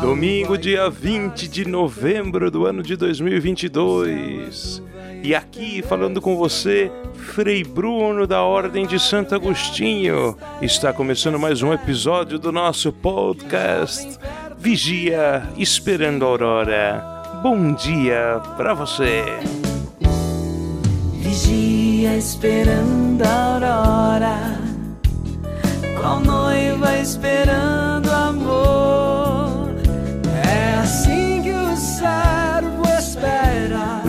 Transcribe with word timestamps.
Domingo, 0.00 0.56
dia 0.56 0.88
20 0.88 1.46
de 1.46 1.68
novembro 1.68 2.50
do 2.50 2.64
ano 2.64 2.82
de 2.82 2.96
2022. 2.96 4.82
E 5.22 5.34
aqui 5.34 5.82
falando 5.82 6.22
com 6.22 6.36
você, 6.36 6.90
Frei 7.14 7.62
Bruno 7.62 8.26
da 8.26 8.42
Ordem 8.42 8.86
de 8.86 8.98
Santo 8.98 9.34
Agostinho. 9.34 10.36
Está 10.62 10.90
começando 10.92 11.38
mais 11.38 11.60
um 11.60 11.70
episódio 11.70 12.38
do 12.38 12.50
nosso 12.50 12.90
podcast 12.90 14.18
Vigia 14.56 15.46
Esperando 15.58 16.24
a 16.24 16.28
Aurora. 16.28 17.40
Bom 17.42 17.74
dia 17.74 18.40
para 18.56 18.72
você. 18.72 19.22
Vigia 21.12 22.16
esperando 22.16 23.22
a 23.22 23.54
aurora, 23.54 24.67
qual 26.00 26.20
noiva 26.20 26.98
esperando 26.98 28.10
amor. 28.10 29.68
É 30.44 30.78
assim 30.80 31.42
que 31.42 31.52
o 31.52 31.76
servo 31.76 32.82
espera 32.98 34.02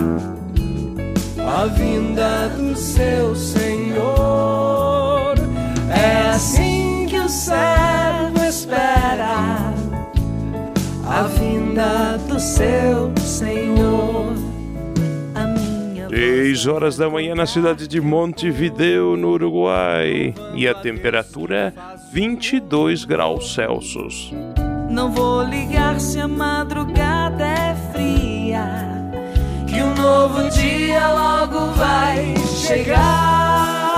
a 1.38 1.66
vinda 1.66 2.48
do 2.56 2.76
seu 2.76 3.34
Senhor. 3.34 5.34
É 5.90 6.30
assim 6.30 7.06
que 7.08 7.18
o 7.18 7.28
servo 7.28 8.44
espera 8.48 9.72
a 11.06 11.22
vinda 11.24 12.18
do 12.28 12.38
seu 12.38 13.12
Senhor. 13.18 14.49
6 16.10 16.66
horas 16.66 16.96
da 16.96 17.08
manhã 17.08 17.36
na 17.36 17.46
cidade 17.46 17.86
de 17.86 18.00
Montevideo, 18.00 19.16
no 19.16 19.28
Uruguai. 19.28 20.34
E 20.56 20.66
a 20.66 20.74
temperatura 20.74 21.72
22 22.12 23.04
graus 23.04 23.54
Celsius. 23.54 24.34
Não 24.90 25.12
vou 25.12 25.44
ligar 25.44 26.00
se 26.00 26.18
a 26.18 26.26
madrugada 26.26 27.46
é 27.46 27.76
fria, 27.92 28.66
que 29.68 29.80
um 29.80 29.94
novo 29.94 30.50
dia 30.50 31.12
logo 31.12 31.66
vai 31.74 32.34
chegar. 32.56 33.94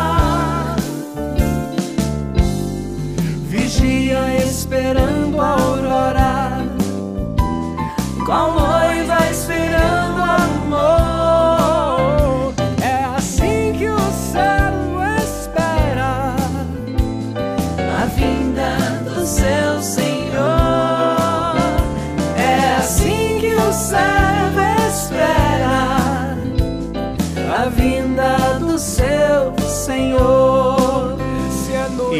Vigia 3.48 4.36
esperando 4.36 5.40
a 5.40 5.48
aurora, 5.48 6.66
qual 8.26 8.50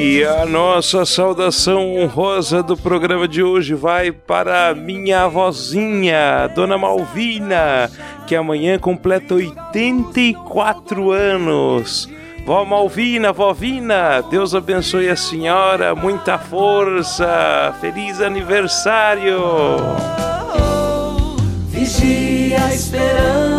E 0.05 0.25
a 0.25 0.45
nossa 0.45 1.07
saudação 1.07 1.95
honrosa 1.95 2.61
do 2.61 2.77
programa 2.77 3.29
de 3.29 3.41
hoje 3.41 3.73
vai 3.73 4.11
para 4.11 4.75
minha 4.75 5.23
avózinha, 5.23 6.49
Dona 6.57 6.77
Malvina, 6.77 7.89
que 8.27 8.35
amanhã 8.35 8.81
completa 8.81 9.35
84 9.35 11.13
anos. 11.13 12.09
Vó 12.45 12.65
Malvina, 12.65 13.33
vovina, 13.33 14.21
Deus 14.23 14.57
abençoe 14.57 15.09
a 15.09 15.15
senhora, 15.15 15.95
muita 15.95 16.37
força, 16.37 17.73
feliz 17.81 18.21
aniversário! 18.21 19.39
Vigia 21.69 22.75
esperando 22.75 23.52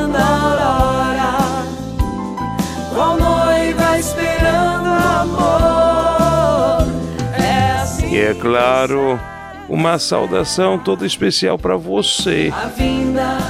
é 8.23 8.33
claro, 8.33 9.19
uma 9.67 9.99
saudação 9.99 10.77
toda 10.77 11.05
especial 11.05 11.57
para 11.57 11.75
você, 11.75 12.51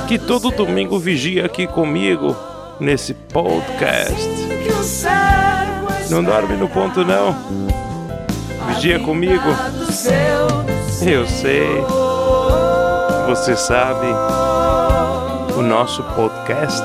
que 0.07 0.17
todo 0.17 0.51
domingo 0.51 0.97
vigia 0.97 1.45
aqui 1.45 1.67
comigo 1.67 2.35
nesse 2.79 3.13
podcast. 3.13 4.29
Não 6.09 6.23
dorme 6.23 6.55
no 6.55 6.67
ponto 6.67 7.03
não. 7.05 7.35
Vigia 8.67 8.99
comigo. 8.99 9.43
Eu 11.05 11.27
sei, 11.27 11.67
você 13.27 13.55
sabe. 13.55 14.07
O 15.55 15.61
nosso 15.61 16.01
podcast, 16.15 16.83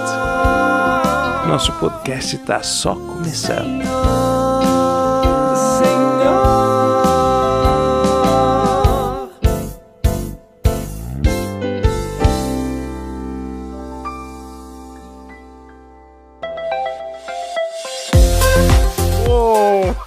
nosso 1.47 1.73
podcast 1.73 2.37
tá 2.39 2.63
só 2.63 2.95
começando. 2.95 4.28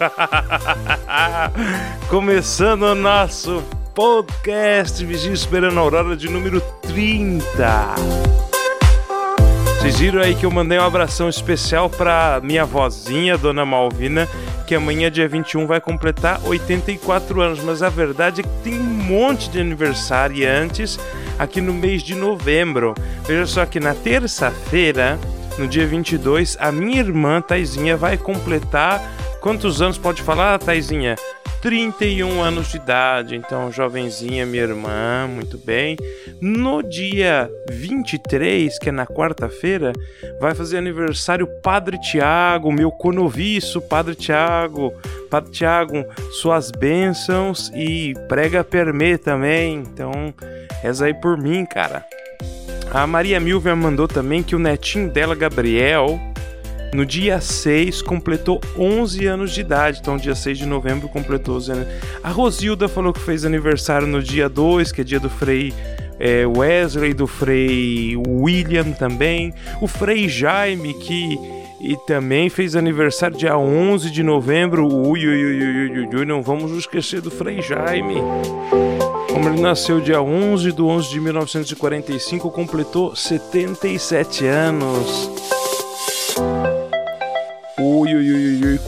Começando 2.09 2.84
o 2.84 2.95
nosso 2.95 3.63
podcast 3.94 5.03
Vigia 5.06 5.31
Esperando 5.31 5.78
a 5.78 5.81
Aurora 5.81 6.16
de 6.16 6.28
número 6.29 6.59
30. 6.81 7.44
Vocês 9.79 10.00
viram 10.00 10.22
aí 10.22 10.35
que 10.35 10.45
eu 10.45 10.51
mandei 10.51 10.79
um 10.79 10.84
abração 10.84 11.29
especial 11.29 11.89
pra 11.89 12.39
minha 12.44 12.66
vozinha, 12.66 13.38
Dona 13.38 13.66
Malvina, 13.66 14.28
que 14.66 14.75
amanhã, 14.75 15.12
dia 15.12 15.28
21, 15.28 15.67
vai 15.67 15.81
completar 15.81 16.39
84 16.45 17.41
anos. 17.41 17.63
Mas 17.63 17.83
a 17.83 17.89
verdade 17.89 18.41
é 18.41 18.44
que 18.44 18.63
tem 18.63 18.79
um 18.79 18.83
monte 18.83 19.50
de 19.50 19.59
aniversariantes 19.59 21.00
aqui 21.38 21.62
no 21.62 21.73
mês 21.73 22.01
de 22.01 22.16
novembro. 22.16 22.95
Veja 23.25 23.45
só 23.45 23.66
que 23.66 23.79
na 23.79 23.94
terça-feira, 23.94 25.19
no 25.57 25.68
dia 25.68 25.85
22, 25.85 26.57
a 26.59 26.72
minha 26.72 27.00
irmã 27.00 27.41
Taizinha 27.41 27.97
vai 27.97 28.18
completar. 28.18 29.01
Quantos 29.41 29.81
anos 29.81 29.97
pode 29.97 30.22
falar, 30.22 30.59
Taizinha? 30.59 31.16
31 31.63 32.41
anos 32.41 32.69
de 32.69 32.78
idade, 32.78 33.35
então 33.35 33.72
jovenzinha, 33.72 34.46
minha 34.46 34.62
irmã, 34.62 35.28
muito 35.28 35.57
bem. 35.57 35.97
No 36.40 36.84
dia 36.84 37.50
23, 37.69 38.78
que 38.78 38.90
é 38.90 38.91
na 38.91 39.07
quarta-feira, 39.07 39.94
vai 40.40 40.53
fazer 40.53 40.78
aniversário 40.78 41.47
Padre 41.63 42.00
Tiago, 42.00 42.71
meu 42.71 42.92
conoviço, 42.92 43.81
Padre 43.81 44.13
Tiago. 44.13 44.94
Padre 45.30 45.51
Tiago, 45.51 46.06
suas 46.31 46.69
bênçãos 46.69 47.71
e 47.74 48.13
prega 48.27 48.63
permê 48.63 49.18
também. 49.18 49.75
Então, 49.75 50.12
reza 50.83 51.06
aí 51.06 51.13
por 51.15 51.36
mim, 51.36 51.65
cara. 51.65 52.06
A 52.92 53.07
Maria 53.07 53.39
Milvia 53.39 53.75
mandou 53.75 54.07
também 54.07 54.44
que 54.44 54.56
o 54.56 54.60
netinho 54.60 55.10
dela, 55.10 55.33
Gabriel, 55.33 56.19
no 56.93 57.05
dia 57.05 57.39
6 57.39 58.01
completou 58.01 58.59
11 58.77 59.25
anos 59.25 59.51
de 59.53 59.61
idade. 59.61 59.99
Então, 60.01 60.17
dia 60.17 60.35
6 60.35 60.57
de 60.57 60.65
novembro 60.65 61.07
completou 61.07 61.55
11 61.55 61.71
anos. 61.71 61.88
A 62.23 62.29
Rosilda 62.29 62.88
falou 62.88 63.13
que 63.13 63.19
fez 63.19 63.45
aniversário 63.45 64.07
no 64.07 64.21
dia 64.21 64.49
2, 64.49 64.91
que 64.91 65.01
é 65.01 65.03
dia 65.03 65.19
do 65.19 65.29
Frei 65.29 65.73
é, 66.19 66.45
Wesley, 66.45 67.13
do 67.13 67.25
Frei 67.25 68.15
William 68.27 68.91
também. 68.91 69.53
O 69.81 69.88
Frei 69.88 70.27
Jaime, 70.29 70.93
que 70.93 71.39
e 71.83 71.97
também 72.05 72.47
fez 72.47 72.75
aniversário 72.75 73.35
dia 73.35 73.57
11 73.57 74.11
de 74.11 74.21
novembro. 74.21 74.88
Ui, 74.88 75.27
ui, 75.27 75.45
ui, 75.45 75.63
ui, 75.63 75.89
ui, 75.89 76.15
ui, 76.15 76.25
não 76.25 76.43
vamos 76.43 76.71
esquecer 76.77 77.21
do 77.21 77.31
Frei 77.31 77.59
Jaime. 77.61 78.21
Como 79.33 79.49
ele 79.49 79.59
nasceu 79.59 79.99
dia 79.99 80.21
11 80.21 80.71
de 80.71 80.81
11 80.81 81.09
de 81.09 81.19
1945, 81.19 82.51
completou 82.51 83.15
77 83.15 84.45
anos. 84.45 85.61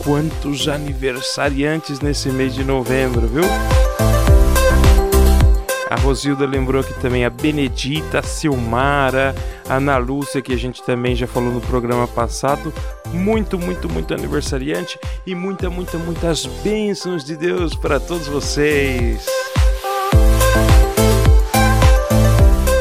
Quantos 0.03 0.67
aniversariantes 0.67 1.99
nesse 1.99 2.29
mês 2.29 2.53
de 2.53 2.63
novembro, 2.63 3.27
viu? 3.27 3.43
A 5.89 5.95
Rosilda 5.95 6.45
lembrou 6.45 6.81
aqui 6.81 6.93
também 6.95 7.23
a 7.23 7.29
Benedita, 7.29 8.19
a 8.19 8.23
Silmara, 8.23 9.35
a 9.69 9.75
Ana 9.75 9.97
Lúcia, 9.97 10.41
que 10.41 10.51
a 10.51 10.57
gente 10.57 10.83
também 10.83 11.15
já 11.15 11.27
falou 11.27 11.53
no 11.53 11.61
programa 11.61 12.07
passado. 12.07 12.73
Muito, 13.13 13.59
muito, 13.59 13.87
muito 13.87 14.13
aniversariante 14.13 14.99
e 15.25 15.35
muita, 15.35 15.69
muita, 15.69 15.97
muitas 15.99 16.45
bênçãos 16.63 17.23
de 17.23 17.37
Deus 17.37 17.75
para 17.75 17.99
todos 17.99 18.27
vocês. 18.27 19.25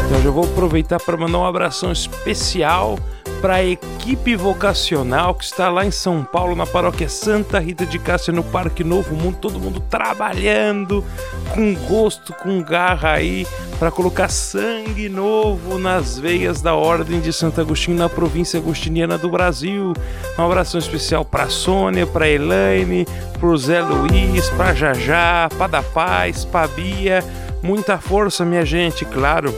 Então 0.06 0.22
já 0.22 0.30
vou 0.30 0.44
aproveitar 0.44 0.98
para 0.98 1.16
mandar 1.16 1.38
um 1.38 1.46
abração 1.46 1.92
especial 1.92 2.98
para 3.42 3.56
a 3.56 3.64
equipe 3.64 4.36
vocacional 4.36 5.34
que 5.34 5.42
está 5.42 5.68
lá 5.68 5.84
em 5.84 5.90
São 5.90 6.22
Paulo, 6.22 6.54
na 6.54 6.64
paróquia 6.64 7.08
Santa 7.08 7.58
Rita 7.58 7.84
de 7.84 7.98
Cássia, 7.98 8.32
no 8.32 8.44
Parque 8.44 8.84
Novo 8.84 9.16
Mundo, 9.16 9.38
todo 9.40 9.58
mundo 9.58 9.80
trabalhando 9.80 11.04
com 11.52 11.74
gosto, 11.74 12.32
com 12.34 12.62
garra 12.62 13.14
aí, 13.14 13.44
para 13.80 13.90
colocar 13.90 14.28
sangue 14.28 15.08
novo 15.08 15.76
nas 15.76 16.16
veias 16.16 16.62
da 16.62 16.76
Ordem 16.76 17.20
de 17.20 17.32
Santo 17.32 17.60
Agostinho 17.60 17.98
na 17.98 18.08
província 18.08 18.60
agostiniana 18.60 19.18
do 19.18 19.28
Brasil. 19.28 19.92
Um 20.38 20.44
abração 20.44 20.78
especial 20.78 21.24
para 21.24 21.48
Sônia, 21.48 22.06
para 22.06 22.28
Elaine, 22.28 23.04
para 23.40 23.56
Zé 23.56 23.82
Luiz, 23.82 24.48
para 24.50 24.72
Jajá, 24.72 25.48
para 25.58 25.66
da 25.66 25.82
Paz, 25.82 26.44
para 26.44 26.68
Bia. 26.68 27.24
Muita 27.60 27.98
força, 27.98 28.44
minha 28.44 28.64
gente, 28.64 29.04
claro 29.04 29.52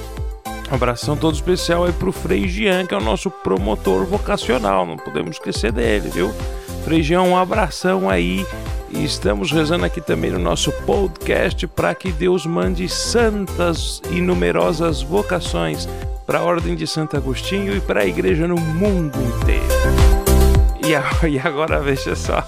um 0.74 0.76
abração 0.76 1.16
todo 1.16 1.36
especial 1.36 1.84
aí 1.84 1.92
pro 1.92 2.10
Frei 2.10 2.48
Jean, 2.48 2.84
que 2.84 2.92
é 2.92 2.98
o 2.98 3.00
nosso 3.00 3.30
promotor 3.30 4.04
vocacional, 4.04 4.84
não 4.84 4.96
podemos 4.96 5.36
esquecer 5.36 5.70
dele, 5.70 6.08
viu? 6.08 6.34
Frei 6.82 7.00
Jean, 7.00 7.22
um 7.22 7.36
abração 7.36 8.10
aí. 8.10 8.44
E 8.90 9.04
estamos 9.04 9.52
rezando 9.52 9.84
aqui 9.84 10.00
também 10.00 10.32
no 10.32 10.38
nosso 10.38 10.72
podcast 10.84 11.64
para 11.68 11.94
que 11.94 12.10
Deus 12.10 12.44
mande 12.44 12.88
santas 12.88 14.02
e 14.10 14.20
numerosas 14.20 15.00
vocações 15.00 15.88
para 16.26 16.40
a 16.40 16.42
Ordem 16.42 16.74
de 16.74 16.88
Santo 16.88 17.16
Agostinho 17.16 17.76
e 17.76 17.80
para 17.80 18.00
a 18.00 18.06
igreja 18.06 18.48
no 18.48 18.56
mundo 18.56 19.16
inteiro. 19.20 19.64
E 21.28 21.38
agora 21.38 21.80
veja 21.80 22.16
só, 22.16 22.44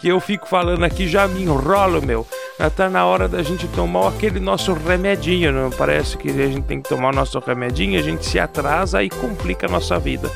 que 0.00 0.08
eu 0.08 0.18
fico 0.18 0.48
falando 0.48 0.82
aqui 0.82 1.06
já 1.06 1.28
me 1.28 1.42
enrolo, 1.42 2.00
meu. 2.00 2.26
Já 2.58 2.70
tá 2.70 2.88
na 2.88 3.04
hora 3.04 3.28
da 3.28 3.42
gente 3.42 3.68
tomar 3.68 4.08
aquele 4.08 4.40
nosso 4.40 4.72
remedinho, 4.72 5.52
não 5.52 5.70
parece 5.70 6.16
que 6.16 6.30
a 6.30 6.46
gente 6.46 6.62
tem 6.62 6.80
que 6.80 6.88
tomar 6.88 7.12
o 7.12 7.16
nosso 7.16 7.38
remedinho, 7.38 7.98
a 7.98 8.02
gente 8.02 8.24
se 8.24 8.38
atrasa 8.38 9.02
e 9.02 9.10
complica 9.10 9.66
a 9.66 9.70
nossa 9.70 9.98
vida. 9.98 10.30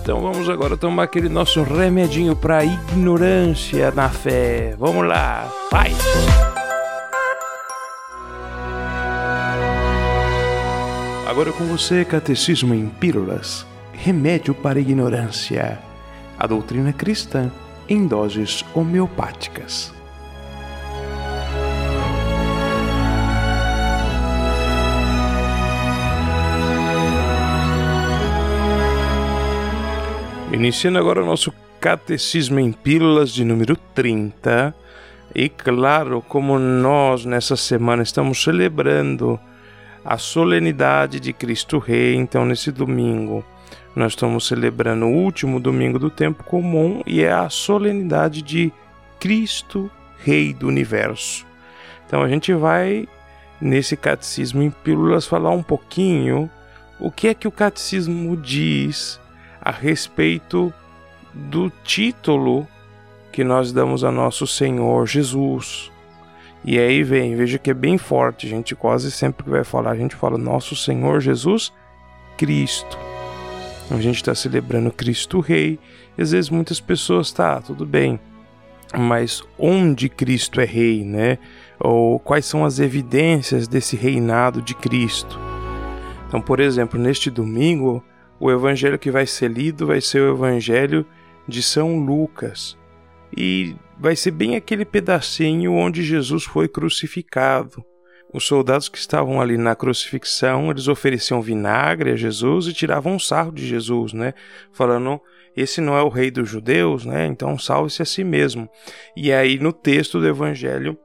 Então 0.00 0.20
vamos 0.20 0.48
agora 0.48 0.76
tomar 0.76 1.02
aquele 1.02 1.28
nosso 1.28 1.62
remedinho 1.62 2.34
para 2.34 2.64
ignorância 2.64 3.90
na 3.90 4.08
fé. 4.08 4.74
Vamos 4.78 5.06
lá, 5.06 5.50
vai! 5.70 5.92
Agora 11.28 11.52
com 11.52 11.64
você, 11.64 12.02
Catecismo 12.04 12.72
em 12.72 12.88
Pílulas 12.88 13.66
Remédio 13.92 14.54
para 14.54 14.78
a 14.78 14.80
Ignorância. 14.80 15.78
A 16.38 16.46
doutrina 16.46 16.92
cristã 16.92 17.50
em 17.88 18.06
doses 18.06 18.64
homeopáticas. 18.74 19.94
Iniciando 30.52 30.98
agora 30.98 31.22
o 31.22 31.26
nosso 31.26 31.52
Catecismo 31.80 32.58
em 32.58 32.72
Pílulas 32.72 33.30
de 33.30 33.44
número 33.44 33.76
30. 33.94 34.74
E 35.34 35.48
claro, 35.50 36.22
como 36.26 36.58
nós 36.58 37.26
nessa 37.26 37.56
semana 37.56 38.02
estamos 38.02 38.42
celebrando 38.42 39.38
a 40.02 40.16
solenidade 40.16 41.20
de 41.20 41.32
Cristo 41.32 41.78
Rei, 41.78 42.14
então 42.14 42.44
nesse 42.44 42.72
domingo 42.72 43.44
nós 43.96 44.12
estamos 44.12 44.46
celebrando 44.46 45.06
o 45.06 45.12
último 45.12 45.58
domingo 45.58 45.98
do 45.98 46.10
tempo 46.10 46.44
comum 46.44 47.02
e 47.06 47.22
é 47.22 47.32
a 47.32 47.48
solenidade 47.48 48.42
de 48.42 48.70
Cristo 49.18 49.90
Rei 50.18 50.52
do 50.52 50.68
Universo. 50.68 51.46
Então 52.06 52.22
a 52.22 52.28
gente 52.28 52.52
vai 52.52 53.08
nesse 53.58 53.96
catecismo 53.96 54.62
em 54.62 54.70
pílulas 54.70 55.26
falar 55.26 55.50
um 55.50 55.62
pouquinho 55.62 56.50
o 57.00 57.10
que 57.10 57.28
é 57.28 57.34
que 57.34 57.48
o 57.48 57.52
catecismo 57.52 58.36
diz 58.36 59.18
a 59.62 59.70
respeito 59.70 60.72
do 61.32 61.70
título 61.82 62.68
que 63.32 63.42
nós 63.42 63.72
damos 63.72 64.04
a 64.04 64.12
nosso 64.12 64.46
Senhor 64.46 65.06
Jesus. 65.06 65.90
E 66.62 66.78
aí 66.78 67.02
vem, 67.02 67.34
veja 67.34 67.58
que 67.58 67.70
é 67.70 67.74
bem 67.74 67.96
forte, 67.96 68.46
a 68.46 68.50
gente 68.50 68.74
quase 68.74 69.10
sempre 69.10 69.44
que 69.44 69.50
vai 69.50 69.64
falar, 69.64 69.92
a 69.92 69.96
gente 69.96 70.14
fala 70.14 70.36
nosso 70.36 70.76
Senhor 70.76 71.20
Jesus 71.20 71.72
Cristo. 72.36 73.15
A 73.90 74.00
gente 74.00 74.16
está 74.16 74.34
celebrando 74.34 74.90
Cristo 74.90 75.40
Rei, 75.40 75.78
e 76.18 76.22
às 76.22 76.32
vezes 76.32 76.50
muitas 76.50 76.80
pessoas, 76.80 77.30
tá, 77.30 77.60
tudo 77.60 77.86
bem, 77.86 78.18
mas 78.96 79.42
onde 79.58 80.08
Cristo 80.08 80.60
é 80.60 80.64
Rei, 80.64 81.04
né? 81.04 81.38
Ou 81.78 82.18
quais 82.18 82.46
são 82.46 82.64
as 82.64 82.78
evidências 82.78 83.68
desse 83.68 83.96
reinado 83.96 84.60
de 84.60 84.74
Cristo? 84.74 85.38
Então, 86.26 86.40
por 86.40 86.58
exemplo, 86.58 86.98
neste 86.98 87.30
domingo, 87.30 88.02
o 88.40 88.50
evangelho 88.50 88.98
que 88.98 89.10
vai 89.10 89.26
ser 89.26 89.50
lido 89.50 89.86
vai 89.86 90.00
ser 90.00 90.20
o 90.20 90.34
evangelho 90.34 91.06
de 91.46 91.62
São 91.62 91.98
Lucas. 91.98 92.76
E 93.36 93.76
vai 93.98 94.16
ser 94.16 94.32
bem 94.32 94.56
aquele 94.56 94.84
pedacinho 94.84 95.72
onde 95.72 96.02
Jesus 96.02 96.44
foi 96.44 96.66
crucificado. 96.68 97.84
Os 98.32 98.46
soldados 98.46 98.88
que 98.88 98.98
estavam 98.98 99.40
ali 99.40 99.56
na 99.56 99.74
crucifixão, 99.74 100.70
eles 100.70 100.88
ofereciam 100.88 101.40
vinagre 101.40 102.10
a 102.10 102.16
Jesus 102.16 102.66
e 102.66 102.72
tiravam 102.72 103.14
um 103.14 103.18
sarro 103.18 103.52
de 103.52 103.66
Jesus, 103.66 104.12
né? 104.12 104.34
Falando, 104.72 105.20
esse 105.56 105.80
não 105.80 105.96
é 105.96 106.02
o 106.02 106.08
rei 106.08 106.30
dos 106.30 106.48
judeus, 106.48 107.06
né? 107.06 107.26
Então 107.26 107.58
salve-se 107.58 108.02
a 108.02 108.04
si 108.04 108.24
mesmo. 108.24 108.68
E 109.16 109.32
aí 109.32 109.58
no 109.58 109.72
texto 109.72 110.20
do 110.20 110.26
evangelho 110.26 110.98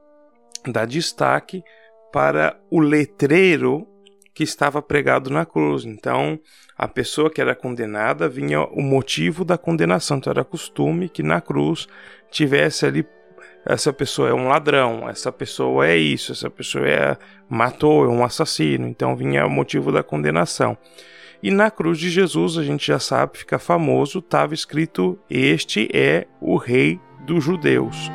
dá 0.66 0.84
destaque 0.84 1.62
para 2.12 2.60
o 2.70 2.78
letreiro 2.80 3.86
que 4.34 4.42
estava 4.42 4.82
pregado 4.82 5.30
na 5.30 5.44
cruz. 5.44 5.84
Então, 5.84 6.38
a 6.76 6.88
pessoa 6.88 7.30
que 7.30 7.40
era 7.40 7.54
condenada 7.54 8.28
vinha 8.28 8.62
o 8.62 8.82
motivo 8.82 9.44
da 9.44 9.58
condenação. 9.58 10.18
Então, 10.18 10.30
era 10.30 10.44
costume 10.44 11.08
que 11.08 11.22
na 11.22 11.40
cruz 11.40 11.86
tivesse 12.30 12.86
ali 12.86 13.06
essa 13.64 13.92
pessoa 13.92 14.28
é 14.28 14.34
um 14.34 14.48
ladrão, 14.48 15.08
essa 15.08 15.30
pessoa 15.30 15.86
é 15.86 15.96
isso, 15.96 16.32
essa 16.32 16.50
pessoa 16.50 16.86
é 16.86 17.16
matou, 17.48 18.04
é 18.04 18.08
um 18.08 18.24
assassino. 18.24 18.88
Então 18.88 19.16
vinha 19.16 19.46
o 19.46 19.50
motivo 19.50 19.92
da 19.92 20.02
condenação. 20.02 20.76
E 21.42 21.50
na 21.50 21.70
cruz 21.70 21.98
de 21.98 22.08
Jesus, 22.08 22.56
a 22.56 22.62
gente 22.62 22.86
já 22.86 22.98
sabe, 22.98 23.38
fica 23.38 23.58
famoso, 23.58 24.18
estava 24.20 24.54
escrito: 24.54 25.18
Este 25.28 25.88
é 25.92 26.26
o 26.40 26.56
Rei 26.56 27.00
dos 27.26 27.42
Judeus. 27.42 28.10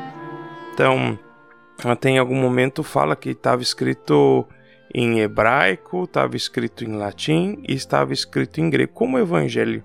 Então, 0.72 1.18
até 1.84 2.10
em 2.10 2.18
algum 2.18 2.36
momento 2.36 2.82
fala 2.82 3.16
que 3.16 3.30
estava 3.30 3.62
escrito 3.62 4.46
em 4.94 5.20
hebraico, 5.20 6.04
estava 6.04 6.36
escrito 6.36 6.84
em 6.84 6.96
latim 6.96 7.62
e 7.68 7.74
estava 7.74 8.12
escrito 8.12 8.60
em 8.60 8.70
grego. 8.70 8.92
Como 8.92 9.16
o 9.16 9.20
evangelho 9.20 9.84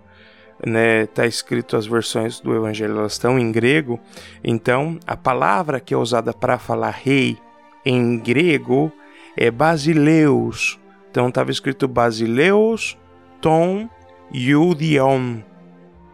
né, 0.65 1.05
tá 1.07 1.25
escrito 1.25 1.75
as 1.75 1.85
versões 1.85 2.39
do 2.39 2.55
evangelho 2.55 2.97
elas 2.97 3.13
estão 3.13 3.37
em 3.39 3.51
grego, 3.51 3.99
então 4.43 4.99
a 5.05 5.15
palavra 5.15 5.79
que 5.79 5.93
é 5.93 5.97
usada 5.97 6.33
para 6.33 6.57
falar 6.57 6.91
rei 6.91 7.37
em 7.85 8.17
grego 8.17 8.91
é 9.35 9.51
basileus. 9.51 10.79
Então 11.11 11.29
estava 11.29 11.51
escrito 11.51 11.87
basileus 11.87 12.97
ton 13.41 13.89
iudion. 14.31 15.39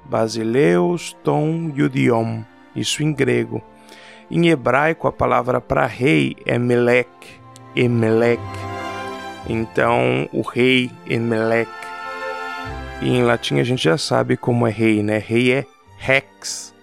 Basileus 0.06 1.16
ton 1.24 1.72
iudion. 1.76 2.42
Isso 2.76 3.04
em 3.04 3.14
grego. 3.14 3.62
Em 4.32 4.50
hebraico 4.50 5.08
a 5.08 5.12
palavra 5.12 5.62
para 5.62 5.86
rei 5.86 6.36
é 6.46 6.58
melek, 6.58 7.10
emelek. 7.76 8.42
Então, 9.48 10.30
o 10.32 10.42
rei 10.42 10.92
Emelec. 11.08 11.70
E 13.02 13.10
em 13.10 13.24
latim 13.24 13.60
a 13.60 13.64
gente 13.64 13.84
já 13.84 13.98
sabe 13.98 14.36
como 14.36 14.68
é 14.68 14.72
rei, 14.72 15.02
né? 15.02 15.18
Rei 15.18 15.54
é 15.54 15.66
Rex, 15.98 16.74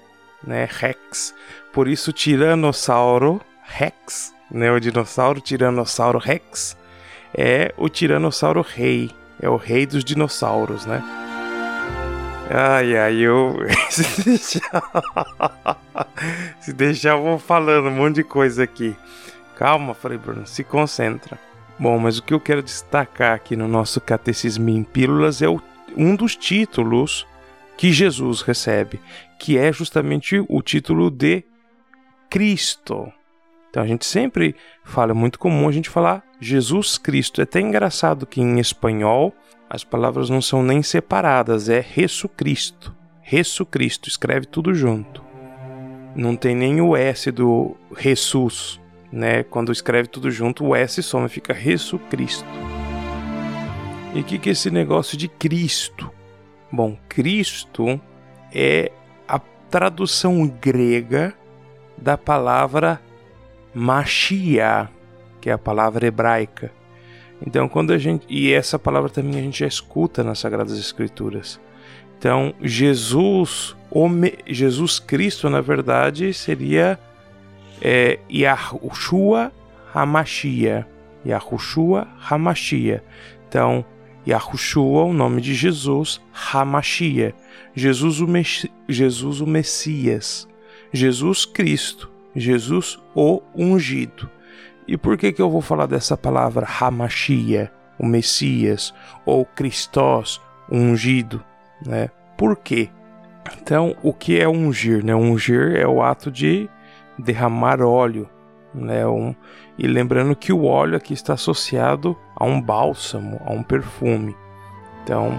né? 0.43 0.67
Rex. 0.71 1.35
Por 1.73 1.89
isso, 1.89 2.13
Tiranossauro 2.13 3.41
Rex, 3.63 4.35
né? 4.51 4.73
O 4.73 4.81
dinossauro 4.81 5.41
Tiranossauro 5.41 6.19
Rex 6.19 6.77
é 7.35 7.73
o 7.77 7.89
Tiranossauro 7.89 8.63
Rei. 8.63 9.11
É 9.41 9.49
o 9.51 9.57
rei 9.57 9.85
dos 9.85 10.03
dinossauros, 10.03 10.87
né? 10.87 11.03
Ai, 12.51 12.97
ai, 12.97 13.17
eu. 13.17 13.59
Se 13.91 14.25
deixar... 14.25 14.83
Se 16.61 16.73
deixar, 16.73 17.11
eu 17.11 17.23
vou 17.23 17.39
falando 17.39 17.89
um 17.89 17.95
monte 17.95 18.17
de 18.17 18.25
coisa 18.25 18.63
aqui. 18.63 18.97
Calma, 19.57 19.95
Frei 19.95 20.17
Bruno, 20.17 20.47
se 20.47 20.63
concentra. 20.63 21.39
Bom, 21.79 21.99
mas 21.99 22.19
o 22.19 22.23
que 22.23 22.33
eu 22.33 22.41
quero 22.41 22.63
destacar 22.63 23.35
aqui 23.35 23.57
no 23.57 23.69
nosso 23.69 24.01
Catecismo 24.01 24.69
em 24.71 24.83
Pílulas 24.83 25.43
é 25.43 25.49
o, 25.49 25.61
um 25.97 26.15
dos 26.15 26.37
títulos 26.37 27.27
que 27.77 27.93
Jesus 27.93 28.43
recebe, 28.43 29.01
que 29.39 29.59
é 29.59 29.73
justamente 29.73 30.43
o 30.49 30.63
título 30.63 31.11
de 31.11 31.45
Cristo. 32.31 33.13
Então 33.71 33.83
a 33.83 33.87
gente 33.87 34.07
sempre 34.07 34.55
fala, 34.85 35.13
é 35.13 35.15
muito 35.15 35.39
comum 35.39 35.69
a 35.69 35.73
gente 35.73 35.91
falar 35.91 36.25
Jesus 36.41 36.97
Cristo. 36.97 37.41
É 37.41 37.45
até 37.45 37.61
engraçado 37.61 38.27
que 38.27 38.41
em 38.41 38.59
espanhol 38.59 39.35
as 39.69 39.85
palavras 39.85 40.31
não 40.31 40.41
são 40.41 40.63
nem 40.63 40.83
separadas, 40.83 41.69
é 41.69 41.83
Jesu 41.83 42.29
Cristo. 42.29 42.95
Jesu 43.23 43.67
Cristo, 43.67 44.09
escreve 44.09 44.47
tudo 44.47 44.73
junto. 44.73 45.23
Não 46.15 46.37
tem 46.37 46.55
nem 46.55 46.81
o 46.81 46.97
S 46.97 47.31
do 47.31 47.77
Jesus, 47.99 48.81
né? 49.13 49.43
Quando 49.43 49.73
escreve 49.73 50.09
tudo 50.09 50.31
junto, 50.31 50.65
o 50.65 50.75
S 50.75 51.03
soma, 51.03 51.29
fica 51.29 51.53
Jesu 51.53 51.99
Cristo. 51.99 52.47
E 54.17 54.21
o 54.21 54.25
que, 54.25 54.39
que 54.39 54.49
é 54.49 54.53
esse 54.53 54.71
negócio 54.71 55.15
de 55.15 55.29
Cristo? 55.29 56.11
Bom, 56.73 56.97
Cristo 57.07 58.01
é 58.51 58.91
a 59.29 59.39
tradução 59.39 60.49
grega 60.49 61.35
da 61.99 62.17
palavra 62.17 62.99
Machia, 63.75 64.89
que 65.39 65.51
é 65.51 65.53
a 65.53 65.59
palavra 65.59 66.07
hebraica. 66.07 66.73
Então, 67.47 67.69
quando 67.69 67.93
a 67.93 67.99
gente. 67.99 68.25
E 68.27 68.55
essa 68.55 68.79
palavra 68.79 69.11
também 69.11 69.39
a 69.39 69.43
gente 69.43 69.59
já 69.59 69.67
escuta 69.67 70.25
nas 70.25 70.39
Sagradas 70.39 70.79
Escrituras. 70.79 71.61
Então, 72.19 72.55
Jesus, 72.63 73.77
Jesus 74.47 74.99
Cristo, 74.99 75.51
na 75.51 75.61
verdade, 75.61 76.33
seria 76.33 76.99
é, 77.83 78.19
Yahushua 78.31 79.53
Hamashia. 79.93 80.87
Yahushua 81.23 82.09
Hamashia. 82.31 83.05
Então, 83.47 83.85
Yahushua, 84.27 85.05
o 85.05 85.13
nome 85.13 85.41
de 85.41 85.55
Jesus, 85.55 86.21
Hamashia. 86.33 87.35
Jesus 87.75 88.21
o, 88.21 88.27
Jesus 88.89 89.41
o 89.41 89.47
Messias. 89.47 90.49
Jesus 90.93 91.45
Cristo. 91.45 92.11
Jesus 92.35 92.99
o 93.15 93.41
ungido. 93.55 94.29
E 94.87 94.97
por 94.97 95.17
que, 95.17 95.33
que 95.33 95.41
eu 95.41 95.51
vou 95.51 95.61
falar 95.61 95.87
dessa 95.87 96.17
palavra 96.17 96.67
Hamashia, 96.81 97.73
o 97.99 98.07
Messias, 98.07 98.93
ou 99.25 99.45
Christos, 99.45 100.41
o 100.69 100.77
ungido? 100.77 101.43
Né? 101.85 102.11
Por 102.37 102.57
quê? 102.57 102.91
Então, 103.61 103.97
o 104.03 104.13
que 104.13 104.39
é 104.39 104.49
ungir? 104.49 105.05
Né? 105.05 105.15
Ungir 105.15 105.77
é 105.77 105.87
o 105.87 106.03
ato 106.03 106.31
de 106.31 106.69
derramar 107.19 107.81
óleo. 107.81 108.29
Né? 108.75 109.07
Um, 109.07 109.35
e 109.79 109.87
lembrando 109.87 110.35
que 110.35 110.53
o 110.53 110.65
óleo 110.65 110.97
aqui 110.97 111.13
está 111.13 111.35
associado 111.35 112.17
a 112.35 112.45
um 112.45 112.61
bálsamo, 112.61 113.41
a 113.45 113.53
um 113.53 113.63
perfume. 113.63 114.37
Então, 115.03 115.39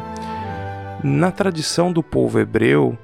na 1.03 1.32
tradição 1.32 1.91
do 1.91 2.03
povo 2.03 2.39
hebreu, 2.39 2.98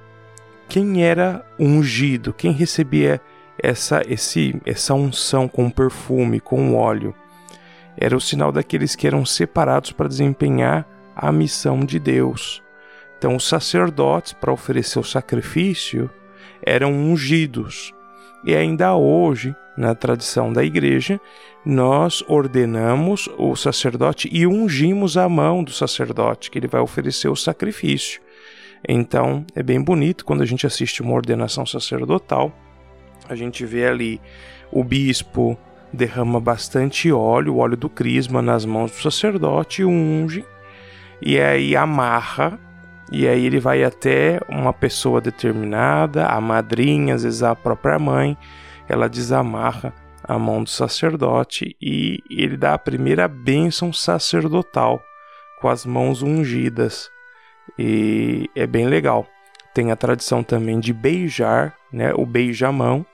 quem 0.70 1.04
era 1.04 1.46
ungido, 1.60 2.34
quem 2.34 2.52
recebia 2.52 3.20
essa, 3.58 4.02
esse, 4.08 4.60
essa 4.66 4.94
unção 4.94 5.48
com 5.48 5.70
perfume, 5.70 6.40
com 6.40 6.76
óleo, 6.76 7.14
era 7.98 8.16
o 8.16 8.22
sinal 8.22 8.52
daqueles 8.52 8.96
que 8.96 9.08
eram 9.08 9.26
separados 9.26 9.92
para 9.92 10.08
desempenhar 10.08 10.88
a 11.16 11.32
missão 11.32 11.80
de 11.82 12.00
Deus. 12.00 12.64
Então, 13.18 13.36
os 13.36 13.48
sacerdotes, 13.48 14.34
para 14.34 14.52
oferecer 14.52 15.00
o 15.00 15.04
sacrifício, 15.04 16.10
eram 16.62 16.92
ungidos. 16.92 17.94
E 18.44 18.56
ainda 18.56 18.96
hoje, 18.96 19.56
na 19.78 19.96
tradição 19.96 20.52
da 20.52 20.64
igreja, 20.64 21.20
nós 21.66 22.24
ordenamos 22.28 23.30
o 23.38 23.56
sacerdote 23.56 24.30
e 24.32 24.46
ungimos 24.46 25.18
a 25.18 25.30
mão 25.30 25.64
do 25.64 25.72
sacerdote, 25.72 26.52
que 26.52 26.60
ele 26.60 26.68
vai 26.68 26.82
oferecer 26.82 27.30
o 27.30 27.36
sacrifício. 27.36 28.22
Então, 28.88 29.46
é 29.56 29.64
bem 29.64 29.82
bonito 29.82 30.26
quando 30.26 30.42
a 30.42 30.46
gente 30.46 30.68
assiste 30.68 31.02
uma 31.02 31.14
ordenação 31.14 31.66
sacerdotal. 31.66 32.52
A 33.30 33.36
gente 33.36 33.66
vê 33.66 33.88
ali 33.88 34.20
o 34.72 34.84
bispo 34.84 35.58
derrama 35.94 36.40
bastante 36.40 37.12
óleo, 37.12 37.54
o 37.54 37.58
óleo 37.60 37.78
do 37.78 37.88
crisma, 37.88 38.42
nas 38.42 38.66
mãos 38.66 38.92
do 38.92 38.98
sacerdote, 38.98 39.86
unge, 39.86 40.44
e 41.22 41.40
aí 41.40 41.76
amarra 41.76 42.60
e 43.14 43.28
aí 43.28 43.46
ele 43.46 43.60
vai 43.60 43.84
até 43.84 44.40
uma 44.50 44.74
pessoa 44.74 45.22
determinada, 45.22 46.26
a 46.26 46.42
madrinha, 46.42 47.14
às 47.14 47.22
vezes 47.22 47.44
a 47.44 47.56
própria 47.56 48.00
mãe, 48.00 48.36
ela 48.90 49.08
desamarra 49.08 49.94
a 50.24 50.40
mão 50.40 50.64
do 50.64 50.70
sacerdote 50.72 51.78
e 51.80 52.24
ele 52.28 52.58
dá 52.58 52.74
a 52.74 52.80
primeira 52.80 53.28
bênção 53.28 53.94
sacerdotal 53.94 55.00
com 55.62 55.70
as 55.70 55.86
mãos 55.86 56.24
ungidas. 56.24 57.12
E 57.78 58.50
é 58.56 58.66
bem 58.66 58.88
legal. 58.88 59.28
Tem 59.76 59.92
a 59.92 59.96
tradição 59.96 60.42
também 60.42 60.80
de 60.80 60.92
beijar, 60.92 61.76
né, 61.92 62.16
o 62.16 62.26
beijamão, 62.26 63.06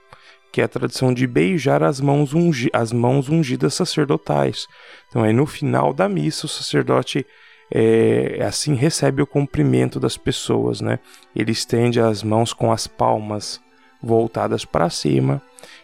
que 0.50 0.62
é 0.62 0.64
a 0.64 0.70
tradição 0.70 1.14
de 1.14 1.28
beijar 1.28 1.84
as 1.84 2.00
mãos, 2.00 2.34
ungi 2.34 2.70
as 2.72 2.94
mãos 2.94 3.28
ungidas 3.28 3.74
sacerdotais. 3.74 4.66
Então 5.10 5.24
aí 5.24 5.34
no 5.34 5.46
final 5.46 5.94
da 5.94 6.08
missa 6.08 6.46
o 6.46 6.50
sacerdote 6.50 7.28
é, 7.72 8.44
assim 8.46 8.74
recebe 8.74 9.22
o 9.22 9.28
cumprimento 9.28 10.00
das 10.00 10.18
pessoas, 10.18 10.82
né? 10.82 11.00
Ele 11.36 11.52
estende 11.52 12.00
as 12.00 12.24
mãos 12.24 12.54
com 12.54 12.72
as 12.72 12.88
palmas 12.88 13.62
voltadas 14.02 14.66
para 14.66 14.90
cima 14.90 15.42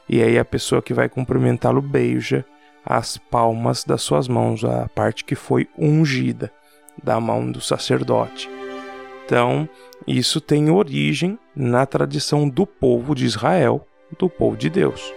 e 0.08 0.22
aí 0.22 0.38
a 0.40 0.46
pessoa 0.46 0.82
que 0.82 0.94
vai 0.94 1.10
cumprimentá-lo 1.10 1.82
beija 1.82 2.46
as 2.86 3.18
palmas 3.18 3.84
das 3.84 4.02
suas 4.02 4.28
mãos, 4.28 4.64
a 4.64 4.88
parte 4.90 5.26
que 5.26 5.36
foi 5.36 5.68
ungida 5.78 6.52
da 7.04 7.20
mão 7.20 7.52
do 7.52 7.60
sacerdote. 7.60 8.50
Então, 9.26 9.68
isso 10.06 10.40
tem 10.40 10.70
origem 10.70 11.40
na 11.56 11.86
tradição 11.86 12.48
do 12.48 12.66
povo 12.68 13.16
de 13.16 13.26
Israel, 13.26 13.88
do 14.20 14.30
povo 14.30 14.56
de 14.56 14.70
Deus. 14.70 15.12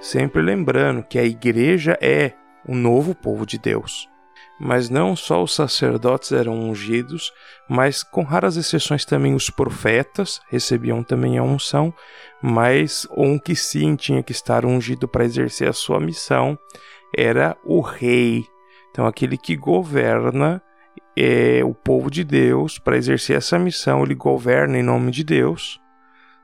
Sempre 0.00 0.42
lembrando 0.42 1.02
que 1.02 1.18
a 1.18 1.24
igreja 1.24 1.98
é 2.00 2.32
o 2.68 2.74
novo 2.74 3.14
povo 3.14 3.46
de 3.46 3.58
Deus. 3.58 4.06
Mas 4.58 4.88
não 4.88 5.14
só 5.14 5.42
os 5.42 5.54
sacerdotes 5.54 6.32
eram 6.32 6.58
ungidos, 6.58 7.32
mas 7.68 8.02
com 8.02 8.22
raras 8.22 8.56
exceções 8.56 9.04
também 9.04 9.34
os 9.34 9.50
profetas 9.50 10.40
recebiam 10.48 11.02
também 11.02 11.36
a 11.36 11.42
unção, 11.42 11.92
mas 12.42 13.06
um 13.14 13.38
que 13.38 13.54
sim 13.54 13.96
tinha 13.96 14.22
que 14.22 14.32
estar 14.32 14.64
ungido 14.64 15.06
para 15.06 15.24
exercer 15.24 15.68
a 15.68 15.74
sua 15.74 16.00
missão 16.00 16.58
era 17.14 17.56
o 17.64 17.80
rei. 17.80 18.44
Então 18.90 19.06
aquele 19.06 19.36
que 19.36 19.54
governa 19.56 20.62
é 21.14 21.62
o 21.62 21.74
povo 21.74 22.10
de 22.10 22.24
Deus 22.24 22.78
para 22.78 22.96
exercer 22.96 23.36
essa 23.36 23.58
missão, 23.58 24.02
ele 24.02 24.14
governa 24.14 24.78
em 24.78 24.82
nome 24.82 25.10
de 25.10 25.22
Deus. 25.22 25.78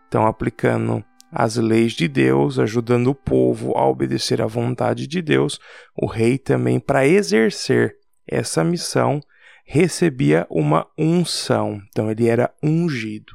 Então 0.06 0.26
aplicando 0.26 1.02
as 1.32 1.56
leis 1.56 1.94
de 1.94 2.06
Deus, 2.06 2.58
ajudando 2.58 3.06
o 3.06 3.14
povo 3.14 3.72
a 3.74 3.88
obedecer 3.88 4.42
à 4.42 4.46
vontade 4.46 5.06
de 5.06 5.22
Deus, 5.22 5.58
o 5.96 6.04
rei 6.04 6.36
também 6.36 6.78
para 6.78 7.06
exercer 7.06 8.01
essa 8.26 8.62
missão 8.62 9.20
recebia 9.64 10.46
uma 10.50 10.86
unção, 10.98 11.80
então 11.88 12.10
ele 12.10 12.28
era 12.28 12.54
ungido. 12.62 13.32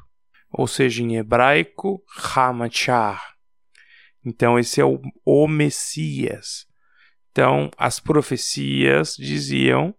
Ou 0.51 0.67
seja, 0.67 1.03
em 1.03 1.17
hebraico, 1.17 2.03
Hamachar. 2.35 3.35
Então 4.25 4.57
esse 4.59 4.81
é 4.81 4.85
o, 4.85 5.01
o 5.25 5.47
Messias. 5.47 6.65
Então 7.31 7.69
as 7.77 7.99
profecias 7.99 9.15
diziam 9.15 9.93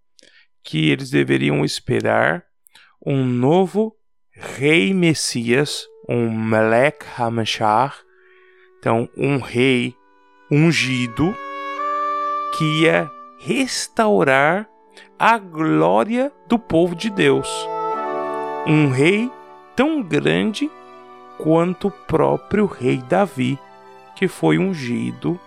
que 0.62 0.90
eles 0.90 1.10
deveriam 1.10 1.64
esperar 1.64 2.44
um 3.04 3.24
novo 3.24 3.96
rei 4.32 4.92
Messias, 4.92 5.86
um 6.08 6.30
Melech 6.30 6.98
Hamachar, 7.16 7.98
então 8.78 9.08
um 9.16 9.38
rei 9.38 9.94
ungido 10.50 11.34
que 12.56 12.82
ia 12.82 13.10
restaurar 13.38 14.68
a 15.18 15.36
glória 15.36 16.30
do 16.46 16.58
povo 16.58 16.94
de 16.94 17.10
Deus. 17.10 17.48
Um 18.66 18.88
rei 18.90 19.28
tão 19.74 20.00
grande 20.00 20.70
quanto 21.36 21.88
o 21.88 21.90
próprio 21.90 22.66
rei 22.66 22.98
Davi, 22.98 23.58
que 24.14 24.28
foi 24.28 24.58
ungido 24.58 25.38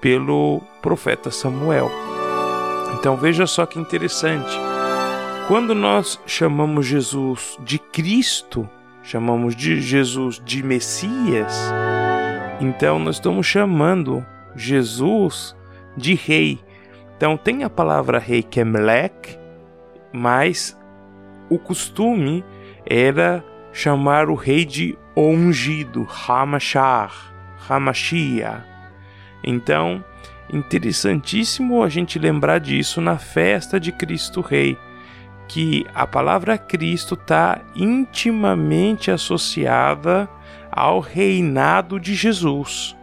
pelo 0.00 0.60
profeta 0.80 1.30
Samuel. 1.30 1.90
Então 2.94 3.16
veja 3.16 3.46
só 3.46 3.66
que 3.66 3.80
interessante. 3.80 4.56
Quando 5.48 5.74
nós 5.74 6.20
chamamos 6.24 6.86
Jesus 6.86 7.58
de 7.60 7.80
Cristo, 7.80 8.68
chamamos 9.02 9.56
de 9.56 9.80
Jesus 9.80 10.40
de 10.44 10.62
Messias, 10.62 11.52
então 12.60 13.00
nós 13.00 13.16
estamos 13.16 13.44
chamando 13.44 14.24
Jesus 14.54 15.56
de 15.96 16.14
rei. 16.14 16.60
Então 17.16 17.36
tem 17.36 17.64
a 17.64 17.70
palavra 17.70 18.18
rei 18.18 18.42
que 18.42 18.60
é 18.60 18.64
mas 20.12 20.78
o 21.48 21.58
costume 21.58 22.44
era 22.86 23.44
chamar 23.72 24.28
o 24.28 24.34
rei 24.34 24.64
de 24.64 24.96
ungido, 25.16 26.06
Hamashar, 26.28 27.12
Hamashia. 27.68 28.64
Então, 29.42 30.04
interessantíssimo 30.52 31.82
a 31.82 31.88
gente 31.88 32.18
lembrar 32.18 32.60
disso 32.60 33.00
na 33.00 33.18
festa 33.18 33.78
de 33.78 33.92
Cristo 33.92 34.40
Rei, 34.40 34.78
que 35.48 35.86
a 35.94 36.06
palavra 36.06 36.56
Cristo 36.56 37.14
está 37.14 37.60
intimamente 37.74 39.10
associada 39.10 40.28
ao 40.70 41.00
reinado 41.00 42.00
de 42.00 42.14
Jesus. 42.14 42.96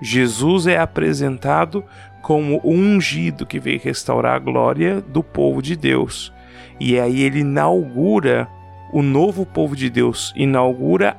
Jesus 0.00 0.66
é 0.66 0.78
apresentado 0.78 1.84
como 2.22 2.60
o 2.62 2.70
ungido 2.70 3.44
que 3.44 3.58
veio 3.58 3.80
restaurar 3.82 4.36
a 4.36 4.38
glória 4.38 5.00
do 5.00 5.22
povo 5.22 5.60
de 5.60 5.76
Deus. 5.76 6.32
E 6.80 6.98
aí 6.98 7.20
ele 7.22 7.40
inaugura 7.40 8.48
o 8.92 9.02
novo 9.02 9.44
povo 9.44 9.74
de 9.74 9.90
Deus, 9.90 10.32
inaugura 10.36 11.16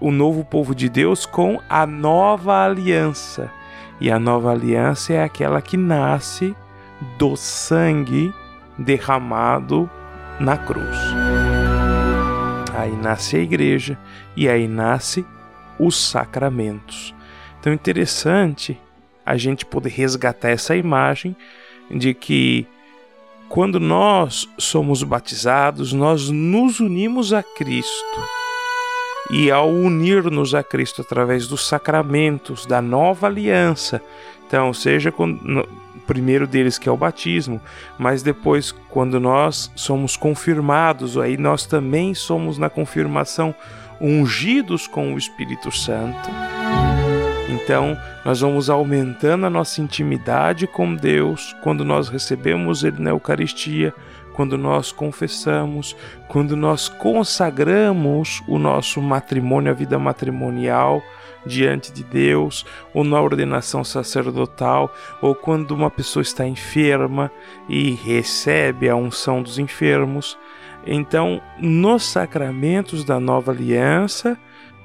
o 0.00 0.10
novo 0.10 0.44
povo 0.44 0.74
de 0.74 0.88
Deus 0.88 1.26
com 1.26 1.60
a 1.68 1.86
nova 1.86 2.64
aliança. 2.64 3.50
E 4.00 4.10
a 4.10 4.18
nova 4.18 4.52
aliança 4.52 5.12
é 5.12 5.22
aquela 5.22 5.60
que 5.60 5.76
nasce 5.76 6.54
do 7.18 7.36
sangue 7.36 8.32
derramado 8.78 9.90
na 10.38 10.56
cruz. 10.56 10.96
Aí 12.74 12.96
nasce 12.96 13.36
a 13.36 13.40
igreja 13.40 13.98
e 14.34 14.48
aí 14.48 14.66
nasce 14.66 15.26
os 15.78 16.10
sacramentos. 16.10 17.14
Então 17.58 17.72
interessante 17.72 18.80
a 19.30 19.36
gente 19.36 19.64
poder 19.64 19.90
resgatar 19.90 20.48
essa 20.48 20.74
imagem 20.74 21.36
de 21.88 22.12
que 22.12 22.66
quando 23.48 23.78
nós 23.78 24.48
somos 24.58 25.04
batizados, 25.04 25.92
nós 25.92 26.28
nos 26.28 26.80
unimos 26.80 27.32
a 27.32 27.40
Cristo. 27.40 28.20
E 29.30 29.48
ao 29.48 29.68
unir-nos 29.68 30.52
a 30.52 30.64
Cristo 30.64 31.02
através 31.02 31.46
dos 31.46 31.68
sacramentos 31.68 32.66
da 32.66 32.82
nova 32.82 33.28
aliança, 33.28 34.02
então, 34.48 34.74
seja 34.74 35.12
quando, 35.12 35.60
o 35.60 36.00
primeiro 36.08 36.44
deles 36.44 36.76
que 36.76 36.88
é 36.88 36.92
o 36.92 36.96
batismo, 36.96 37.60
mas 37.96 38.24
depois 38.24 38.72
quando 38.88 39.20
nós 39.20 39.70
somos 39.76 40.16
confirmados, 40.16 41.16
aí 41.16 41.36
nós 41.36 41.66
também 41.66 42.14
somos 42.14 42.58
na 42.58 42.68
confirmação 42.68 43.54
ungidos 44.00 44.88
com 44.88 45.14
o 45.14 45.18
Espírito 45.18 45.70
Santo. 45.70 46.28
Então, 47.50 47.98
nós 48.24 48.40
vamos 48.40 48.70
aumentando 48.70 49.44
a 49.44 49.50
nossa 49.50 49.82
intimidade 49.82 50.68
com 50.68 50.94
Deus 50.94 51.54
quando 51.62 51.84
nós 51.84 52.08
recebemos 52.08 52.84
Ele 52.84 53.02
na 53.02 53.10
Eucaristia, 53.10 53.92
quando 54.32 54.56
nós 54.56 54.92
confessamos, 54.92 55.96
quando 56.28 56.56
nós 56.56 56.88
consagramos 56.88 58.40
o 58.46 58.56
nosso 58.56 59.02
matrimônio, 59.02 59.72
a 59.72 59.74
vida 59.74 59.98
matrimonial 59.98 61.02
diante 61.44 61.92
de 61.92 62.04
Deus, 62.04 62.64
ou 62.94 63.02
na 63.02 63.20
ordenação 63.20 63.82
sacerdotal, 63.82 64.94
ou 65.20 65.34
quando 65.34 65.72
uma 65.72 65.90
pessoa 65.90 66.22
está 66.22 66.46
enferma 66.46 67.32
e 67.68 67.90
recebe 67.90 68.88
a 68.88 68.94
unção 68.94 69.42
dos 69.42 69.58
enfermos. 69.58 70.38
Então, 70.86 71.42
nos 71.58 72.04
sacramentos 72.04 73.04
da 73.04 73.18
nova 73.18 73.50
aliança, 73.50 74.38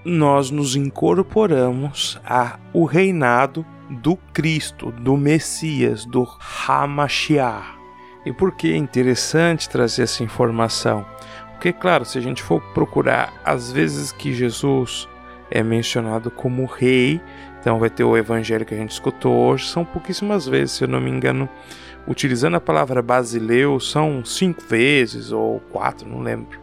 nós 0.05 0.51
nos 0.51 0.75
incorporamos 0.75 2.21
ao 2.23 2.83
reinado 2.85 3.65
do 3.89 4.15
Cristo, 4.33 4.91
do 4.91 5.17
Messias, 5.17 6.05
do 6.05 6.27
Hamashiach. 6.67 7.75
E 8.23 8.31
por 8.31 8.51
que 8.51 8.71
é 8.71 8.77
interessante 8.77 9.67
trazer 9.67 10.03
essa 10.03 10.23
informação? 10.23 11.05
Porque, 11.51 11.73
claro, 11.73 12.05
se 12.05 12.17
a 12.17 12.21
gente 12.21 12.43
for 12.43 12.61
procurar 12.73 13.33
as 13.43 13.71
vezes 13.71 14.11
que 14.11 14.33
Jesus 14.33 15.07
é 15.49 15.63
mencionado 15.63 16.29
como 16.29 16.65
rei, 16.65 17.19
então 17.59 17.79
vai 17.79 17.89
ter 17.89 18.03
o 18.03 18.15
evangelho 18.15 18.65
que 18.65 18.75
a 18.75 18.77
gente 18.77 18.91
escutou 18.91 19.35
hoje, 19.35 19.67
são 19.67 19.83
pouquíssimas 19.83 20.47
vezes, 20.47 20.75
se 20.75 20.83
eu 20.83 20.87
não 20.87 21.01
me 21.01 21.09
engano, 21.09 21.49
utilizando 22.07 22.55
a 22.55 22.61
palavra 22.61 23.01
basileu, 23.01 23.79
são 23.79 24.23
cinco 24.23 24.61
vezes 24.61 25.31
ou 25.31 25.59
quatro, 25.71 26.07
não 26.07 26.21
lembro. 26.21 26.59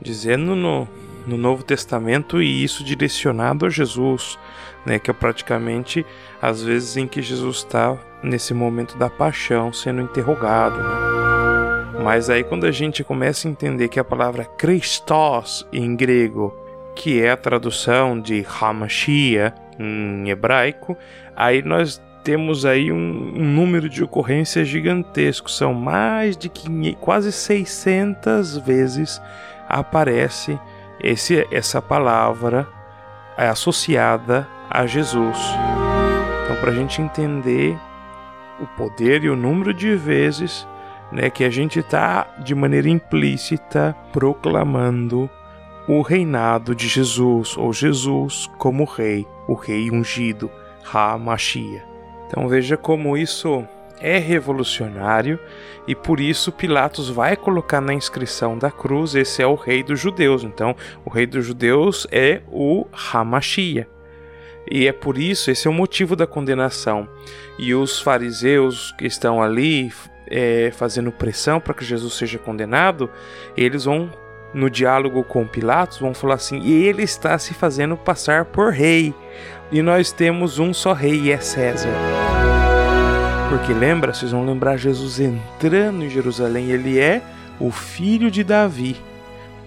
Dizendo 0.00 0.54
no, 0.54 0.88
no 1.26 1.36
Novo 1.36 1.62
Testamento 1.62 2.42
e 2.42 2.64
isso 2.64 2.84
direcionado 2.84 3.66
a 3.66 3.70
Jesus, 3.70 4.38
né, 4.84 4.98
que 4.98 5.10
é 5.10 5.14
praticamente 5.14 6.04
as 6.40 6.62
vezes 6.62 6.96
em 6.96 7.06
que 7.06 7.22
Jesus 7.22 7.58
está 7.58 7.96
nesse 8.22 8.54
momento 8.54 8.96
da 8.96 9.08
paixão 9.08 9.72
sendo 9.72 10.02
interrogado. 10.02 10.78
Né? 10.78 12.00
Mas 12.02 12.30
aí 12.30 12.42
quando 12.42 12.64
a 12.64 12.70
gente 12.70 13.04
começa 13.04 13.46
a 13.46 13.50
entender 13.50 13.88
que 13.88 14.00
a 14.00 14.04
palavra 14.04 14.44
Christos 14.44 15.66
em 15.72 15.94
grego, 15.94 16.54
que 16.96 17.20
é 17.20 17.30
a 17.30 17.36
tradução 17.36 18.20
de 18.20 18.44
Hamashia 18.60 19.54
em 19.78 20.28
hebraico, 20.28 20.96
aí 21.36 21.62
nós 21.62 22.00
temos 22.22 22.66
aí 22.66 22.92
um, 22.92 22.96
um, 22.96 23.44
número 23.44 23.88
de 23.88 24.04
ocorrências 24.04 24.68
gigantesco, 24.68 25.50
são 25.50 25.72
mais 25.72 26.36
de 26.36 26.48
500, 26.48 27.00
quase 27.00 27.32
600 27.32 28.58
vezes 28.58 29.20
aparece 29.68 30.58
esse, 31.02 31.46
essa 31.50 31.80
palavra 31.80 32.68
é 33.36 33.48
associada 33.48 34.46
a 34.68 34.86
Jesus. 34.86 35.38
Então, 36.44 36.56
para 36.56 36.70
a 36.70 36.74
gente 36.74 37.00
entender 37.00 37.78
o 38.60 38.66
poder 38.76 39.24
e 39.24 39.30
o 39.30 39.36
número 39.36 39.72
de 39.72 39.94
vezes 39.96 40.66
né, 41.10 41.30
que 41.30 41.44
a 41.44 41.50
gente 41.50 41.80
está 41.80 42.26
de 42.38 42.54
maneira 42.54 42.88
implícita 42.88 43.96
proclamando 44.12 45.28
o 45.88 46.02
reinado 46.02 46.74
de 46.74 46.86
Jesus, 46.86 47.56
ou 47.56 47.72
Jesus 47.72 48.48
como 48.58 48.84
rei, 48.84 49.26
o 49.48 49.54
rei 49.54 49.90
ungido, 49.90 50.50
Ha-Mashia. 50.92 51.84
Então 52.26 52.46
veja 52.46 52.76
como 52.76 53.16
isso 53.16 53.66
é 54.00 54.18
revolucionário 54.18 55.38
e 55.86 55.94
por 55.94 56.20
isso 56.20 56.52
Pilatos 56.52 57.08
vai 57.08 57.36
colocar 57.36 57.80
na 57.80 57.92
inscrição 57.92 58.56
da 58.56 58.70
cruz 58.70 59.14
esse 59.14 59.42
é 59.42 59.46
o 59.46 59.54
rei 59.54 59.82
dos 59.82 59.98
judeus. 59.98 60.44
Então, 60.44 60.76
o 61.04 61.10
rei 61.10 61.26
dos 61.26 61.44
judeus 61.44 62.06
é 62.10 62.42
o 62.48 62.86
Hamashia. 62.92 63.88
E 64.70 64.86
é 64.86 64.92
por 64.92 65.18
isso, 65.18 65.50
esse 65.50 65.66
é 65.66 65.70
o 65.70 65.74
motivo 65.74 66.14
da 66.14 66.26
condenação. 66.26 67.08
E 67.58 67.74
os 67.74 68.00
fariseus 68.00 68.92
que 68.98 69.06
estão 69.06 69.42
ali 69.42 69.90
é, 70.28 70.70
fazendo 70.72 71.10
pressão 71.10 71.58
para 71.60 71.74
que 71.74 71.84
Jesus 71.84 72.14
seja 72.14 72.38
condenado, 72.38 73.10
eles 73.56 73.84
vão, 73.84 74.10
no 74.54 74.70
diálogo 74.70 75.24
com 75.24 75.46
Pilatos, 75.46 75.98
vão 75.98 76.14
falar 76.14 76.34
assim: 76.34 76.60
e 76.60 76.84
ele 76.84 77.02
está 77.02 77.36
se 77.38 77.52
fazendo 77.52 77.96
passar 77.96 78.44
por 78.44 78.72
rei. 78.72 79.12
E 79.72 79.82
nós 79.82 80.12
temos 80.12 80.58
um 80.58 80.72
só 80.72 80.92
rei, 80.92 81.20
e 81.20 81.32
é 81.32 81.38
César. 81.38 81.90
Porque 83.50 83.72
lembra, 83.72 84.14
vocês 84.14 84.30
vão 84.30 84.46
lembrar 84.46 84.76
Jesus 84.76 85.18
entrando 85.18 86.04
em 86.04 86.08
Jerusalém, 86.08 86.70
ele 86.70 87.00
é 87.00 87.20
o 87.58 87.72
filho 87.72 88.30
de 88.30 88.44
Davi. 88.44 88.96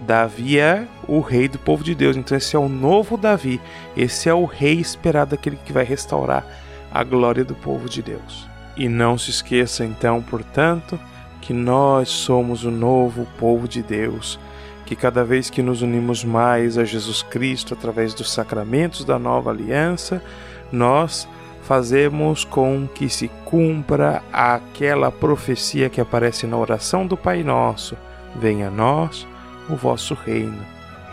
Davi 0.07 0.57
é 0.57 0.87
o 1.05 1.19
rei 1.19 1.49
do 1.49 1.59
povo 1.59 1.83
de 1.83 1.93
Deus, 1.93 2.15
então 2.15 2.37
esse 2.37 2.55
é 2.55 2.59
o 2.59 2.69
novo 2.69 3.17
Davi, 3.17 3.59
esse 3.95 4.29
é 4.29 4.33
o 4.33 4.45
rei 4.45 4.79
esperado, 4.79 5.35
aquele 5.35 5.57
que 5.57 5.73
vai 5.73 5.83
restaurar 5.83 6.45
a 6.93 7.03
glória 7.03 7.43
do 7.43 7.55
povo 7.55 7.89
de 7.89 8.01
Deus. 8.01 8.47
E 8.77 8.87
não 8.87 9.17
se 9.17 9.31
esqueça 9.31 9.83
então, 9.83 10.21
portanto, 10.21 10.97
que 11.41 11.51
nós 11.51 12.07
somos 12.07 12.63
o 12.63 12.71
novo 12.71 13.27
povo 13.37 13.67
de 13.67 13.83
Deus, 13.83 14.39
que 14.85 14.95
cada 14.95 15.25
vez 15.25 15.49
que 15.49 15.61
nos 15.61 15.81
unimos 15.81 16.23
mais 16.23 16.77
a 16.77 16.85
Jesus 16.85 17.21
Cristo 17.21 17.73
através 17.73 18.13
dos 18.13 18.31
sacramentos 18.31 19.03
da 19.03 19.19
nova 19.19 19.49
aliança, 19.49 20.23
nós 20.71 21.27
fazemos 21.63 22.43
com 22.43 22.87
que 22.87 23.09
se 23.09 23.29
cumpra 23.45 24.21
aquela 24.31 25.11
profecia 25.11 25.89
que 25.89 26.01
aparece 26.01 26.45
na 26.45 26.57
oração 26.57 27.07
do 27.07 27.17
Pai 27.17 27.43
Nosso: 27.43 27.97
Venha 28.35 28.67
a 28.67 28.71
nós 28.71 29.27
o 29.69 29.75
vosso 29.75 30.13
reino, 30.13 30.59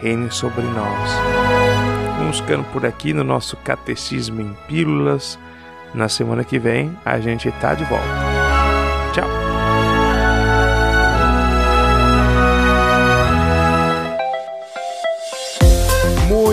reine 0.00 0.30
sobre 0.30 0.62
nós. 0.62 1.10
Vamos 2.18 2.40
ficando 2.40 2.64
por 2.72 2.84
aqui 2.84 3.12
no 3.12 3.24
nosso 3.24 3.56
Catecismo 3.56 4.40
em 4.40 4.56
Pílulas. 4.68 5.38
Na 5.94 6.08
semana 6.08 6.44
que 6.44 6.58
vem 6.58 6.96
a 7.04 7.18
gente 7.18 7.48
está 7.48 7.74
de 7.74 7.84
volta. 7.84 8.29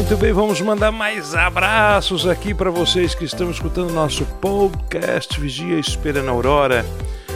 Muito 0.08 0.22
bem, 0.22 0.32
vamos 0.32 0.62
mandar 0.62 0.90
mais 0.90 1.36
abraços 1.36 2.26
aqui 2.26 2.54
para 2.54 2.72
vocês 2.72 3.14
que 3.14 3.26
estão 3.26 3.52
escutando 3.52 3.92
nosso 3.92 4.24
podcast 4.40 5.38
Vigia 5.38 5.78
Esperando 5.78 6.30
a 6.30 6.32
Aurora. 6.32 6.86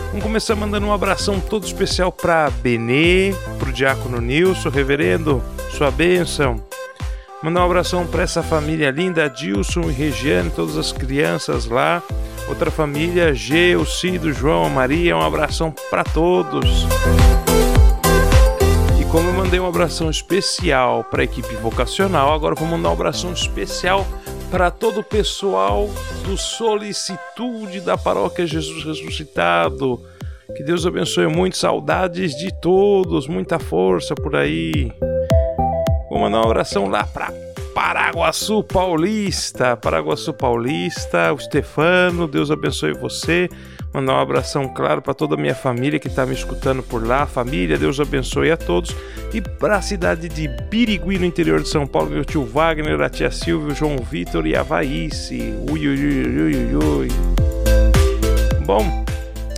Vamos 0.07 0.23
começar 0.23 0.55
mandando 0.55 0.87
um 0.87 0.93
abração 0.93 1.37
todo 1.37 1.65
especial 1.65 2.13
para 2.13 2.49
Benê, 2.49 3.33
para 3.59 3.67
o 3.67 3.73
Diácono 3.73 4.21
Nilson, 4.21 4.69
Reverendo, 4.69 5.43
sua 5.71 5.91
bênção. 5.91 6.63
Mandar 7.43 7.59
um 7.59 7.65
abração 7.65 8.07
para 8.07 8.23
essa 8.23 8.41
família 8.41 8.89
linda, 8.89 9.27
Dilson 9.27 9.89
e 9.89 9.91
Regiane, 9.91 10.49
todas 10.49 10.77
as 10.77 10.93
crianças 10.93 11.65
lá. 11.65 12.01
Outra 12.47 12.71
família, 12.71 13.33
G, 13.33 13.75
o 13.75 13.85
Cido, 13.85 14.31
João, 14.31 14.67
a 14.67 14.69
Maria, 14.69 15.17
um 15.17 15.21
abração 15.21 15.75
para 15.89 16.05
todos. 16.05 16.87
Mandei 19.51 19.59
um 19.59 19.67
abração 19.67 20.09
especial 20.09 21.03
para 21.03 21.23
a 21.23 21.25
equipe 21.25 21.53
vocacional, 21.55 22.33
agora 22.33 22.55
vou 22.55 22.65
mandar 22.65 22.87
um 22.87 22.93
abração 22.93 23.33
especial 23.33 24.07
para 24.49 24.71
todo 24.71 25.01
o 25.01 25.03
pessoal 25.03 25.89
do 26.23 26.37
Solicitude 26.37 27.81
da 27.81 27.97
Paróquia 27.97 28.47
Jesus 28.47 28.85
Ressuscitado. 28.85 30.01
Que 30.55 30.63
Deus 30.63 30.85
abençoe 30.85 31.27
muito, 31.27 31.57
saudades 31.57 32.33
de 32.33 32.49
todos, 32.61 33.27
muita 33.27 33.59
força 33.59 34.15
por 34.15 34.37
aí. 34.37 34.89
Vou 36.09 36.19
mandar 36.21 36.39
um 36.39 36.45
abração 36.45 36.87
lá 36.87 37.03
para 37.03 37.33
Paraguaçu 37.75 38.63
Paulista, 38.63 39.75
Paraguaçu 39.75 40.33
Paulista, 40.33 41.33
o 41.33 41.37
Stefano, 41.37 42.25
Deus 42.25 42.49
abençoe 42.49 42.93
você. 42.93 43.49
Mandar 43.93 44.13
um 44.13 44.19
abração, 44.19 44.69
claro, 44.69 45.01
para 45.01 45.13
toda 45.13 45.35
a 45.35 45.37
minha 45.37 45.53
família 45.53 45.99
que 45.99 46.07
está 46.07 46.25
me 46.25 46.33
escutando 46.33 46.81
por 46.81 47.05
lá. 47.05 47.25
Família, 47.25 47.77
Deus 47.77 47.99
abençoe 47.99 48.49
a 48.49 48.55
todos. 48.55 48.95
E 49.33 49.41
para 49.41 49.75
a 49.75 49.81
cidade 49.81 50.29
de 50.29 50.47
Birigui, 50.47 51.19
no 51.19 51.25
interior 51.25 51.61
de 51.61 51.67
São 51.67 51.85
Paulo, 51.85 52.11
meu 52.11 52.23
tio 52.23 52.45
Wagner, 52.45 53.01
a 53.01 53.09
tia 53.09 53.29
Silvia, 53.29 53.73
o 53.73 53.75
João 53.75 53.97
Vitor 53.97 54.47
e 54.47 54.55
a 54.55 54.63
Vaíce. 54.63 55.53
Ui, 55.69 55.87
ui, 55.87 56.05
ui, 56.05 56.41
ui, 56.41 56.75
ui. 56.75 57.07
Bom, 58.65 59.03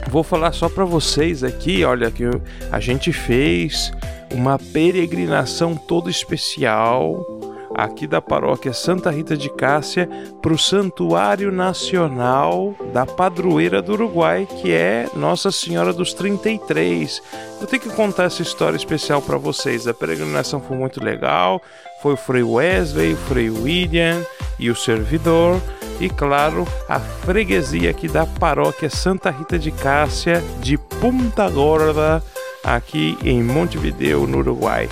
vou 0.10 0.24
falar 0.24 0.52
só 0.52 0.68
para 0.68 0.84
vocês 0.84 1.44
aqui, 1.44 1.84
olha, 1.84 2.10
que 2.10 2.24
a 2.72 2.80
gente 2.80 3.14
fez 3.14 3.92
uma 4.32 4.58
peregrinação 4.58 5.76
toda 5.76 6.10
especial 6.10 7.43
aqui 7.76 8.08
da 8.08 8.22
paróquia 8.22 8.74
Santa 8.74 9.10
Rita 9.10 9.36
de 9.36 9.50
Cássia 9.50 10.08
para 10.42 10.54
o 10.54 10.58
Santuário 10.58 11.52
Nacional 11.52 12.76
da 12.94 13.06
Padroeira 13.06 13.82
do 13.82 13.94
Uruguai, 13.94 14.48
que 14.62 14.72
é 14.72 15.08
Nossa 15.16 15.52
Senhora 15.52 15.92
dos 15.92 16.14
33. 16.14 17.22
Eu 17.60 17.68
tenho 17.68 17.82
que 17.82 17.90
contar 17.90 18.26
essa 18.26 18.42
história 18.42 18.78
especial 18.78 19.22
para 19.22 19.38
vocês. 19.38 19.88
A 19.88 19.94
peregrinação 19.94 20.62
foi 20.62 20.78
muito 20.78 21.04
legal. 21.04 21.62
Foi 22.02 22.14
o 22.14 22.18
Frei 22.18 22.44
Wesley, 22.44 23.14
o 23.14 23.18
Frei 23.18 23.50
William 23.50 24.22
e 24.60 24.70
o 24.70 24.76
servidor. 24.76 25.62
E 26.00 26.10
claro, 26.10 26.68
a 26.90 27.00
freguesia 27.00 27.90
aqui 27.90 28.08
da 28.08 28.26
paróquia 28.26 28.90
Santa 28.90 29.30
Rita 29.30 29.58
de 29.58 29.72
Cássia 29.72 30.44
de 30.60 30.78
Punta 30.78 31.50
Gorda, 31.50 32.22
aqui 32.64 33.18
em 33.24 33.42
Montevideo, 33.42 34.28
no 34.28 34.40
Uruguai. 34.40 34.90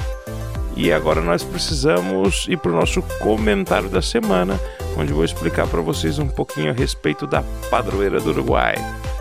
E 0.81 0.91
agora 0.91 1.21
nós 1.21 1.43
precisamos 1.43 2.47
ir 2.49 2.57
para 2.57 2.71
o 2.71 2.75
nosso 2.75 3.03
comentário 3.19 3.87
da 3.87 4.01
semana, 4.01 4.59
onde 4.97 5.13
vou 5.13 5.23
explicar 5.23 5.67
para 5.67 5.79
vocês 5.79 6.17
um 6.17 6.27
pouquinho 6.27 6.71
a 6.71 6.73
respeito 6.73 7.27
da 7.27 7.43
padroeira 7.69 8.19
do 8.19 8.31
Uruguai. 8.31 8.73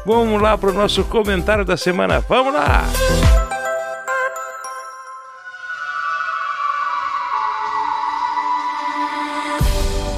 Vamos 0.07 0.41
lá 0.41 0.57
para 0.57 0.71
o 0.71 0.73
nosso 0.73 1.05
comentário 1.05 1.63
da 1.63 1.77
semana, 1.77 2.21
vamos 2.21 2.55
lá! 2.55 2.85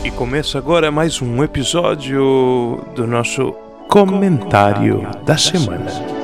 E 0.04 0.12
começa 0.12 0.58
agora 0.58 0.92
mais 0.92 1.20
um 1.20 1.42
episódio 1.42 2.84
do 2.94 3.04
nosso 3.04 3.50
comentário 3.88 5.10
da 5.24 5.36
semana. 5.36 6.21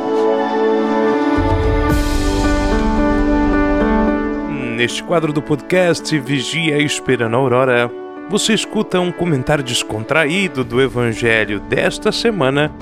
Neste 4.79 5.03
quadro 5.03 5.33
do 5.33 5.43
podcast 5.43 6.17
Vigia 6.21 6.79
Esperando 6.79 7.35
a 7.35 7.37
Aurora, 7.37 7.91
você 8.31 8.55
escuta 8.55 9.01
um 9.01 9.11
comentário 9.11 9.65
descontraído 9.65 10.63
do 10.63 10.81
Evangelho 10.81 11.59
desta 11.59 12.13
semana 12.13 12.73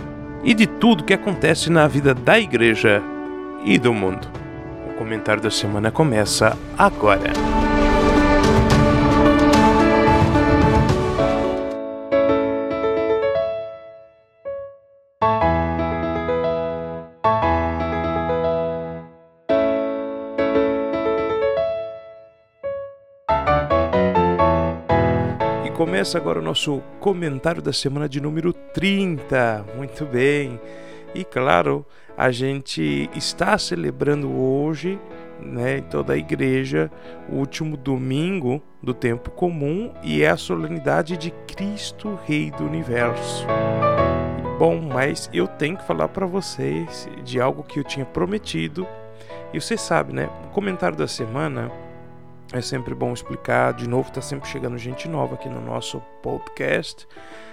e 0.44 0.52
de 0.52 0.66
tudo 0.66 1.04
que 1.04 1.14
acontece 1.14 1.70
na 1.70 1.88
vida 1.88 2.12
da 2.12 2.38
igreja 2.38 3.02
e 3.64 3.78
do 3.78 3.94
mundo. 3.94 4.28
O 4.90 4.92
comentário 4.92 5.42
da 5.42 5.50
semana 5.50 5.90
começa 5.90 6.54
agora. 6.76 7.32
Começa 26.06 26.18
agora 26.18 26.38
o 26.38 26.42
nosso 26.42 26.80
comentário 27.00 27.60
da 27.60 27.72
semana 27.72 28.08
de 28.08 28.20
número 28.20 28.52
30. 28.52 29.64
Muito 29.76 30.04
bem. 30.04 30.60
E 31.12 31.24
claro, 31.24 31.84
a 32.16 32.30
gente 32.30 33.10
está 33.12 33.58
celebrando 33.58 34.30
hoje, 34.30 35.00
né, 35.42 35.78
em 35.78 35.82
toda 35.82 36.12
a 36.12 36.16
igreja, 36.16 36.92
o 37.28 37.34
último 37.34 37.76
domingo 37.76 38.62
do 38.80 38.94
tempo 38.94 39.32
comum 39.32 39.92
e 40.00 40.22
é 40.22 40.28
a 40.28 40.36
solenidade 40.36 41.16
de 41.16 41.32
Cristo 41.48 42.16
Rei 42.24 42.52
do 42.52 42.62
Universo. 42.62 43.44
Bom, 44.60 44.80
mas 44.80 45.28
eu 45.32 45.48
tenho 45.48 45.76
que 45.76 45.84
falar 45.84 46.06
para 46.06 46.24
vocês 46.24 47.08
de 47.24 47.40
algo 47.40 47.64
que 47.64 47.80
eu 47.80 47.84
tinha 47.84 48.06
prometido. 48.06 48.86
E 49.52 49.60
você 49.60 49.76
sabe, 49.76 50.12
né? 50.12 50.30
O 50.44 50.50
comentário 50.50 50.96
da 50.96 51.08
semana 51.08 51.68
é 52.52 52.60
sempre 52.60 52.94
bom 52.94 53.12
explicar. 53.12 53.72
De 53.74 53.88
novo, 53.88 54.08
está 54.08 54.20
sempre 54.20 54.48
chegando 54.48 54.78
gente 54.78 55.08
nova 55.08 55.34
aqui 55.34 55.48
no 55.48 55.60
nosso 55.60 56.00
podcast. 56.22 57.06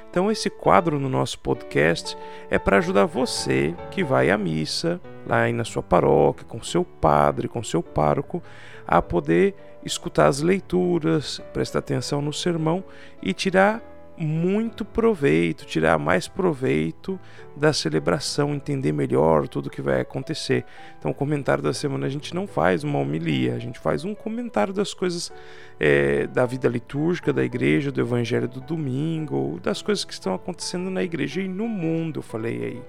Então, 0.09 0.31
esse 0.31 0.49
quadro 0.49 0.99
no 0.99 1.09
nosso 1.09 1.39
podcast 1.39 2.15
é 2.49 2.59
para 2.59 2.77
ajudar 2.77 3.05
você 3.05 3.73
que 3.89 4.03
vai 4.03 4.29
à 4.29 4.37
missa, 4.37 5.01
lá 5.25 5.41
aí 5.41 5.53
na 5.53 5.63
sua 5.63 5.81
paróquia, 5.81 6.45
com 6.45 6.61
seu 6.61 6.85
padre, 6.85 7.47
com 7.47 7.63
seu 7.63 7.81
pároco, 7.81 8.41
a 8.87 9.01
poder 9.01 9.55
escutar 9.83 10.27
as 10.27 10.39
leituras, 10.39 11.41
prestar 11.51 11.79
atenção 11.79 12.21
no 12.21 12.31
sermão 12.31 12.83
e 13.23 13.33
tirar 13.33 13.81
muito 14.17 14.85
proveito, 14.85 15.65
tirar 15.65 15.97
mais 15.97 16.27
proveito 16.27 17.19
da 17.55 17.73
celebração, 17.73 18.53
entender 18.53 18.91
melhor 18.91 19.47
tudo 19.47 19.69
que 19.69 19.81
vai 19.81 20.01
acontecer. 20.01 20.65
Então, 20.99 21.11
o 21.11 21.13
comentário 21.13 21.63
da 21.63 21.73
semana 21.73 22.05
a 22.05 22.09
gente 22.09 22.33
não 22.33 22.47
faz 22.47 22.83
uma 22.83 22.99
homilia, 22.99 23.55
a 23.55 23.59
gente 23.59 23.79
faz 23.79 24.03
um 24.03 24.13
comentário 24.13 24.73
das 24.73 24.93
coisas 24.93 25.31
é, 25.79 26.27
da 26.27 26.45
vida 26.45 26.67
litúrgica 26.67 27.33
da 27.33 27.43
igreja, 27.43 27.91
do 27.91 28.01
evangelho 28.01 28.47
do 28.47 28.61
domingo, 28.61 29.59
das 29.61 29.81
coisas 29.81 30.05
que 30.05 30.13
estão 30.13 30.33
acontecendo 30.33 30.89
na 30.89 31.03
igreja 31.03 31.41
e 31.41 31.47
no 31.47 31.67
mundo, 31.67 32.19
eu 32.19 32.23
falei 32.23 32.63
aí. 32.63 32.81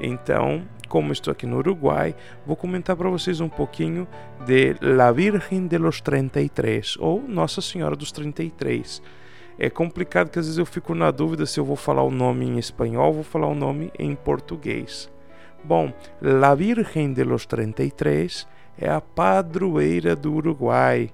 Então, 0.00 0.64
como 0.88 1.12
estou 1.12 1.30
aqui 1.30 1.46
no 1.46 1.58
Uruguai, 1.58 2.14
vou 2.44 2.56
comentar 2.56 2.96
para 2.96 3.08
vocês 3.08 3.40
um 3.40 3.48
pouquinho 3.48 4.08
de 4.44 4.74
La 4.80 5.12
Virgen 5.12 5.68
de 5.68 5.78
los 5.78 6.00
33, 6.00 6.96
ou 6.98 7.22
Nossa 7.22 7.60
Senhora 7.60 7.94
dos 7.94 8.10
33 8.10 9.00
é 9.58 9.70
complicado 9.70 10.30
que 10.30 10.38
às 10.38 10.46
vezes 10.46 10.58
eu 10.58 10.66
fico 10.66 10.94
na 10.94 11.10
dúvida 11.10 11.46
se 11.46 11.60
eu 11.60 11.64
vou 11.64 11.76
falar 11.76 12.02
o 12.02 12.10
nome 12.10 12.46
em 12.46 12.58
espanhol 12.58 13.08
ou 13.08 13.12
vou 13.14 13.24
falar 13.24 13.46
o 13.46 13.54
nome 13.54 13.92
em 13.98 14.14
português. 14.14 15.10
Bom, 15.62 15.92
La 16.20 16.54
Virgen 16.54 17.12
de 17.12 17.24
los 17.24 17.46
33 17.46 18.46
é 18.78 18.88
a 18.88 19.00
padroeira 19.00 20.14
do 20.14 20.34
Uruguai. 20.34 21.10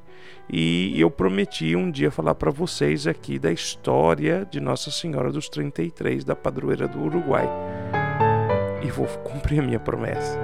E 0.53 1.00
eu 1.00 1.11
prometi 1.11 1.76
um 1.76 1.90
dia 1.90 2.11
falar 2.11 2.35
para 2.35 2.50
vocês 2.50 3.07
aqui 3.07 3.38
da 3.38 3.53
história 3.53 4.46
de 4.50 4.59
Nossa 4.59 4.90
Senhora 4.90 5.31
dos 5.31 5.48
33 5.48 6.24
da 6.24 6.35
padroeira 6.35 6.88
do 6.88 7.00
Uruguai. 7.00 7.48
E 8.83 8.90
vou 8.90 9.07
cumprir 9.22 9.61
a 9.61 9.62
minha 9.62 9.79
promessa. 9.79 10.38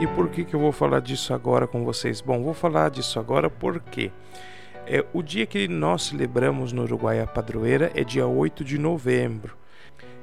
E 0.00 0.06
por 0.06 0.30
que, 0.30 0.44
que 0.44 0.54
eu 0.54 0.60
vou 0.60 0.72
falar 0.72 1.00
disso 1.00 1.34
agora 1.34 1.66
com 1.66 1.84
vocês? 1.84 2.22
Bom, 2.22 2.42
vou 2.42 2.54
falar 2.54 2.88
disso 2.88 3.20
agora 3.20 3.50
porque 3.50 4.10
é, 4.92 5.06
o 5.12 5.22
dia 5.22 5.46
que 5.46 5.68
nós 5.68 6.02
celebramos 6.02 6.72
no 6.72 6.82
Uruguai 6.82 7.20
a 7.20 7.26
padroeira 7.26 7.92
é 7.94 8.02
dia 8.02 8.26
8 8.26 8.64
de 8.64 8.76
novembro, 8.76 9.56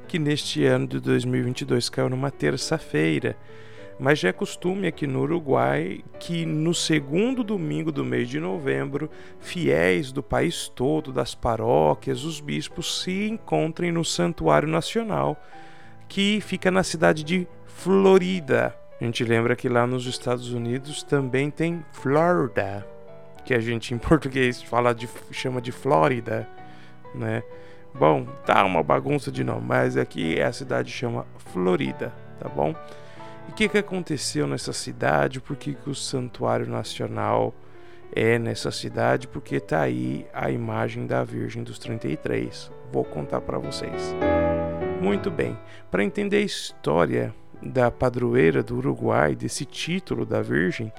que 0.09 0.19
neste 0.19 0.65
ano 0.65 0.85
de 0.85 0.99
2022 0.99 1.87
caiu 1.87 2.09
numa 2.09 2.29
terça-feira. 2.29 3.37
Mas 3.97 4.19
já 4.19 4.27
é 4.27 4.33
costume 4.33 4.85
aqui 4.85 5.07
no 5.07 5.21
Uruguai 5.21 6.03
que 6.19 6.45
no 6.45 6.73
segundo 6.73 7.45
domingo 7.45 7.93
do 7.93 8.03
mês 8.03 8.27
de 8.27 8.41
novembro, 8.41 9.09
fiéis 9.39 10.11
do 10.11 10.21
país 10.21 10.67
todo, 10.67 11.13
das 11.13 11.33
paróquias, 11.33 12.25
os 12.25 12.41
bispos 12.41 13.03
se 13.03 13.29
encontrem 13.29 13.89
no 13.93 14.03
Santuário 14.03 14.67
Nacional, 14.67 15.41
que 16.09 16.41
fica 16.41 16.69
na 16.69 16.83
cidade 16.83 17.23
de 17.23 17.47
Florida. 17.67 18.75
A 18.99 19.03
gente 19.05 19.23
lembra 19.23 19.55
que 19.55 19.69
lá 19.69 19.87
nos 19.87 20.05
Estados 20.05 20.51
Unidos 20.51 21.03
também 21.03 21.49
tem 21.49 21.85
Florida 21.93 22.85
que 23.47 23.53
a 23.53 23.61
gente 23.61 23.93
em 23.93 23.97
português 23.97 24.61
fala 24.61 24.93
de, 24.93 25.07
chama 25.31 25.61
de 25.61 25.71
Flórida, 25.71 26.47
né? 27.15 27.41
Bom, 27.93 28.25
tá 28.45 28.63
uma 28.65 28.83
bagunça 28.83 29.31
de 29.31 29.41
nome, 29.41 29.65
mas 29.65 29.95
aqui 29.95 30.39
a 30.41 30.51
cidade 30.51 30.91
chama 30.91 31.25
Florida, 31.53 32.13
tá 32.37 32.49
bom? 32.49 32.75
E 33.47 33.51
o 33.51 33.55
que, 33.55 33.69
que 33.69 33.77
aconteceu 33.77 34.45
nessa 34.45 34.73
cidade? 34.73 35.39
Por 35.39 35.55
que, 35.55 35.73
que 35.73 35.89
o 35.89 35.95
Santuário 35.95 36.67
Nacional 36.67 37.55
é 38.13 38.37
nessa 38.37 38.69
cidade? 38.69 39.29
Porque 39.29 39.61
tá 39.61 39.79
aí 39.79 40.27
a 40.33 40.51
imagem 40.51 41.07
da 41.07 41.23
Virgem 41.23 41.63
dos 41.63 41.79
33. 41.79 42.69
Vou 42.91 43.05
contar 43.05 43.39
para 43.39 43.57
vocês. 43.57 44.13
Muito 45.01 45.31
bem, 45.31 45.57
para 45.89 46.03
entender 46.03 46.37
a 46.37 46.41
história 46.41 47.33
da 47.63 47.89
padroeira 47.89 48.61
do 48.61 48.75
Uruguai, 48.75 49.35
desse 49.35 49.63
título 49.63 50.25
da 50.25 50.41
Virgem, 50.41 50.91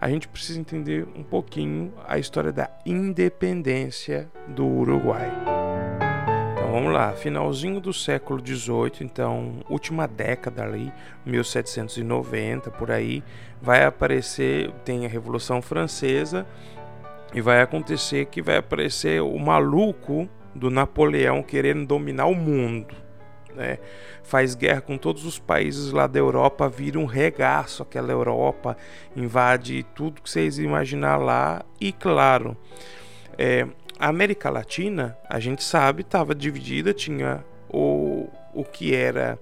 a 0.00 0.08
gente 0.08 0.28
precisa 0.28 0.60
entender 0.60 1.06
um 1.16 1.22
pouquinho 1.22 1.92
a 2.06 2.18
história 2.18 2.52
da 2.52 2.70
independência 2.84 4.30
do 4.48 4.66
Uruguai. 4.66 5.30
Então 6.52 6.72
vamos 6.72 6.92
lá, 6.92 7.12
finalzinho 7.12 7.80
do 7.80 7.92
século 7.92 8.44
XVIII, 8.44 8.92
então 9.02 9.60
última 9.70 10.06
década 10.06 10.64
ali, 10.64 10.92
1790 11.24 12.70
por 12.72 12.90
aí, 12.90 13.22
vai 13.62 13.84
aparecer, 13.84 14.70
tem 14.84 15.06
a 15.06 15.08
Revolução 15.08 15.62
Francesa 15.62 16.46
E 17.32 17.40
vai 17.40 17.60
acontecer 17.60 18.26
que 18.26 18.42
vai 18.42 18.56
aparecer 18.56 19.20
o 19.22 19.38
maluco 19.38 20.28
do 20.54 20.70
Napoleão 20.70 21.42
querendo 21.42 21.86
dominar 21.86 22.26
o 22.26 22.34
mundo. 22.34 23.05
Né? 23.56 23.78
Faz 24.22 24.54
guerra 24.54 24.82
com 24.82 24.98
todos 24.98 25.24
os 25.24 25.38
países 25.38 25.90
lá 25.90 26.06
da 26.06 26.18
Europa, 26.18 26.68
vira 26.68 26.98
um 26.98 27.06
regaço 27.06 27.82
aquela 27.82 28.12
Europa, 28.12 28.76
invade 29.16 29.84
tudo 29.94 30.20
que 30.20 30.28
vocês 30.30 30.58
imaginar 30.58 31.16
lá. 31.16 31.64
E 31.80 31.92
claro, 31.92 32.56
é, 33.38 33.66
a 33.98 34.08
América 34.08 34.50
Latina, 34.50 35.16
a 35.28 35.40
gente 35.40 35.64
sabe, 35.64 36.02
estava 36.02 36.34
dividida, 36.34 36.92
tinha 36.92 37.42
o, 37.68 38.28
o 38.52 38.62
que 38.62 38.94
era 38.94 39.38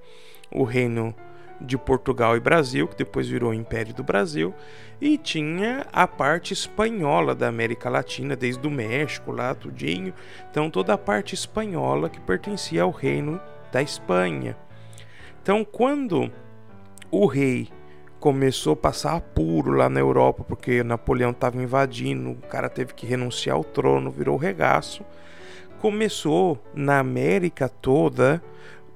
o 0.50 0.62
reino 0.62 1.14
de 1.60 1.76
Portugal 1.78 2.36
e 2.36 2.40
Brasil, 2.40 2.86
que 2.86 2.96
depois 2.96 3.28
virou 3.28 3.50
o 3.50 3.54
Império 3.54 3.94
do 3.94 4.02
Brasil, 4.02 4.54
e 5.00 5.18
tinha 5.18 5.86
a 5.92 6.06
parte 6.06 6.52
espanhola 6.52 7.34
da 7.34 7.48
América 7.48 7.88
Latina, 7.88 8.36
desde 8.36 8.66
o 8.66 8.70
México 8.70 9.32
lá, 9.32 9.54
tudinho. 9.54 10.12
Então 10.50 10.70
toda 10.70 10.94
a 10.94 10.98
parte 10.98 11.34
espanhola 11.34 12.08
que 12.08 12.20
pertencia 12.20 12.82
ao 12.82 12.90
reino 12.90 13.40
da 13.74 13.82
Espanha. 13.82 14.56
Então 15.42 15.64
quando 15.64 16.30
o 17.10 17.26
rei 17.26 17.68
começou 18.20 18.72
a 18.72 18.76
passar 18.76 19.16
apuro 19.16 19.72
lá 19.72 19.88
na 19.88 20.00
Europa, 20.00 20.44
porque 20.44 20.82
Napoleão 20.82 21.32
estava 21.32 21.60
invadindo, 21.60 22.30
o 22.30 22.36
cara 22.36 22.68
teve 22.68 22.94
que 22.94 23.04
renunciar 23.04 23.56
ao 23.56 23.64
trono, 23.64 24.10
virou 24.10 24.36
regaço. 24.36 25.04
Começou 25.80 26.58
na 26.72 27.00
América 27.00 27.68
toda 27.68 28.42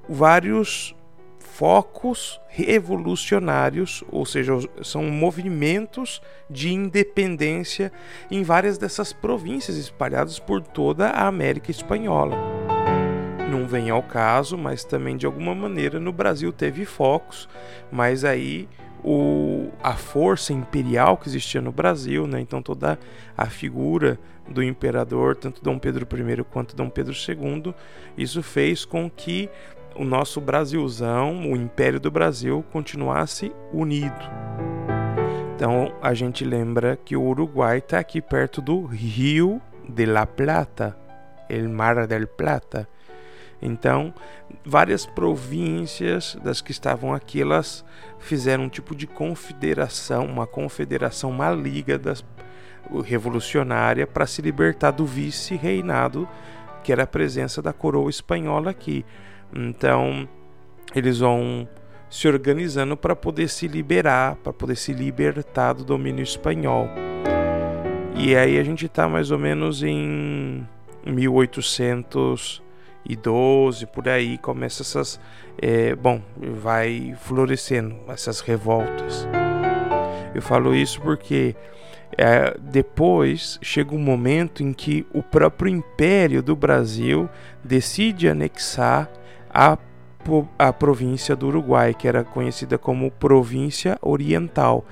vários 0.09 0.95
focos 1.38 2.41
revolucionários, 2.47 4.05
ou 4.11 4.25
seja, 4.25 4.55
são 4.83 5.03
movimentos 5.03 6.23
de 6.49 6.73
independência 6.73 7.93
em 8.31 8.45
várias 8.45 8.79
dessas 8.79 9.12
províncias 9.12 9.77
espalhadas 9.77 10.38
por 10.38 10.62
toda 10.62 11.09
a 11.09 11.27
América 11.27 11.71
Espanhola. 11.71 12.78
Não 13.48 13.66
vem 13.66 13.88
ao 13.88 14.02
caso, 14.02 14.58
mas 14.58 14.84
também 14.84 15.16
de 15.16 15.24
alguma 15.24 15.54
maneira 15.54 15.98
no 15.98 16.12
Brasil 16.12 16.52
teve 16.52 16.84
focos, 16.84 17.48
mas 17.90 18.24
aí 18.24 18.68
o, 19.02 19.70
a 19.82 19.94
força 19.94 20.52
imperial 20.52 21.16
que 21.16 21.28
existia 21.28 21.61
no 21.61 21.72
Brasil, 21.72 22.26
né? 22.26 22.40
então 22.40 22.61
toda 22.61 22.98
a 23.37 23.46
figura 23.46 24.18
do 24.48 24.62
imperador, 24.62 25.37
tanto 25.37 25.62
Dom 25.62 25.78
Pedro 25.78 26.06
I 26.06 26.44
quanto 26.44 26.76
Dom 26.76 26.90
Pedro 26.90 27.14
II, 27.14 27.74
isso 28.16 28.42
fez 28.42 28.84
com 28.84 29.08
que 29.11 29.48
o 29.94 30.04
nosso 30.04 30.40
Brasilzão, 30.40 31.50
o 31.50 31.56
Império 31.56 31.98
do 31.98 32.11
Brasil, 32.11 32.64
continuasse 32.70 33.52
unido. 33.72 34.14
Então 35.54 35.92
a 36.00 36.14
gente 36.14 36.44
lembra 36.44 36.96
que 36.96 37.16
o 37.16 37.22
Uruguai 37.22 37.78
está 37.78 37.98
aqui 37.98 38.22
perto 38.22 38.62
do 38.62 38.84
Rio 38.84 39.61
de 39.88 40.06
la 40.06 40.26
Plata, 40.26 40.96
El 41.48 41.68
Mar 41.68 42.06
del 42.06 42.26
Plata. 42.26 42.88
Então, 43.61 44.14
várias 44.64 45.05
províncias 45.05 46.37
das 46.42 46.61
que 46.61 46.71
estavam 46.71 47.12
aqui, 47.12 47.42
elas 47.42 47.85
fizeram 48.18 48.64
um 48.64 48.68
tipo 48.68 48.94
de 48.94 49.07
confederação, 49.07 50.27
uma 50.27 50.47
confederação, 50.47 51.31
uma 51.31 51.51
liga 51.51 51.99
das, 51.99 52.25
revolucionária 53.05 54.07
para 54.07 54.27
se 54.27 54.40
libertar 54.40 54.92
do 54.92 55.05
vice-reinado, 55.05 56.29
que 56.83 56.92
era 56.92 57.03
a 57.03 57.07
presença 57.07 57.61
da 57.61 57.73
coroa 57.73 58.09
espanhola 58.09 58.71
aqui. 58.71 59.05
Então, 59.55 60.29
eles 60.94 61.18
vão 61.18 61.68
se 62.09 62.27
organizando 62.27 62.97
para 62.97 63.14
poder 63.14 63.49
se 63.49 63.68
liberar, 63.68 64.37
para 64.37 64.53
poder 64.53 64.77
se 64.77 64.92
libertar 64.92 65.75
do 65.75 65.85
domínio 65.85 66.23
espanhol. 66.23 66.88
E 68.14 68.35
aí 68.35 68.59
a 68.59 68.64
gente 68.64 68.87
está 68.87 69.09
mais 69.09 69.31
ou 69.31 69.38
menos 69.38 69.83
em 69.83 70.66
1812 73.09 73.87
por 73.87 74.09
aí 74.09 74.37
começa 74.38 74.83
essas, 74.83 75.21
é, 75.61 75.94
bom, 75.94 76.21
vai 76.37 77.14
florescendo 77.21 77.97
essas 78.09 78.40
revoltas. 78.40 79.27
Eu 80.35 80.42
falo 80.42 80.75
isso 80.75 81.01
porque 81.01 81.57
é, 82.16 82.57
depois 82.61 83.59
chega 83.62 83.94
um 83.94 83.99
momento 83.99 84.62
em 84.62 84.73
que 84.73 85.07
o 85.12 85.23
próprio 85.23 85.73
Império 85.73 86.42
do 86.42 86.55
Brasil 86.55 87.29
decide 87.64 88.29
anexar 88.29 89.11
a, 89.49 89.79
a 90.59 90.73
província 90.73 91.35
do 91.35 91.49
Uruguai, 91.49 91.94
que 91.94 92.07
era 92.07 92.25
conhecida 92.25 92.77
como 92.77 93.11
Província 93.11 93.99
Oriental. 94.03 94.85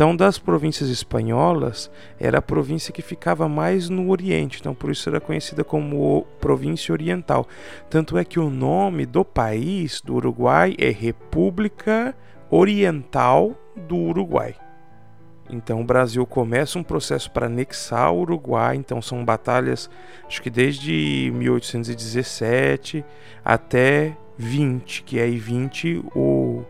Então, 0.00 0.16
das 0.16 0.38
províncias 0.38 0.88
espanholas, 0.88 1.90
era 2.18 2.38
a 2.38 2.42
província 2.42 2.90
que 2.90 3.02
ficava 3.02 3.46
mais 3.46 3.90
no 3.90 4.08
Oriente, 4.08 4.58
então 4.58 4.74
por 4.74 4.90
isso 4.90 5.06
era 5.10 5.20
conhecida 5.20 5.62
como 5.62 6.26
Província 6.40 6.90
Oriental. 6.90 7.46
Tanto 7.90 8.16
é 8.16 8.24
que 8.24 8.40
o 8.40 8.48
nome 8.48 9.04
do 9.04 9.22
país, 9.26 10.00
do 10.00 10.14
Uruguai, 10.14 10.74
é 10.78 10.88
República 10.88 12.16
Oriental 12.50 13.54
do 13.76 13.94
Uruguai. 13.94 14.56
Então 15.50 15.82
o 15.82 15.84
Brasil 15.84 16.24
começa 16.24 16.78
um 16.78 16.82
processo 16.82 17.30
para 17.30 17.44
anexar 17.44 18.10
o 18.10 18.20
Uruguai, 18.20 18.76
então 18.76 19.02
são 19.02 19.22
batalhas, 19.22 19.90
acho 20.26 20.40
que 20.40 20.48
desde 20.48 21.30
1817 21.34 23.04
até 23.44 24.16
20, 24.38 25.02
que 25.02 25.20
aí 25.20 25.36
20 25.36 26.02
o 26.14 26.64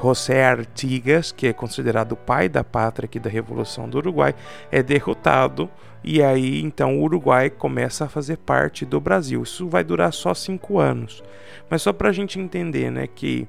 José 0.00 0.44
Artigas, 0.44 1.32
que 1.32 1.46
é 1.46 1.52
considerado 1.52 2.12
o 2.12 2.16
pai 2.16 2.48
da 2.48 2.64
pátria 2.64 3.06
aqui 3.06 3.18
da 3.18 3.30
Revolução 3.30 3.88
do 3.88 3.98
Uruguai, 3.98 4.34
é 4.70 4.82
derrotado 4.82 5.70
e 6.02 6.22
aí 6.22 6.60
então 6.62 6.98
o 6.98 7.02
Uruguai 7.02 7.48
começa 7.48 8.04
a 8.04 8.08
fazer 8.08 8.36
parte 8.38 8.84
do 8.84 9.00
Brasil. 9.00 9.42
Isso 9.42 9.68
vai 9.68 9.82
durar 9.82 10.12
só 10.12 10.34
cinco 10.34 10.78
anos, 10.78 11.22
mas 11.70 11.82
só 11.82 11.92
para 11.92 12.10
a 12.10 12.12
gente 12.12 12.38
entender, 12.38 12.90
né, 12.90 13.06
que 13.06 13.48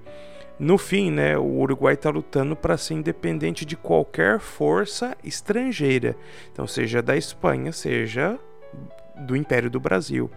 no 0.57 0.77
fim, 0.77 1.11
né, 1.11 1.37
o 1.37 1.59
Uruguai 1.59 1.95
está 1.95 2.09
lutando 2.09 2.55
para 2.55 2.77
ser 2.77 2.93
independente 2.93 3.65
de 3.65 3.75
qualquer 3.75 4.39
força 4.39 5.17
estrangeira, 5.21 6.15
então 6.51 6.65
seja 6.65 7.01
da 7.01 7.17
Espanha, 7.17 7.73
seja 7.73 8.39
do 9.17 9.35
Império 9.35 9.69
do 9.69 9.79
Brasil. 9.79 10.31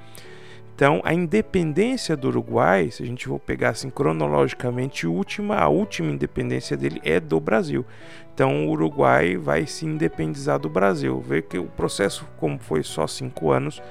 Então, 0.79 1.01
a 1.03 1.12
independência 1.12 2.17
do 2.17 2.29
Uruguai, 2.29 2.88
se 2.93 3.03
a 3.03 3.07
gente 3.07 3.27
for 3.27 3.41
pegar 3.41 3.71
assim 3.71 3.91
cronologicamente, 3.91 5.09
última, 5.09 5.57
a 5.57 5.67
última 5.67 6.12
independência 6.12 6.77
dele 6.77 7.01
é 7.05 7.19
do 7.19 7.41
Brasil. 7.41 7.85
Então, 8.33 8.64
o 8.64 8.71
Uruguai 8.71 9.37
vai 9.37 9.67
se 9.67 9.85
independizar 9.85 10.57
do 10.57 10.69
Brasil. 10.69 11.21
Vê 11.21 11.43
que 11.43 11.59
o 11.59 11.64
processo, 11.64 12.25
como 12.37 12.61
foi 12.61 12.85
só 12.85 13.09
cinco 13.09 13.51
anos, 13.51 13.83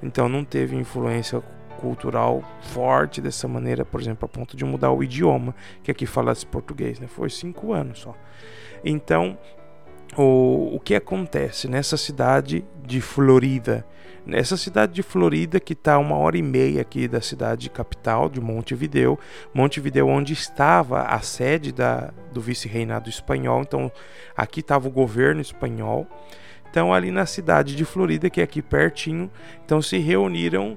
então 0.00 0.28
não 0.28 0.44
teve 0.44 0.76
influência 0.76 1.42
cultural 1.80 2.44
forte 2.60 3.20
dessa 3.20 3.48
maneira, 3.48 3.84
por 3.84 4.00
exemplo, 4.00 4.24
a 4.24 4.28
ponto 4.28 4.56
de 4.56 4.64
mudar 4.64 4.92
o 4.92 5.02
idioma, 5.02 5.52
que 5.82 5.90
aqui 5.90 6.06
fala-se 6.06 6.46
português, 6.46 7.00
né? 7.00 7.08
Foi 7.08 7.28
cinco 7.28 7.72
anos 7.72 7.98
só. 7.98 8.14
Então, 8.84 9.36
o, 10.16 10.76
o 10.76 10.80
que 10.80 10.94
acontece 10.94 11.68
nessa 11.68 11.96
cidade 11.96 12.64
de 12.84 13.00
Florida? 13.00 13.86
Nessa 14.24 14.56
cidade 14.56 14.92
de 14.92 15.02
Florida, 15.04 15.60
que 15.60 15.72
está 15.72 15.98
uma 15.98 16.16
hora 16.16 16.36
e 16.36 16.42
meia 16.42 16.80
aqui 16.80 17.06
da 17.06 17.20
cidade 17.20 17.70
capital 17.70 18.28
de 18.28 18.40
Montevideo, 18.40 19.16
Montevideo 19.54 20.08
onde 20.08 20.32
estava 20.32 21.02
a 21.02 21.20
sede 21.20 21.70
da, 21.70 22.12
do 22.32 22.40
vice-reinado 22.40 23.08
espanhol, 23.08 23.62
então 23.62 23.92
aqui 24.36 24.60
estava 24.60 24.88
o 24.88 24.90
governo 24.90 25.40
espanhol. 25.40 26.08
Então, 26.68 26.92
ali 26.92 27.12
na 27.12 27.24
cidade 27.24 27.76
de 27.76 27.84
Florida, 27.84 28.28
que 28.28 28.40
é 28.40 28.44
aqui 28.44 28.60
pertinho, 28.60 29.30
então 29.64 29.80
se 29.80 29.98
reuniram 29.98 30.76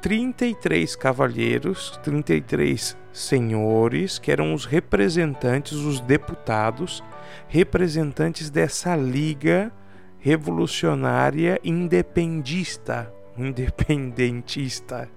33 0.00 0.96
cavalheiros, 0.96 1.98
33 2.02 2.96
senhores, 3.12 4.18
que 4.18 4.32
eram 4.32 4.54
os 4.54 4.64
representantes, 4.64 5.72
os 5.72 6.00
deputados, 6.00 7.04
representantes 7.48 8.48
dessa 8.48 8.96
liga 8.96 9.70
revolucionária 10.18 11.60
independista, 11.62 13.12
independentista, 13.36 15.08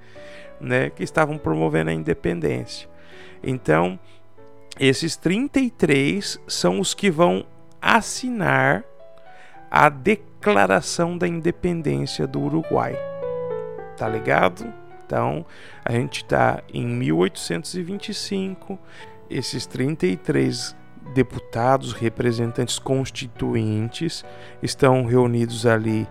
né, 0.59 0.89
que 0.89 1.03
estavam 1.03 1.37
promovendo 1.37 1.89
a 1.89 1.93
independência. 1.93 2.89
Então, 3.41 3.97
esses 4.79 5.15
33 5.15 6.39
são 6.47 6.79
os 6.79 6.93
que 6.93 7.09
vão 7.09 7.45
assinar 7.81 8.83
a 9.69 9.89
Declaração 9.89 11.17
da 11.17 11.27
Independência 11.27 12.27
do 12.27 12.41
Uruguai 12.41 13.12
tá 13.97 14.07
ligado? 14.07 14.71
Então, 15.05 15.45
a 15.83 15.91
gente 15.91 16.23
está 16.23 16.61
em 16.73 16.85
1825, 16.85 18.79
esses 19.29 19.65
33 19.65 20.75
deputados, 21.13 21.93
representantes 21.93 22.79
constituintes 22.79 24.23
estão 24.61 25.05
reunidos 25.05 25.65
ali 25.65 26.07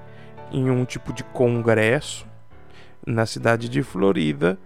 em 0.50 0.70
um 0.70 0.84
tipo 0.84 1.12
de 1.12 1.24
congresso 1.24 2.26
na 3.06 3.26
cidade 3.26 3.68
de 3.68 3.82
Florida 3.82 4.58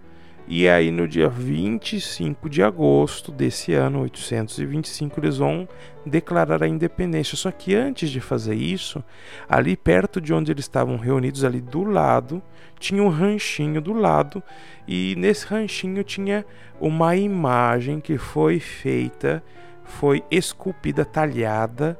E 0.49 0.69
aí 0.69 0.91
no 0.91 1.09
dia 1.09 1.27
25 1.27 2.49
de 2.49 2.63
agosto 2.63 3.33
desse 3.33 3.73
ano, 3.73 4.03
825, 4.03 5.19
eles 5.19 5.37
vão 5.37 5.67
declarar 6.05 6.63
a 6.63 6.67
independência. 6.67 7.35
Só 7.35 7.51
que 7.51 7.75
antes 7.75 8.09
de 8.09 8.21
fazer 8.21 8.55
isso, 8.55 9.03
ali 9.49 9.75
perto 9.75 10.21
de 10.21 10.33
onde 10.33 10.49
eles 10.49 10.63
estavam 10.63 10.95
reunidos, 10.95 11.43
ali 11.43 11.59
do 11.59 11.83
lado, 11.83 12.41
tinha 12.79 13.03
um 13.03 13.09
ranchinho 13.09 13.81
do 13.81 13.91
lado, 13.91 14.41
e 14.87 15.15
nesse 15.17 15.45
ranchinho 15.45 16.01
tinha 16.01 16.45
uma 16.79 17.13
imagem 17.17 17.99
que 17.99 18.17
foi 18.17 18.57
feita, 18.57 19.43
foi 19.83 20.23
esculpida, 20.31 21.03
talhada 21.03 21.99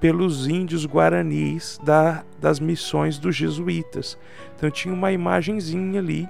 pelos 0.00 0.48
índios 0.48 0.84
guaranis 0.84 1.78
da, 1.84 2.24
das 2.40 2.58
missões 2.58 3.18
dos 3.18 3.36
jesuítas. 3.36 4.18
Então 4.56 4.68
tinha 4.68 4.92
uma 4.92 5.12
imagenzinha 5.12 6.00
ali 6.00 6.28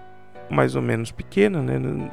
mais 0.50 0.76
ou 0.76 0.82
menos 0.82 1.10
pequena, 1.10 1.62
né? 1.62 2.10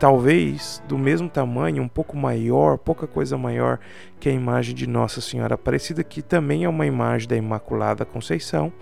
talvez 0.00 0.82
do 0.88 0.96
mesmo 0.96 1.28
tamanho, 1.28 1.82
um 1.82 1.88
pouco 1.88 2.16
maior, 2.16 2.78
pouca 2.78 3.06
coisa 3.06 3.36
maior 3.36 3.78
que 4.18 4.30
a 4.30 4.32
imagem 4.32 4.74
de 4.74 4.86
Nossa 4.86 5.20
Senhora 5.20 5.54
Aparecida, 5.54 6.02
que 6.02 6.22
também 6.22 6.64
é 6.64 6.68
uma 6.68 6.86
imagem 6.86 7.28
da 7.28 7.36
Imaculada 7.36 8.06
Conceição. 8.06 8.72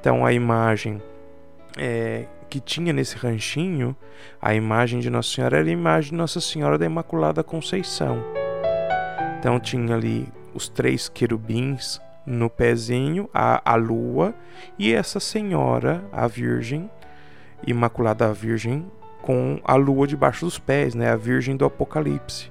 Então 0.00 0.24
a 0.24 0.32
imagem 0.32 1.02
é, 1.76 2.24
que 2.48 2.58
tinha 2.58 2.92
nesse 2.92 3.16
ranchinho, 3.16 3.94
a 4.40 4.54
imagem 4.54 4.98
de 4.98 5.10
Nossa 5.10 5.28
Senhora 5.28 5.58
era 5.58 5.68
a 5.68 5.70
imagem 5.70 6.12
de 6.12 6.16
Nossa 6.16 6.40
Senhora 6.40 6.78
da 6.78 6.86
Imaculada 6.86 7.44
Conceição. 7.44 8.24
Então 9.38 9.60
tinha 9.60 9.94
ali 9.94 10.26
os 10.54 10.70
três 10.70 11.06
querubins 11.06 12.00
no 12.24 12.48
pezinho, 12.48 13.28
a, 13.32 13.60
a 13.72 13.76
lua 13.76 14.34
e 14.78 14.92
essa 14.92 15.20
senhora, 15.20 16.02
a 16.10 16.26
Virgem, 16.26 16.90
Imaculada 17.66 18.32
Virgem 18.32 18.90
com 19.22 19.60
a 19.64 19.74
lua 19.74 20.06
debaixo 20.06 20.44
dos 20.44 20.58
pés, 20.58 20.94
né? 20.94 21.10
A 21.10 21.16
Virgem 21.16 21.56
do 21.56 21.64
Apocalipse. 21.64 22.50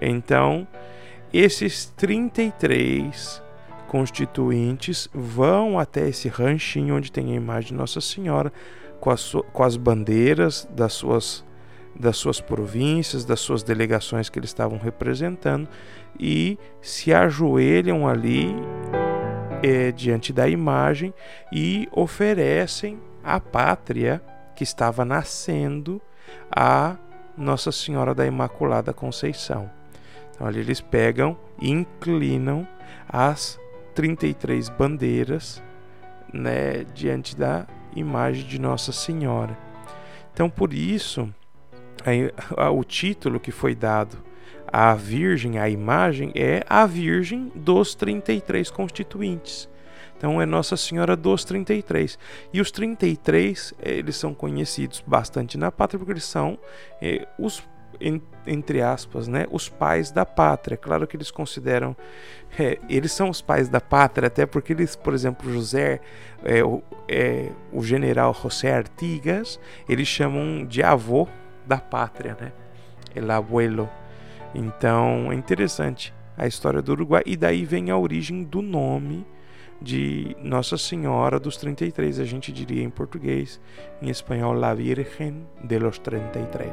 Então, 0.00 0.66
esses 1.32 1.86
33 1.96 3.42
constituintes 3.88 5.08
vão 5.12 5.78
até 5.78 6.08
esse 6.08 6.28
ranchinho 6.28 6.96
onde 6.96 7.12
tem 7.12 7.32
a 7.32 7.36
imagem 7.36 7.68
de 7.68 7.74
Nossa 7.74 8.00
Senhora 8.00 8.52
com 9.00 9.10
as, 9.10 9.32
com 9.52 9.62
as 9.62 9.76
bandeiras 9.76 10.68
das 10.70 10.92
suas 10.92 11.44
das 11.94 12.16
suas 12.16 12.40
províncias, 12.40 13.22
das 13.22 13.38
suas 13.40 13.62
delegações 13.62 14.30
que 14.30 14.38
eles 14.38 14.48
estavam 14.48 14.78
representando 14.78 15.68
e 16.18 16.58
se 16.80 17.12
ajoelham 17.12 18.08
ali 18.08 18.56
é, 19.62 19.92
diante 19.92 20.32
da 20.32 20.48
imagem 20.48 21.12
e 21.52 21.86
oferecem 21.92 22.98
à 23.22 23.38
pátria 23.38 24.22
que 24.54 24.64
estava 24.64 25.04
nascendo 25.04 26.00
a 26.50 26.96
Nossa 27.36 27.72
Senhora 27.72 28.14
da 28.14 28.26
Imaculada 28.26 28.92
Conceição. 28.92 29.70
Então 30.34 30.46
ali 30.46 30.60
eles 30.60 30.80
pegam 30.80 31.36
e 31.60 31.70
inclinam 31.70 32.66
as 33.08 33.58
33 33.94 34.68
bandeiras 34.68 35.62
né, 36.32 36.84
diante 36.94 37.36
da 37.36 37.66
imagem 37.94 38.46
de 38.46 38.58
Nossa 38.58 38.92
Senhora. 38.92 39.56
Então 40.32 40.48
por 40.48 40.72
isso 40.72 41.32
o 42.74 42.84
título 42.84 43.38
que 43.38 43.52
foi 43.52 43.74
dado 43.74 44.18
à 44.66 44.94
Virgem, 44.94 45.58
à 45.58 45.68
imagem, 45.68 46.32
é 46.34 46.64
a 46.68 46.86
Virgem 46.86 47.52
dos 47.54 47.94
33 47.94 48.70
constituintes. 48.70 49.68
Então 50.22 50.40
é 50.40 50.46
Nossa 50.46 50.76
Senhora 50.76 51.16
dos 51.16 51.44
33. 51.44 52.16
E 52.52 52.60
os 52.60 52.70
33, 52.70 53.74
eles 53.82 54.14
são 54.14 54.32
conhecidos 54.32 55.02
bastante 55.04 55.58
na 55.58 55.72
pátria 55.72 55.98
porque 55.98 56.12
eles 56.12 56.22
são 56.22 56.56
eh, 57.02 57.26
os 57.36 57.60
entre 58.46 58.80
aspas, 58.80 59.28
né, 59.28 59.46
os 59.50 59.68
pais 59.68 60.10
da 60.12 60.24
pátria. 60.24 60.76
Claro 60.76 61.06
que 61.06 61.16
eles 61.16 61.30
consideram, 61.30 61.96
é, 62.58 62.78
eles 62.88 63.12
são 63.12 63.30
os 63.30 63.40
pais 63.40 63.68
da 63.68 63.80
pátria, 63.80 64.26
até 64.26 64.44
porque 64.44 64.72
eles, 64.72 64.96
por 64.96 65.14
exemplo, 65.14 65.52
José, 65.52 66.00
é, 66.44 66.64
o, 66.64 66.82
é, 67.06 67.50
o 67.72 67.82
general 67.84 68.34
José 68.34 68.74
Artigas, 68.74 69.60
eles 69.88 70.08
chamam 70.08 70.64
de 70.64 70.82
avô 70.82 71.28
da 71.64 71.78
pátria, 71.78 72.36
né, 72.40 72.52
el 73.14 73.30
abuelo. 73.30 73.88
Então 74.52 75.30
é 75.30 75.34
interessante 75.34 76.12
a 76.36 76.46
história 76.46 76.82
do 76.82 76.92
Uruguai 76.92 77.22
e 77.24 77.36
daí 77.36 77.64
vem 77.64 77.90
a 77.90 77.96
origem 77.96 78.42
do 78.42 78.60
nome 78.62 79.24
de 79.82 80.36
Nossa 80.40 80.78
Senhora 80.78 81.40
dos 81.40 81.56
33, 81.56 82.20
a 82.20 82.24
gente 82.24 82.52
diria 82.52 82.82
em 82.82 82.90
português, 82.90 83.60
em 84.00 84.08
espanhol, 84.08 84.52
La 84.52 84.74
Virgen 84.74 85.46
de 85.62 85.78
los 85.78 85.98
33. 85.98 86.70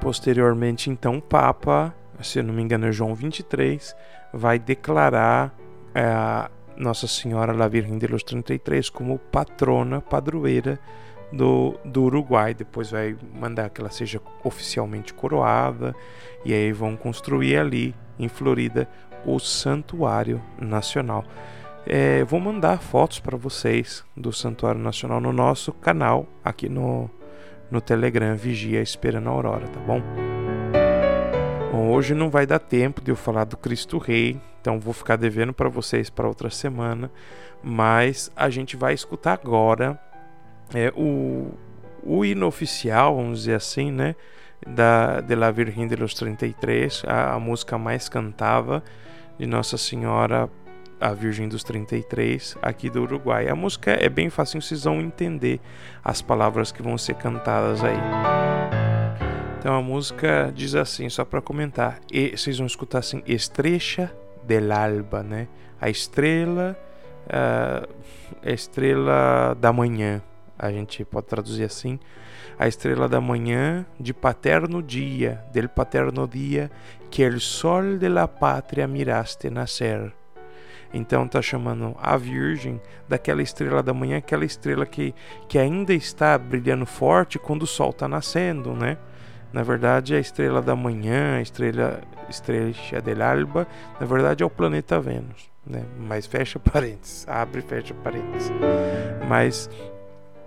Posteriormente, 0.00 0.90
então, 0.90 1.16
o 1.16 1.22
Papa, 1.22 1.94
se 2.20 2.38
eu 2.38 2.44
não 2.44 2.52
me 2.52 2.62
engano, 2.62 2.86
é 2.86 2.92
João 2.92 3.14
23, 3.14 3.96
vai 4.32 4.58
declarar 4.58 5.54
é, 5.94 6.50
Nossa 6.76 7.06
Senhora 7.06 7.52
La 7.52 7.68
Virgen 7.68 7.98
de 7.98 8.06
los 8.06 8.22
33 8.22 8.90
como 8.90 9.18
patrona, 9.18 10.00
padroeira 10.00 10.78
do, 11.32 11.78
do 11.84 12.04
Uruguai. 12.04 12.54
Depois 12.54 12.90
vai 12.90 13.16
mandar 13.34 13.70
que 13.70 13.80
ela 13.80 13.90
seja 13.90 14.20
oficialmente 14.44 15.14
coroada 15.14 15.94
e 16.44 16.52
aí 16.52 16.72
vão 16.72 16.96
construir 16.96 17.56
ali 17.56 17.94
em 18.18 18.28
Florida 18.28 18.88
o 19.24 19.38
Santuário 19.38 20.42
Nacional. 20.58 21.24
É, 21.86 22.22
vou 22.24 22.38
mandar 22.38 22.82
fotos 22.82 23.18
para 23.18 23.36
vocês 23.36 24.04
do 24.14 24.32
Santuário 24.32 24.80
Nacional 24.80 25.20
no 25.20 25.32
nosso 25.32 25.72
canal 25.72 26.26
aqui 26.44 26.68
no, 26.68 27.10
no 27.70 27.80
Telegram 27.80 28.36
Vigia 28.36 28.82
Esperando 28.82 29.28
a 29.28 29.32
Aurora, 29.32 29.66
tá 29.68 29.80
bom? 29.80 30.02
bom? 31.72 31.90
Hoje 31.90 32.14
não 32.14 32.28
vai 32.28 32.46
dar 32.46 32.58
tempo 32.58 33.00
de 33.00 33.10
eu 33.10 33.16
falar 33.16 33.44
do 33.44 33.56
Cristo 33.56 33.96
Rei, 33.96 34.38
então 34.60 34.78
vou 34.78 34.92
ficar 34.92 35.16
devendo 35.16 35.52
para 35.52 35.68
vocês 35.68 36.10
para 36.10 36.28
outra 36.28 36.50
semana, 36.50 37.10
mas 37.62 38.30
a 38.36 38.50
gente 38.50 38.76
vai 38.76 38.92
escutar 38.92 39.32
agora 39.32 39.98
é, 40.74 40.92
o, 40.94 41.54
o 42.02 42.24
hino 42.24 42.46
oficial, 42.46 43.16
vamos 43.16 43.40
dizer 43.40 43.54
assim, 43.54 43.90
né? 43.90 44.14
Da, 44.66 45.20
de 45.20 45.34
La 45.34 45.50
Virgen 45.50 45.86
de 45.86 45.96
los 45.96 46.12
33, 46.14 47.04
a, 47.06 47.34
a 47.34 47.40
música 47.40 47.78
mais 47.78 48.08
cantada 48.08 48.82
de 49.38 49.46
Nossa 49.46 49.78
Senhora, 49.78 50.50
a 51.00 51.12
Virgem 51.12 51.48
dos 51.48 51.62
33, 51.62 52.56
aqui 52.60 52.90
do 52.90 53.02
Uruguai. 53.02 53.48
A 53.48 53.54
música 53.54 53.92
é 53.92 54.08
bem 54.08 54.28
fácil, 54.28 54.60
vocês 54.60 54.84
vão 54.84 55.00
entender 55.00 55.60
as 56.02 56.20
palavras 56.20 56.72
que 56.72 56.82
vão 56.82 56.98
ser 56.98 57.14
cantadas 57.14 57.84
aí. 57.84 57.98
Então 59.58 59.74
a 59.76 59.82
música 59.82 60.52
diz 60.54 60.74
assim, 60.74 61.08
só 61.08 61.24
para 61.24 61.40
comentar, 61.40 62.00
e 62.12 62.36
vocês 62.36 62.58
vão 62.58 62.66
escutar 62.66 62.98
assim, 62.98 63.22
Estrecha 63.26 64.12
del 64.42 64.72
Alba, 64.72 65.22
né? 65.22 65.46
A 65.80 65.88
estrela, 65.88 66.76
a 67.28 68.50
estrela 68.50 69.56
da 69.60 69.72
manhã, 69.72 70.20
a 70.58 70.72
gente 70.72 71.04
pode 71.04 71.26
traduzir 71.26 71.64
assim 71.64 72.00
a 72.58 72.66
estrela 72.66 73.08
da 73.08 73.20
manhã 73.20 73.86
de 73.98 74.12
paterno 74.12 74.82
dia, 74.82 75.44
del 75.52 75.68
paterno 75.68 76.26
dia, 76.26 76.70
que 77.10 77.22
el 77.22 77.40
sol 77.40 77.98
de 77.98 78.08
la 78.08 78.26
pátria 78.26 78.86
miraste 78.86 79.48
nascer. 79.48 80.12
Então 80.92 81.26
está 81.26 81.40
chamando 81.42 81.94
a 82.00 82.16
Virgem 82.16 82.80
daquela 83.06 83.42
estrela 83.42 83.82
da 83.82 83.92
manhã, 83.92 84.18
aquela 84.18 84.44
estrela 84.44 84.86
que, 84.86 85.14
que 85.46 85.58
ainda 85.58 85.92
está 85.92 86.36
brilhando 86.38 86.86
forte 86.86 87.38
quando 87.38 87.62
o 87.62 87.66
sol 87.66 87.90
está 87.90 88.08
nascendo, 88.08 88.72
né? 88.72 88.96
Na 89.52 89.62
verdade, 89.62 90.14
a 90.14 90.18
estrela 90.18 90.60
da 90.60 90.74
manhã, 90.74 91.36
a 91.36 91.40
estrela 91.40 92.00
estrela 92.28 92.72
del 93.02 93.22
alba, 93.22 93.66
na 93.98 94.06
verdade 94.06 94.42
é 94.42 94.46
o 94.46 94.50
planeta 94.50 95.00
Vênus, 95.00 95.50
né? 95.66 95.84
Mas 95.98 96.26
fecha 96.26 96.58
parênteses, 96.60 97.26
abre 97.28 97.60
e 97.60 97.62
fecha 97.62 97.94
parênteses. 97.94 98.50
Mas 99.28 99.70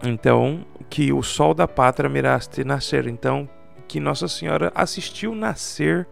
então, 0.03 0.65
que 0.89 1.13
o 1.13 1.21
sol 1.21 1.53
da 1.53 1.67
pátria 1.67 2.09
miraste 2.09 2.63
nascer. 2.63 3.07
Então, 3.07 3.47
que 3.87 3.99
Nossa 3.99 4.27
Senhora 4.27 4.71
assistiu 4.73 5.35
nascer 5.35 6.07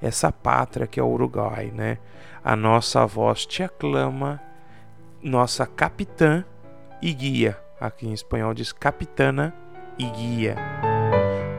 essa 0.00 0.30
pátria 0.30 0.86
que 0.86 0.98
é 0.98 1.02
o 1.02 1.08
Uruguai, 1.08 1.72
né? 1.74 1.98
A 2.44 2.56
nossa 2.56 3.06
voz 3.06 3.46
te 3.46 3.62
aclama, 3.62 4.40
nossa 5.22 5.64
capitã 5.64 6.44
e 7.00 7.12
guia. 7.12 7.56
Aqui 7.80 8.06
em 8.06 8.12
espanhol 8.12 8.52
diz 8.52 8.72
capitana 8.72 9.54
e 9.98 10.04
guia. 10.04 10.56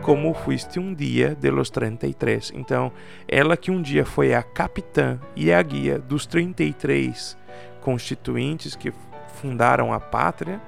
Como 0.02 0.34
fuiste 0.34 0.80
um 0.80 0.93
dia 0.93 1.34
de 1.34 1.50
los 1.50 1.70
33. 1.70 2.52
Então, 2.54 2.91
ela 3.28 3.56
que 3.56 3.72
um 3.72 3.82
dia 3.82 4.06
foi 4.06 4.34
a 4.34 4.43
capitã 4.43 5.18
e 5.36 5.54
a 5.54 5.62
guia 5.62 5.98
dos 5.98 6.26
33 6.26 7.38
constituintes 7.80 8.76
que 8.76 8.93
fundaram 9.36 9.93
a 9.93 10.00
pátria, 10.00 10.62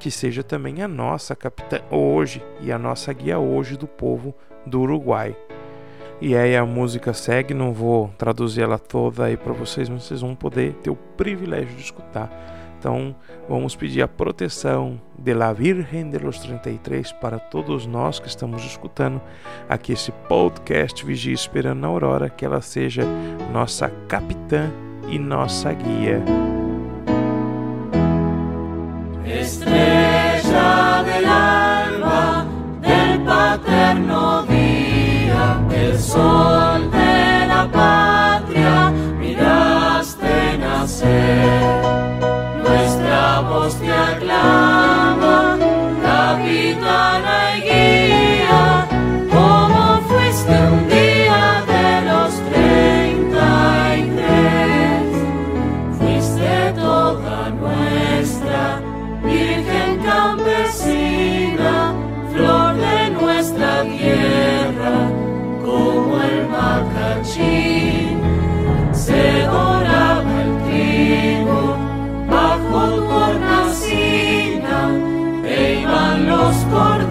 que 0.00 0.10
seja 0.10 0.42
também 0.42 0.82
a 0.82 0.88
nossa 0.88 1.36
capitã 1.36 1.80
hoje 1.90 2.42
e 2.60 2.72
a 2.72 2.78
nossa 2.78 3.12
guia 3.12 3.38
hoje 3.38 3.76
do 3.76 3.86
povo 3.86 4.34
do 4.66 4.80
Uruguai. 4.80 5.36
E 6.22 6.34
aí 6.34 6.56
a 6.56 6.64
música 6.64 7.12
segue, 7.12 7.54
não 7.54 7.72
vou 7.72 8.10
traduzir 8.18 8.62
ela 8.62 8.78
toda 8.78 9.26
aí 9.26 9.36
para 9.36 9.52
vocês, 9.52 9.88
mas 9.88 10.04
vocês 10.04 10.22
vão 10.22 10.34
poder 10.34 10.72
ter 10.74 10.90
o 10.90 10.96
privilégio 10.96 11.76
de 11.76 11.82
escutar. 11.82 12.30
Então, 12.78 13.14
vamos 13.46 13.76
pedir 13.76 14.00
a 14.00 14.08
proteção 14.08 14.98
de 15.18 15.34
la 15.34 15.52
Virgen 15.52 16.08
de 16.08 16.18
los 16.18 16.38
33 16.38 17.12
para 17.12 17.38
todos 17.38 17.84
nós 17.86 18.18
que 18.18 18.26
estamos 18.26 18.64
escutando 18.64 19.20
aqui 19.68 19.92
esse 19.92 20.10
podcast 20.28 21.04
Vigia 21.04 21.34
Esperando 21.34 21.80
na 21.80 21.88
Aurora, 21.88 22.30
que 22.30 22.44
ela 22.44 22.62
seja 22.62 23.04
nossa 23.52 23.90
capitã 24.08 24.70
e 25.10 25.18
nossa 25.18 25.74
guia. 25.74 26.49
Estrella 29.38 31.04
del 31.04 31.24
alba 31.24 32.44
del 32.80 33.20
paterno 33.20 34.42
día, 34.42 35.60
el 35.70 35.98
sol 35.98 36.90
de 36.90 37.46
la 37.46 37.68
patria, 37.70 38.90
miraste 39.18 40.58
nacer. 40.58 41.82
Nuestra 42.64 43.40
voz 43.40 43.74
te 43.76 43.92
aclama, 43.92 45.56
capitana 46.02 47.19
Bajo 72.30 72.80
tu 72.94 73.04
hornacina, 73.08 74.80
e 75.44 75.80
iban 75.82 76.26
los 76.26 76.56
corderos 76.72 77.09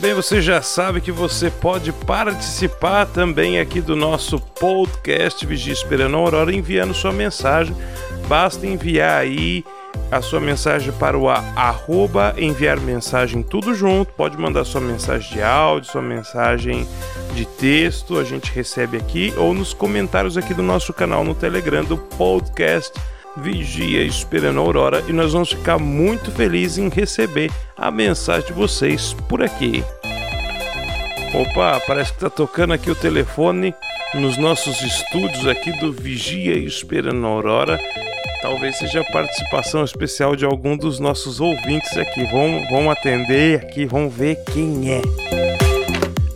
bem, 0.00 0.14
você 0.14 0.40
já 0.40 0.62
sabe 0.62 1.02
que 1.02 1.12
você 1.12 1.50
pode 1.50 1.92
participar 1.92 3.04
também 3.04 3.60
aqui 3.60 3.82
do 3.82 3.94
nosso 3.94 4.40
podcast 4.40 5.44
Vigia 5.44 5.74
Esperando 5.74 6.16
a 6.16 6.18
Aurora 6.18 6.54
enviando 6.54 6.94
sua 6.94 7.12
mensagem. 7.12 7.76
Basta 8.26 8.66
enviar 8.66 9.20
aí 9.20 9.62
a 10.10 10.22
sua 10.22 10.40
mensagem 10.40 10.90
para 10.92 11.18
o 11.18 11.28
arroba 11.28 12.34
enviar 12.38 12.80
mensagem 12.80 13.42
tudo 13.42 13.74
junto. 13.74 14.10
Pode 14.14 14.38
mandar 14.38 14.64
sua 14.64 14.80
mensagem 14.80 15.34
de 15.34 15.42
áudio, 15.42 15.90
sua 15.90 16.02
mensagem 16.02 16.88
de 17.34 17.44
texto, 17.44 18.18
a 18.18 18.24
gente 18.24 18.50
recebe 18.52 18.96
aqui 18.96 19.34
ou 19.36 19.52
nos 19.52 19.74
comentários 19.74 20.38
aqui 20.38 20.54
do 20.54 20.62
nosso 20.62 20.94
canal 20.94 21.22
no 21.22 21.34
Telegram 21.34 21.84
do 21.84 21.98
podcast 21.98 22.98
Vigia 23.36 24.02
Esperando 24.02 24.58
a 24.58 24.62
Aurora 24.62 25.04
e 25.08 25.12
nós 25.12 25.32
vamos 25.32 25.50
ficar 25.50 25.78
muito 25.78 26.30
felizes 26.32 26.78
em 26.78 26.88
receber 26.88 27.50
a 27.76 27.90
mensagem 27.90 28.48
de 28.48 28.52
vocês 28.52 29.14
por 29.28 29.42
aqui. 29.42 29.84
Opa, 31.32 31.80
parece 31.86 32.12
que 32.12 32.18
tá 32.18 32.28
tocando 32.30 32.72
aqui 32.72 32.90
o 32.90 32.94
telefone 32.94 33.72
nos 34.14 34.36
nossos 34.36 34.82
estúdios 34.82 35.46
aqui 35.46 35.70
do 35.78 35.92
Vigia 35.92 36.56
Esperando 36.58 37.24
a 37.24 37.28
Aurora. 37.28 37.78
Talvez 38.42 38.78
seja 38.78 39.00
a 39.00 39.12
participação 39.12 39.84
especial 39.84 40.34
de 40.34 40.44
algum 40.44 40.76
dos 40.76 40.98
nossos 40.98 41.40
ouvintes 41.40 41.96
aqui. 41.96 42.24
Vamos, 42.24 42.68
vamos 42.68 42.92
atender 42.92 43.60
aqui, 43.60 43.86
vamos 43.86 44.12
ver 44.12 44.42
quem 44.52 44.92
é. 44.92 45.02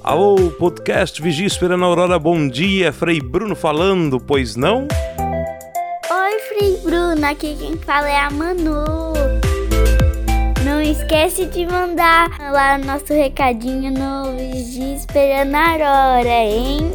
Alô, 0.02 0.36
podcast 0.50 1.20
Vigia 1.20 1.46
Esperando 1.46 1.84
a 1.84 1.88
Aurora, 1.88 2.18
bom 2.18 2.46
dia, 2.46 2.92
Frei 2.92 3.20
Bruno 3.20 3.56
falando, 3.56 4.20
pois 4.20 4.54
não? 4.54 4.86
Bruno, 7.14 7.26
aqui 7.30 7.56
quem 7.56 7.76
fala 7.76 8.08
é 8.08 8.18
a 8.18 8.28
Manu. 8.28 9.12
Não 10.64 10.82
esquece 10.82 11.46
de 11.46 11.64
mandar 11.64 12.28
lá 12.40 12.76
nosso 12.76 13.12
recadinho 13.12 13.92
no 13.92 14.36
Vigia 14.36 14.96
Esperando 14.96 15.54
a 15.54 15.70
Aurora, 15.70 16.28
hein? 16.28 16.90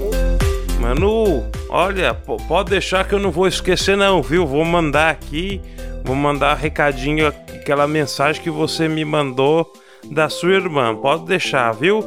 Manu, 0.82 1.46
olha, 1.70 2.14
pode 2.14 2.72
deixar 2.72 3.08
que 3.08 3.16
eu 3.16 3.20
não 3.20 3.32
vou 3.32 3.48
esquecer 3.48 3.96
não, 3.96 4.22
viu? 4.22 4.46
Vou 4.46 4.66
mandar 4.66 5.10
aqui, 5.10 5.62
vou 6.04 6.18
mandar 6.18 6.56
recadinho, 6.56 7.28
aquela 7.28 7.88
mensagem 7.88 8.42
que 8.42 8.50
você 8.50 8.90
me 8.90 9.06
mandou 9.06 9.72
da 10.12 10.28
sua 10.28 10.52
irmã. 10.52 10.94
Pode 10.94 11.24
deixar, 11.24 11.72
viu? 11.72 12.02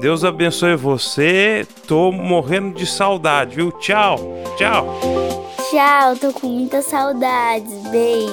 Deus 0.00 0.24
abençoe 0.24 0.74
você. 0.74 1.64
Tô 1.86 2.10
morrendo 2.10 2.76
de 2.76 2.84
saudade, 2.84 3.54
viu? 3.54 3.70
Tchau, 3.70 4.18
tchau. 4.56 5.13
Tchau, 5.74 6.14
tô 6.14 6.32
com 6.32 6.46
muitas 6.46 6.84
saudades. 6.84 7.82
Beijo. 7.90 8.32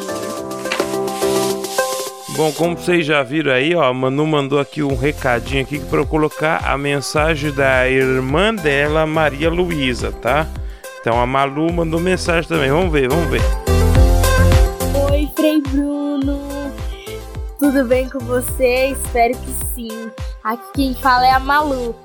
Bom, 2.37 2.51
como 2.51 2.77
vocês 2.77 3.03
já 3.03 3.23
viram 3.23 3.51
aí, 3.51 3.73
ó, 3.73 3.85
a 3.85 3.91
Manu 3.91 4.27
mandou 4.27 4.59
aqui 4.59 4.83
um 4.83 4.95
recadinho 4.95 5.63
aqui 5.63 5.79
para 5.79 6.01
eu 6.01 6.05
colocar 6.05 6.57
a 6.63 6.77
mensagem 6.77 7.51
da 7.51 7.89
irmã 7.89 8.53
dela, 8.53 9.07
Maria 9.07 9.49
Luísa, 9.49 10.11
tá? 10.11 10.45
Então 10.99 11.19
a 11.19 11.25
Malu 11.25 11.73
mandou 11.73 11.99
mensagem 11.99 12.47
também. 12.47 12.69
Vamos 12.69 12.91
ver, 12.93 13.09
vamos 13.09 13.27
ver. 13.27 13.41
Oi, 15.09 15.27
Frei 15.35 15.61
Bruno. 15.61 16.39
Tudo 17.57 17.85
bem 17.85 18.07
com 18.07 18.19
você? 18.19 18.89
Espero 18.89 19.33
que 19.33 19.55
sim. 19.73 20.11
Aqui 20.43 20.63
quem 20.75 20.93
fala 20.93 21.25
é 21.25 21.31
a 21.31 21.39
Malu. 21.39 21.95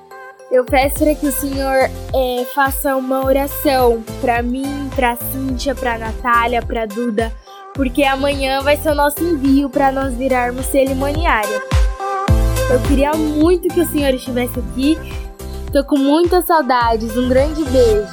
Eu 0.48 0.64
peço 0.64 1.00
para 1.00 1.14
que 1.14 1.26
o 1.26 1.32
senhor 1.32 1.90
eh, 2.14 2.46
faça 2.54 2.96
uma 2.96 3.24
oração 3.24 4.02
para 4.20 4.40
mim, 4.42 4.88
para 4.94 5.16
Cíntia, 5.16 5.74
para 5.74 5.98
Natália, 5.98 6.62
para 6.62 6.86
Duda, 6.86 7.32
porque 7.74 8.04
amanhã 8.04 8.62
vai 8.62 8.76
ser 8.76 8.90
o 8.90 8.94
nosso 8.94 9.24
envio 9.24 9.68
para 9.68 9.90
nós 9.90 10.14
virarmos 10.14 10.66
cerimoniária. 10.66 11.60
Eu 12.70 12.80
queria 12.86 13.12
muito 13.12 13.68
que 13.68 13.80
o 13.80 13.88
senhor 13.88 14.14
estivesse 14.14 14.60
aqui. 14.60 14.96
Tô 15.72 15.82
com 15.84 15.98
muitas 15.98 16.44
saudades. 16.44 17.16
Um 17.16 17.28
grande 17.28 17.64
beijo. 17.64 18.08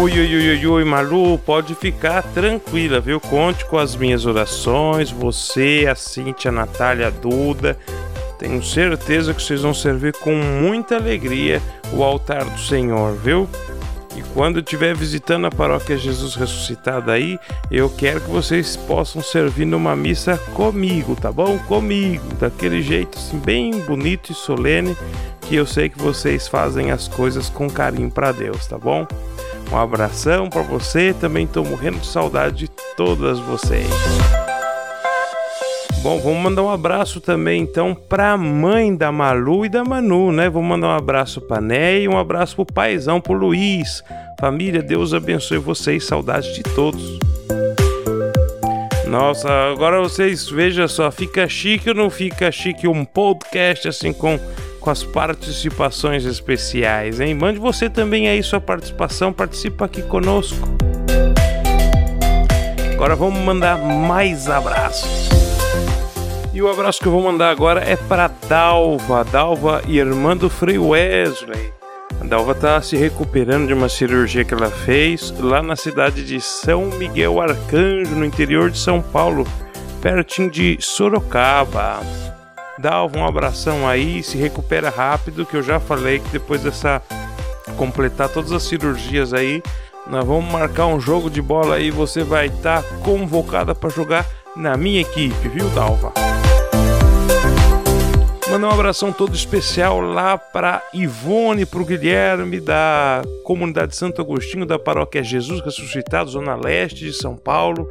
Oi, 0.00 0.12
oi, 0.12 0.50
oi, 0.50 0.66
oi, 0.66 0.84
Malu, 0.84 1.36
pode 1.38 1.74
ficar 1.74 2.22
tranquila, 2.22 3.00
viu? 3.00 3.20
Conte 3.20 3.64
com 3.64 3.76
as 3.76 3.96
minhas 3.96 4.24
orações, 4.24 5.10
você, 5.10 5.86
a 5.90 5.96
Cintia, 5.96 6.52
a 6.52 6.54
Natália, 6.54 7.08
a 7.08 7.10
Duda. 7.10 7.76
Tenho 8.44 8.62
certeza 8.62 9.32
que 9.32 9.42
vocês 9.42 9.62
vão 9.62 9.72
servir 9.72 10.12
com 10.18 10.34
muita 10.34 10.96
alegria 10.96 11.62
o 11.94 12.04
altar 12.04 12.44
do 12.44 12.60
Senhor, 12.60 13.16
viu? 13.16 13.48
E 14.14 14.20
quando 14.34 14.58
estiver 14.58 14.94
visitando 14.94 15.46
a 15.46 15.50
paróquia 15.50 15.96
Jesus 15.96 16.34
Ressuscitado 16.34 17.10
aí, 17.10 17.38
eu 17.70 17.88
quero 17.88 18.20
que 18.20 18.28
vocês 18.28 18.76
possam 18.76 19.22
servir 19.22 19.64
numa 19.64 19.96
missa 19.96 20.36
comigo, 20.52 21.16
tá 21.16 21.32
bom? 21.32 21.56
Comigo, 21.60 22.22
daquele 22.34 22.82
jeito 22.82 23.16
assim, 23.16 23.38
bem 23.38 23.80
bonito 23.80 24.30
e 24.30 24.34
solene, 24.34 24.94
que 25.40 25.54
eu 25.56 25.64
sei 25.64 25.88
que 25.88 25.98
vocês 25.98 26.46
fazem 26.46 26.90
as 26.90 27.08
coisas 27.08 27.48
com 27.48 27.66
carinho 27.70 28.10
para 28.10 28.30
Deus, 28.30 28.66
tá 28.66 28.76
bom? 28.76 29.08
Um 29.72 29.78
abração 29.78 30.50
para 30.50 30.60
você, 30.60 31.14
também 31.18 31.46
tô 31.46 31.64
morrendo 31.64 31.98
de 31.98 32.06
saudade 32.06 32.56
de 32.66 32.70
todas 32.94 33.38
vocês. 33.38 33.88
Bom, 36.04 36.20
vamos 36.20 36.42
mandar 36.42 36.62
um 36.62 36.68
abraço 36.68 37.18
também 37.18 37.62
então 37.62 37.94
pra 37.94 38.36
mãe 38.36 38.94
da 38.94 39.10
Malu 39.10 39.64
e 39.64 39.70
da 39.70 39.82
Manu, 39.82 40.30
né? 40.30 40.50
Vou 40.50 40.62
mandar 40.62 40.88
um 40.88 40.96
abraço 40.98 41.40
pra 41.40 41.62
Né 41.62 42.00
e 42.00 42.08
um 42.08 42.18
abraço 42.18 42.56
pro 42.56 42.66
paizão, 42.66 43.22
pro 43.22 43.32
Luiz. 43.32 44.04
Família, 44.38 44.82
Deus 44.82 45.14
abençoe 45.14 45.56
vocês, 45.56 46.04
saudade 46.04 46.52
de 46.52 46.62
todos. 46.62 47.18
Nossa, 49.08 49.48
agora 49.72 49.98
vocês 49.98 50.46
vejam 50.46 50.86
só, 50.86 51.10
fica 51.10 51.48
chique 51.48 51.88
ou 51.88 51.94
não 51.94 52.10
fica 52.10 52.52
chique 52.52 52.86
um 52.86 53.02
podcast 53.02 53.88
assim 53.88 54.12
com, 54.12 54.38
com 54.80 54.90
as 54.90 55.02
participações 55.02 56.26
especiais, 56.26 57.18
hein? 57.18 57.32
Mande 57.32 57.58
você 57.58 57.88
também 57.88 58.28
aí 58.28 58.42
sua 58.42 58.60
participação, 58.60 59.32
participa 59.32 59.86
aqui 59.86 60.02
conosco. 60.02 60.68
Agora 62.92 63.16
vamos 63.16 63.40
mandar 63.40 63.78
mais 63.78 64.50
abraços. 64.50 65.33
E 66.54 66.62
o 66.62 66.70
abraço 66.70 67.00
que 67.00 67.06
eu 67.06 67.12
vou 67.12 67.20
mandar 67.20 67.50
agora 67.50 67.80
é 67.80 67.96
para 67.96 68.28
Dalva, 68.48 69.24
Dalva, 69.24 69.82
irmã 69.88 70.36
do 70.36 70.48
Frei 70.48 70.78
Wesley. 70.78 71.72
A 72.20 72.24
Dalva 72.24 72.54
tá 72.54 72.80
se 72.80 72.96
recuperando 72.96 73.66
de 73.66 73.74
uma 73.74 73.88
cirurgia 73.88 74.44
que 74.44 74.54
ela 74.54 74.70
fez 74.70 75.34
lá 75.40 75.60
na 75.60 75.74
cidade 75.74 76.24
de 76.24 76.40
São 76.40 76.84
Miguel 76.90 77.40
Arcanjo, 77.40 78.14
no 78.14 78.24
interior 78.24 78.70
de 78.70 78.78
São 78.78 79.02
Paulo, 79.02 79.44
pertinho 80.00 80.48
de 80.48 80.78
Sorocaba. 80.80 81.98
Dalva, 82.78 83.18
um 83.18 83.26
abração 83.26 83.88
aí, 83.88 84.22
se 84.22 84.38
recupera 84.38 84.90
rápido, 84.90 85.44
que 85.44 85.56
eu 85.56 85.62
já 85.62 85.80
falei 85.80 86.20
que 86.20 86.28
depois 86.28 86.62
dessa 86.62 87.02
completar 87.76 88.28
todas 88.28 88.52
as 88.52 88.62
cirurgias 88.62 89.34
aí, 89.34 89.60
nós 90.06 90.24
vamos 90.24 90.52
marcar 90.52 90.86
um 90.86 91.00
jogo 91.00 91.28
de 91.28 91.42
bola 91.42 91.74
aí, 91.74 91.90
você 91.90 92.22
vai 92.22 92.46
estar 92.46 92.80
tá 92.80 92.88
convocada 93.02 93.74
para 93.74 93.90
jogar 93.90 94.24
na 94.56 94.76
minha 94.76 95.00
equipe, 95.00 95.48
viu, 95.48 95.68
Dalva? 95.70 96.12
Mandar 98.50 98.68
um 98.68 98.72
abração 98.72 99.12
todo 99.12 99.34
especial 99.34 100.00
lá 100.00 100.38
para 100.38 100.82
Ivone, 100.92 101.66
para 101.66 101.80
o 101.80 101.84
Guilherme 101.84 102.60
da 102.60 103.22
comunidade 103.42 103.96
Santo 103.96 104.20
Agostinho 104.20 104.64
da 104.64 104.78
paróquia 104.78 105.24
Jesus 105.24 105.60
Ressuscitado, 105.60 106.30
Zona 106.30 106.54
Leste 106.54 107.04
de 107.04 107.12
São 107.12 107.36
Paulo. 107.36 107.88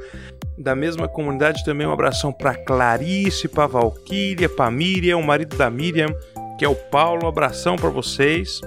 Da 0.58 0.76
mesma 0.76 1.08
comunidade 1.08 1.66
também 1.66 1.86
um 1.86 1.92
abração 1.92 2.32
para 2.32 2.56
Clarice, 2.56 3.48
para 3.48 3.68
Valquíria, 3.68 4.48
para 4.48 4.72
Miriam, 4.72 5.18
o 5.18 5.24
marido 5.24 5.58
da 5.58 5.70
Miriam, 5.70 6.16
que 6.58 6.64
é 6.64 6.70
o 6.70 6.76
Paulo. 6.76 7.26
Um 7.26 7.28
abração 7.28 7.76
para 7.76 7.90
vocês. 7.90 8.62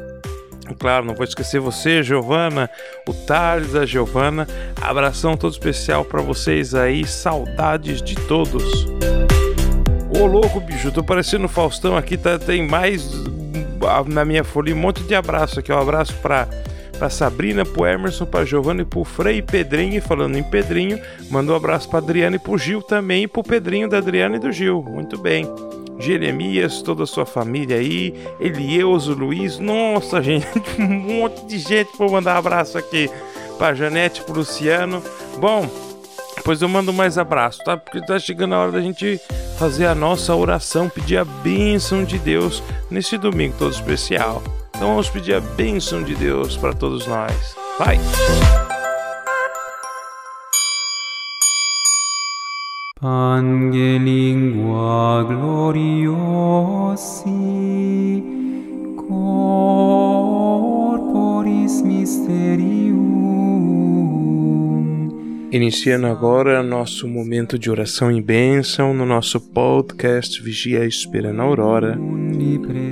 Claro, 0.75 1.05
não 1.07 1.15
vou 1.15 1.25
esquecer 1.25 1.61
você, 1.61 2.03
Giovana, 2.03 2.69
o 3.07 3.13
Thales, 3.13 3.75
a 3.75 3.87
Giovana. 3.87 4.47
Abração 4.81 5.37
todo 5.37 5.53
especial 5.53 6.05
para 6.05 6.21
vocês 6.21 6.75
aí. 6.75 7.07
Saudades 7.07 8.03
de 8.03 8.15
todos. 8.15 8.87
Ô 10.19 10.27
louco, 10.27 10.61
bicho, 10.61 10.91
tô 10.91 11.03
parecendo 11.03 11.49
Faustão 11.49 11.97
aqui, 11.97 12.17
tá, 12.17 12.39
tem 12.39 12.67
mais 12.67 13.11
na 14.09 14.25
minha 14.25 14.43
folha 14.43 14.75
um 14.75 14.79
monte 14.79 15.03
de 15.03 15.15
abraço 15.15 15.61
aqui. 15.61 15.73
Um 15.73 15.79
abraço 15.79 16.15
pra, 16.23 16.49
pra 16.99 17.11
Sabrina, 17.11 17.65
pro 17.65 17.87
Emerson, 17.87 18.25
pra 18.25 18.45
Giovanni, 18.45 18.85
pro 18.85 19.05
Frei 19.05 19.43
Pedrinho. 19.43 19.99
E 19.99 20.01
falando 20.01 20.37
em 20.37 20.43
Pedrinho, 20.43 21.01
mandou 21.31 21.55
um 21.55 21.59
abraço 21.59 21.89
pra 21.89 21.99
Adriana 21.99 22.37
e 22.37 22.39
pro 22.39 22.59
Gil 22.59 22.83
também, 22.83 23.25
e 23.25 23.29
pro 23.29 23.43
Pedrinho 23.43 23.89
da 23.89 23.99
Adriana 23.99 24.37
e 24.37 24.41
do 24.41 24.51
Gil. 24.51 24.83
Muito 24.83 25.19
bem. 25.19 25.47
Jeremias, 25.99 26.83
toda 26.83 27.05
a 27.05 27.07
sua 27.07 27.27
família 27.27 27.77
aí, 27.77 28.15
Elieuso, 28.39 29.15
Luiz, 29.15 29.59
nossa 29.59 30.23
gente, 30.23 30.47
um 30.79 30.87
monte 30.87 31.45
de 31.47 31.59
gente 31.59 31.97
pra 31.97 32.09
mandar 32.09 32.35
um 32.35 32.39
abraço 32.39 32.79
aqui 32.79 33.11
pra 33.59 33.75
Janete, 33.75 34.23
pro 34.23 34.35
Luciano. 34.35 35.03
Bom, 35.39 35.69
depois 36.37 36.61
eu 36.63 36.69
mando 36.69 36.93
mais 36.93 37.19
abraço, 37.19 37.63
tá? 37.65 37.77
Porque 37.77 38.05
tá 38.05 38.19
chegando 38.19 38.55
a 38.55 38.59
hora 38.59 38.73
da 38.73 38.81
gente 38.81 39.21
fazer 39.59 39.87
a 39.87 39.95
nossa 39.95 40.35
oração, 40.35 40.89
pedir 40.89 41.17
a 41.17 41.25
bênção 41.25 42.05
de 42.05 42.19
Deus 42.19 42.63
nesse 42.91 43.17
domingo 43.17 43.57
todo 43.59 43.73
especial. 43.73 44.43
Então 44.69 44.89
vamos 44.89 45.09
pedir 45.09 45.35
a 45.35 45.41
bênção 45.41 46.03
de 46.03 46.15
Deus 46.15 46.57
para 46.57 46.75
todos 46.75 47.07
nós. 47.07 47.57
Vai! 47.79 47.99
Pangelingua 52.99 55.23
gloriosi 55.29 56.15
corporis 60.17 61.83
mysterium 61.83 63.05
Iniciando 65.53 66.07
agora 66.07 66.63
nosso 66.63 67.07
momento 67.07 67.59
de 67.59 67.71
oração 67.71 68.11
e 68.11 68.23
bênção 68.23 68.95
no 68.95 69.05
nosso 69.05 69.43
podcast 69.53 70.43
Vigia 70.43 70.87
Esperando 70.87 71.43
a 71.43 71.45
Aurora. 71.45 71.99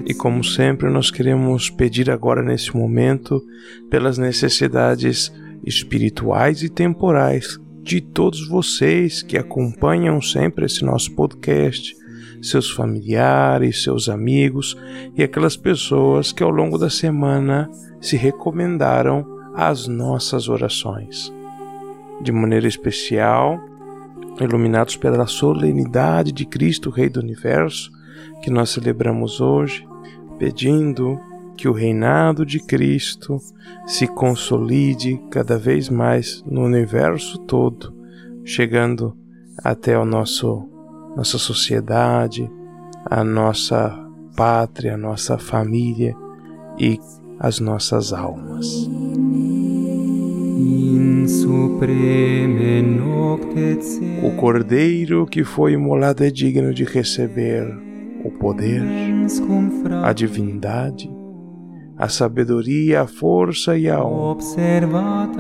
E 0.06 0.12
como 0.12 0.44
sempre, 0.44 0.90
nós 0.90 1.10
queremos 1.10 1.70
pedir 1.70 2.10
agora 2.10 2.42
nesse 2.42 2.76
momento 2.76 3.42
pelas 3.88 4.18
necessidades 4.18 5.32
espirituais 5.64 6.62
e 6.62 6.68
temporais 6.68 7.58
de 7.84 8.00
todos 8.00 8.48
vocês 8.48 9.22
que 9.22 9.36
acompanham 9.36 10.20
sempre 10.22 10.64
esse 10.64 10.82
nosso 10.82 11.14
podcast, 11.14 11.94
seus 12.40 12.70
familiares, 12.70 13.82
seus 13.82 14.08
amigos 14.08 14.74
e 15.14 15.22
aquelas 15.22 15.54
pessoas 15.54 16.32
que 16.32 16.42
ao 16.42 16.48
longo 16.48 16.78
da 16.78 16.88
semana 16.88 17.70
se 18.00 18.16
recomendaram 18.16 19.26
às 19.54 19.86
nossas 19.86 20.48
orações. 20.48 21.30
De 22.22 22.32
maneira 22.32 22.66
especial, 22.66 23.60
iluminados 24.40 24.96
pela 24.96 25.26
solenidade 25.26 26.32
de 26.32 26.46
Cristo, 26.46 26.88
Rei 26.88 27.10
do 27.10 27.20
Universo, 27.20 27.92
que 28.42 28.50
nós 28.50 28.70
celebramos 28.70 29.42
hoje, 29.42 29.86
pedindo 30.38 31.20
que 31.56 31.68
o 31.68 31.72
reinado 31.72 32.44
de 32.44 32.60
Cristo 32.60 33.38
se 33.86 34.06
consolide 34.06 35.20
cada 35.30 35.56
vez 35.58 35.88
mais 35.88 36.42
no 36.46 36.64
universo 36.64 37.38
todo, 37.38 37.94
chegando 38.44 39.16
até 39.62 39.94
a 39.94 40.04
nosso, 40.04 40.68
nossa 41.16 41.38
sociedade, 41.38 42.50
a 43.04 43.22
nossa 43.22 43.96
pátria, 44.36 44.94
a 44.94 44.98
nossa 44.98 45.38
família 45.38 46.14
e 46.78 46.98
as 47.38 47.60
nossas 47.60 48.12
almas. 48.12 48.88
O 54.22 54.36
cordeiro 54.36 55.26
que 55.26 55.44
foi 55.44 55.72
imolado 55.72 56.24
é 56.24 56.30
digno 56.30 56.72
de 56.72 56.84
receber 56.84 57.64
o 58.24 58.30
poder, 58.30 58.82
a 60.02 60.12
divindade, 60.12 61.10
a 62.04 62.08
sabedoria, 62.08 63.00
a 63.00 63.06
força 63.06 63.78
e 63.78 63.88
a 63.88 64.04
honra. 64.04 64.42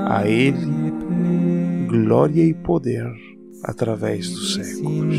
A 0.08 0.26
Ele, 0.26 0.56
glória 1.86 2.42
e 2.42 2.54
poder 2.54 3.12
através 3.62 4.30
dos 4.30 4.54
séculos. 4.54 5.18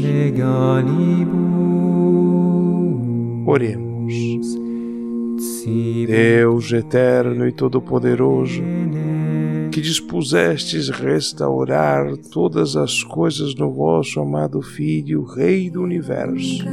Oremos. 3.45 4.15
Deus 6.07 6.71
eterno 6.71 7.47
e 7.47 7.51
todo-poderoso, 7.51 8.61
que 9.71 9.81
dispusestes 9.81 10.89
restaurar 10.89 12.17
todas 12.31 12.75
as 12.75 13.03
coisas 13.03 13.53
no 13.53 13.71
vosso 13.71 14.19
amado 14.19 14.63
Filho, 14.63 15.23
Rei 15.23 15.69
do 15.69 15.83
Universo. 15.83 16.65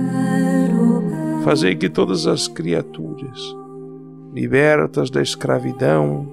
Fazei 1.45 1.75
que 1.75 1.91
todas 1.91 2.27
as 2.27 2.49
criaturas, 2.49 3.62
libertas 4.33 5.11
da 5.11 5.21
escravidão 5.21 6.27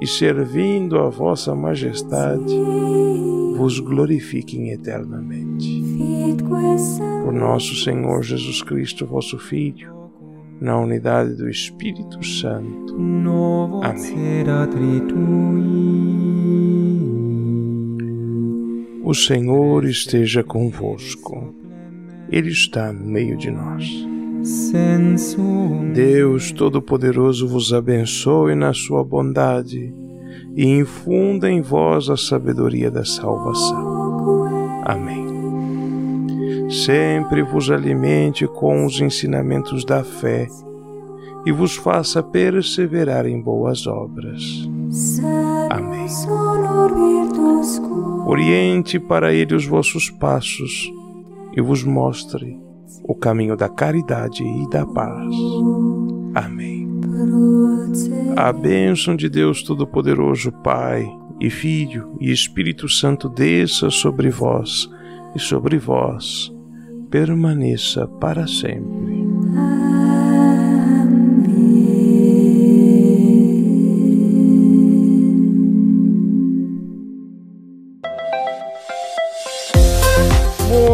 e 0.00 0.06
servindo 0.06 0.98
a 0.98 1.08
vossa 1.08 1.54
majestade, 1.54 2.54
vos 3.56 3.80
glorifiquem 3.80 4.70
eternamente. 4.70 5.82
Por 7.24 7.32
nosso 7.32 7.74
Senhor 7.74 8.22
Jesus 8.22 8.62
Cristo, 8.62 9.04
vosso 9.04 9.38
Filho, 9.38 9.92
na 10.60 10.78
unidade 10.78 11.34
do 11.34 11.48
Espírito 11.48 12.24
Santo. 12.24 12.96
Amém. 13.82 13.98
O 19.04 19.14
Senhor 19.14 19.84
esteja 19.84 20.44
convosco, 20.44 21.54
Ele 22.30 22.50
está 22.50 22.92
no 22.92 23.06
meio 23.06 23.36
de 23.36 23.50
nós. 23.50 24.06
Deus 25.94 26.52
Todo-Poderoso 26.52 27.48
vos 27.48 27.72
abençoe 27.72 28.54
na 28.54 28.72
sua 28.72 29.04
bondade 29.04 29.92
e 30.56 30.66
infunda 30.66 31.50
em 31.50 31.60
vós 31.60 32.08
a 32.08 32.16
sabedoria 32.16 32.90
da 32.90 33.04
salvação. 33.04 34.82
Amém 34.84 35.38
sempre 36.70 37.42
vos 37.42 37.70
alimente 37.70 38.46
com 38.46 38.84
os 38.84 39.00
ensinamentos 39.00 39.84
da 39.84 40.04
fé 40.04 40.46
e 41.46 41.52
vos 41.52 41.76
faça 41.76 42.22
perseverar 42.22 43.26
em 43.26 43.40
boas 43.40 43.86
obras. 43.86 44.68
Amém. 45.70 46.06
Oriente 48.26 48.98
para 48.98 49.32
ele 49.32 49.54
os 49.54 49.66
vossos 49.66 50.10
passos 50.10 50.90
e 51.56 51.60
vos 51.60 51.82
mostre 51.82 52.58
o 53.04 53.14
caminho 53.14 53.56
da 53.56 53.68
caridade 53.68 54.42
e 54.42 54.68
da 54.70 54.84
paz. 54.86 55.34
Amém. 56.34 56.88
A 58.36 58.52
bênção 58.52 59.16
de 59.16 59.28
Deus 59.28 59.62
Todo-Poderoso, 59.62 60.52
Pai 60.62 61.08
e 61.40 61.50
Filho 61.50 62.16
e 62.20 62.30
Espírito 62.30 62.88
Santo 62.88 63.28
desça 63.28 63.90
sobre 63.90 64.30
vós 64.30 64.88
e 65.34 65.38
sobre 65.38 65.78
vós 65.78 66.52
permaneça 67.10 68.06
para 68.06 68.46
sempre. 68.46 69.07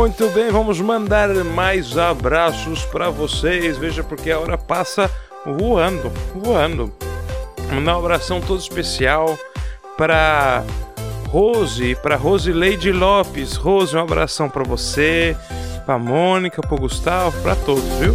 Muito 0.05 0.29
bem, 0.29 0.51
vamos 0.51 0.83
mandar 0.83 1.31
mais 1.31 1.97
abraços 1.97 2.85
para 2.85 3.09
vocês. 3.09 3.79
Veja 3.79 4.05
porque 4.05 4.31
a 4.31 4.39
hora 4.39 4.59
passa 4.59 5.11
voando, 5.47 6.13
voando. 6.35 6.93
Mandar 7.73 7.97
um 7.97 8.01
abração 8.01 8.39
todo 8.39 8.61
especial 8.61 9.39
para 9.97 10.63
Rose, 11.31 11.95
para 12.03 12.17
Rose 12.17 12.53
Lady 12.53 12.93
Lopes. 12.93 13.57
Rose, 13.57 13.97
um 13.97 14.01
abração 14.01 14.51
para 14.51 14.63
você, 14.63 15.35
para 15.87 15.99
Mônica, 15.99 16.61
para 16.61 16.77
Gustavo, 16.77 17.41
para 17.41 17.57
todos, 17.57 17.83
viu? 17.95 18.15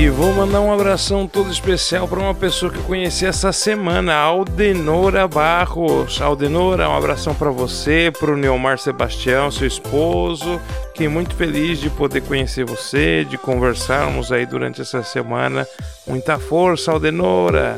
E 0.00 0.08
vou 0.08 0.32
mandar 0.32 0.62
um 0.62 0.72
abração 0.72 1.26
todo 1.26 1.52
especial 1.52 2.08
para 2.08 2.18
uma 2.18 2.34
pessoa 2.34 2.72
que 2.72 2.78
eu 2.78 2.84
conheci 2.84 3.26
essa 3.26 3.52
semana, 3.52 4.14
Aldenora 4.14 5.28
Barros. 5.28 6.22
Aldenora, 6.22 6.88
um 6.88 6.96
abração 6.96 7.34
para 7.34 7.50
você, 7.50 8.10
para 8.18 8.32
o 8.32 8.36
Neomar 8.36 8.78
Sebastião, 8.78 9.50
seu 9.50 9.66
esposo. 9.66 10.58
Fiquei 10.92 11.06
muito 11.06 11.34
feliz 11.34 11.78
de 11.78 11.90
poder 11.90 12.22
conhecer 12.22 12.64
você, 12.64 13.26
de 13.26 13.36
conversarmos 13.36 14.32
aí 14.32 14.46
durante 14.46 14.80
essa 14.80 15.02
semana. 15.02 15.68
Muita 16.06 16.38
força, 16.38 16.92
Aldenora! 16.92 17.76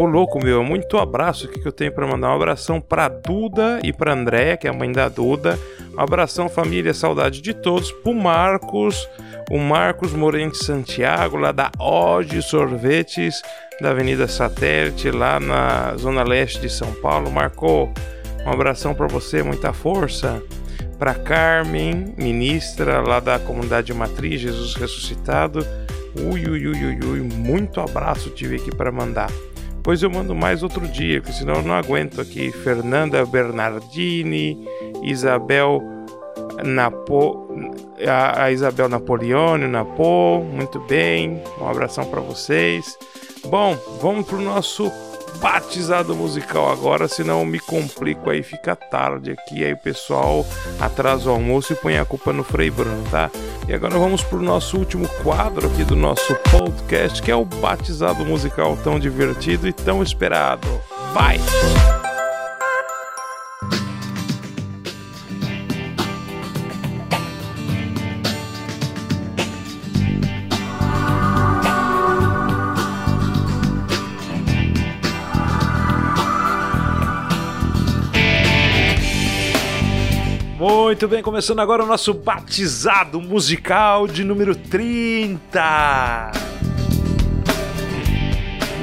Ô 0.00 0.06
louco, 0.06 0.42
meu, 0.42 0.64
muito 0.64 0.96
abraço 0.96 1.44
aqui 1.44 1.60
que 1.60 1.68
eu 1.68 1.72
tenho 1.72 1.92
para 1.92 2.06
mandar. 2.06 2.30
Um 2.30 2.36
abração 2.36 2.80
para 2.80 3.06
Duda 3.06 3.80
e 3.84 3.92
para 3.92 4.14
Andréia, 4.14 4.56
que 4.56 4.66
é 4.66 4.70
a 4.70 4.72
mãe 4.72 4.90
da 4.90 5.10
Duda. 5.10 5.58
Um 5.94 6.00
abração, 6.00 6.48
família, 6.48 6.94
saudade 6.94 7.42
de 7.42 7.52
todos. 7.52 7.92
Pro 7.92 8.14
Marcos, 8.14 9.06
o 9.50 9.58
Marcos 9.58 10.14
Morente 10.14 10.56
Santiago, 10.56 11.36
lá 11.36 11.52
da 11.52 11.70
Ode 11.78 12.40
Sorvetes, 12.40 13.42
da 13.78 13.90
Avenida 13.90 14.26
Satélite, 14.26 15.10
lá 15.10 15.38
na 15.38 15.94
Zona 15.98 16.22
Leste 16.22 16.62
de 16.62 16.70
São 16.70 16.94
Paulo. 16.94 17.30
Marcou, 17.30 17.92
um 18.46 18.50
abração 18.50 18.94
para 18.94 19.06
você, 19.06 19.42
muita 19.42 19.74
força. 19.74 20.42
Para 20.98 21.12
Carmen, 21.12 22.14
ministra 22.16 23.02
lá 23.02 23.20
da 23.20 23.38
comunidade 23.38 23.92
Matriz 23.92 24.40
Jesus 24.40 24.74
Ressuscitado. 24.76 25.58
Ui, 26.18 26.48
ui, 26.48 26.68
ui, 26.68 26.84
ui, 26.86 27.00
ui, 27.04 27.20
muito 27.20 27.82
abraço 27.82 28.30
tive 28.30 28.56
aqui 28.56 28.74
para 28.74 28.90
mandar. 28.90 29.30
Pois 29.82 30.02
eu 30.02 30.10
mando 30.10 30.34
mais 30.34 30.62
outro 30.62 30.86
dia, 30.86 31.20
porque 31.20 31.36
senão 31.36 31.56
eu 31.56 31.62
não 31.62 31.74
aguento 31.74 32.20
aqui. 32.20 32.52
Fernanda 32.52 33.24
Bernardini, 33.24 34.66
Isabel 35.02 35.82
Napo, 36.64 37.48
a, 38.06 38.44
a 38.44 38.52
Isabel 38.52 38.88
Napoleone, 38.88 39.66
Napo, 39.66 40.44
muito 40.44 40.78
bem. 40.80 41.42
Um 41.60 41.68
abração 41.68 42.04
para 42.04 42.20
vocês. 42.20 42.96
Bom, 43.46 43.76
vamos 44.00 44.26
pro 44.26 44.40
nosso 44.40 44.92
batizado 45.70 46.16
musical 46.16 46.68
agora, 46.68 47.06
senão 47.06 47.44
me 47.44 47.60
complico 47.60 48.28
aí, 48.28 48.42
fica 48.42 48.74
tarde 48.74 49.30
aqui, 49.30 49.64
aí 49.64 49.72
o 49.72 49.76
pessoal 49.76 50.44
atrasa 50.80 51.30
o 51.30 51.32
almoço 51.32 51.72
e 51.72 51.76
põe 51.76 51.96
a 51.96 52.04
culpa 52.04 52.32
no 52.32 52.42
Frei 52.42 52.72
Bruno, 52.72 53.04
tá? 53.08 53.30
E 53.68 53.72
agora 53.72 53.96
vamos 53.96 54.20
pro 54.20 54.42
nosso 54.42 54.76
último 54.76 55.08
quadro 55.22 55.68
aqui 55.68 55.84
do 55.84 55.94
nosso 55.94 56.34
podcast, 56.50 57.22
que 57.22 57.30
é 57.30 57.36
o 57.36 57.44
batizado 57.44 58.24
musical 58.24 58.76
tão 58.82 58.98
divertido 58.98 59.68
e 59.68 59.72
tão 59.72 60.02
esperado. 60.02 60.66
Vai! 61.14 61.38
Muito 81.00 81.12
bem, 81.12 81.22
começando 81.22 81.60
agora 81.60 81.82
o 81.82 81.86
nosso 81.86 82.12
batizado 82.12 83.22
musical 83.22 84.06
de 84.06 84.22
número 84.22 84.54
30. 84.54 86.30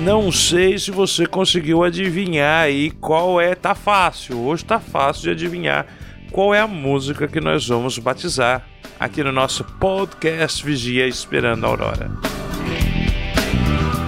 Não 0.03 0.31
sei 0.31 0.79
se 0.79 0.89
você 0.89 1.27
conseguiu 1.27 1.83
adivinhar 1.83 2.63
aí 2.63 2.89
qual 2.89 3.39
é, 3.39 3.53
tá 3.53 3.75
fácil. 3.75 4.39
Hoje 4.39 4.65
tá 4.65 4.79
fácil 4.79 5.25
de 5.25 5.29
adivinhar 5.29 5.85
qual 6.31 6.55
é 6.55 6.59
a 6.59 6.65
música 6.65 7.27
que 7.27 7.39
nós 7.39 7.67
vamos 7.67 7.99
batizar 7.99 8.65
aqui 8.99 9.23
no 9.23 9.31
nosso 9.31 9.63
podcast 9.63 10.65
Vigia 10.65 11.05
Esperando 11.05 11.65
a 11.65 11.69
Aurora. 11.69 12.36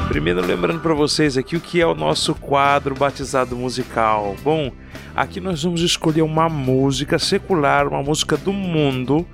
Primeiro 0.09 0.45
lembrando 0.45 0.81
para 0.81 0.93
vocês 0.93 1.37
aqui 1.37 1.55
o 1.55 1.61
que 1.61 1.79
é 1.79 1.87
o 1.87 1.95
nosso 1.95 2.35
quadro 2.35 2.93
batizado 2.93 3.55
musical. 3.55 4.35
Bom, 4.43 4.71
Aqui 5.19 5.41
nós 5.41 5.63
vamos 5.63 5.81
escolher 5.81 6.21
uma 6.21 6.47
música 6.47 7.19
secular, 7.19 7.87
uma 7.87 8.01
música 8.01 8.37
do 8.37 8.53
mundo, 8.53 9.27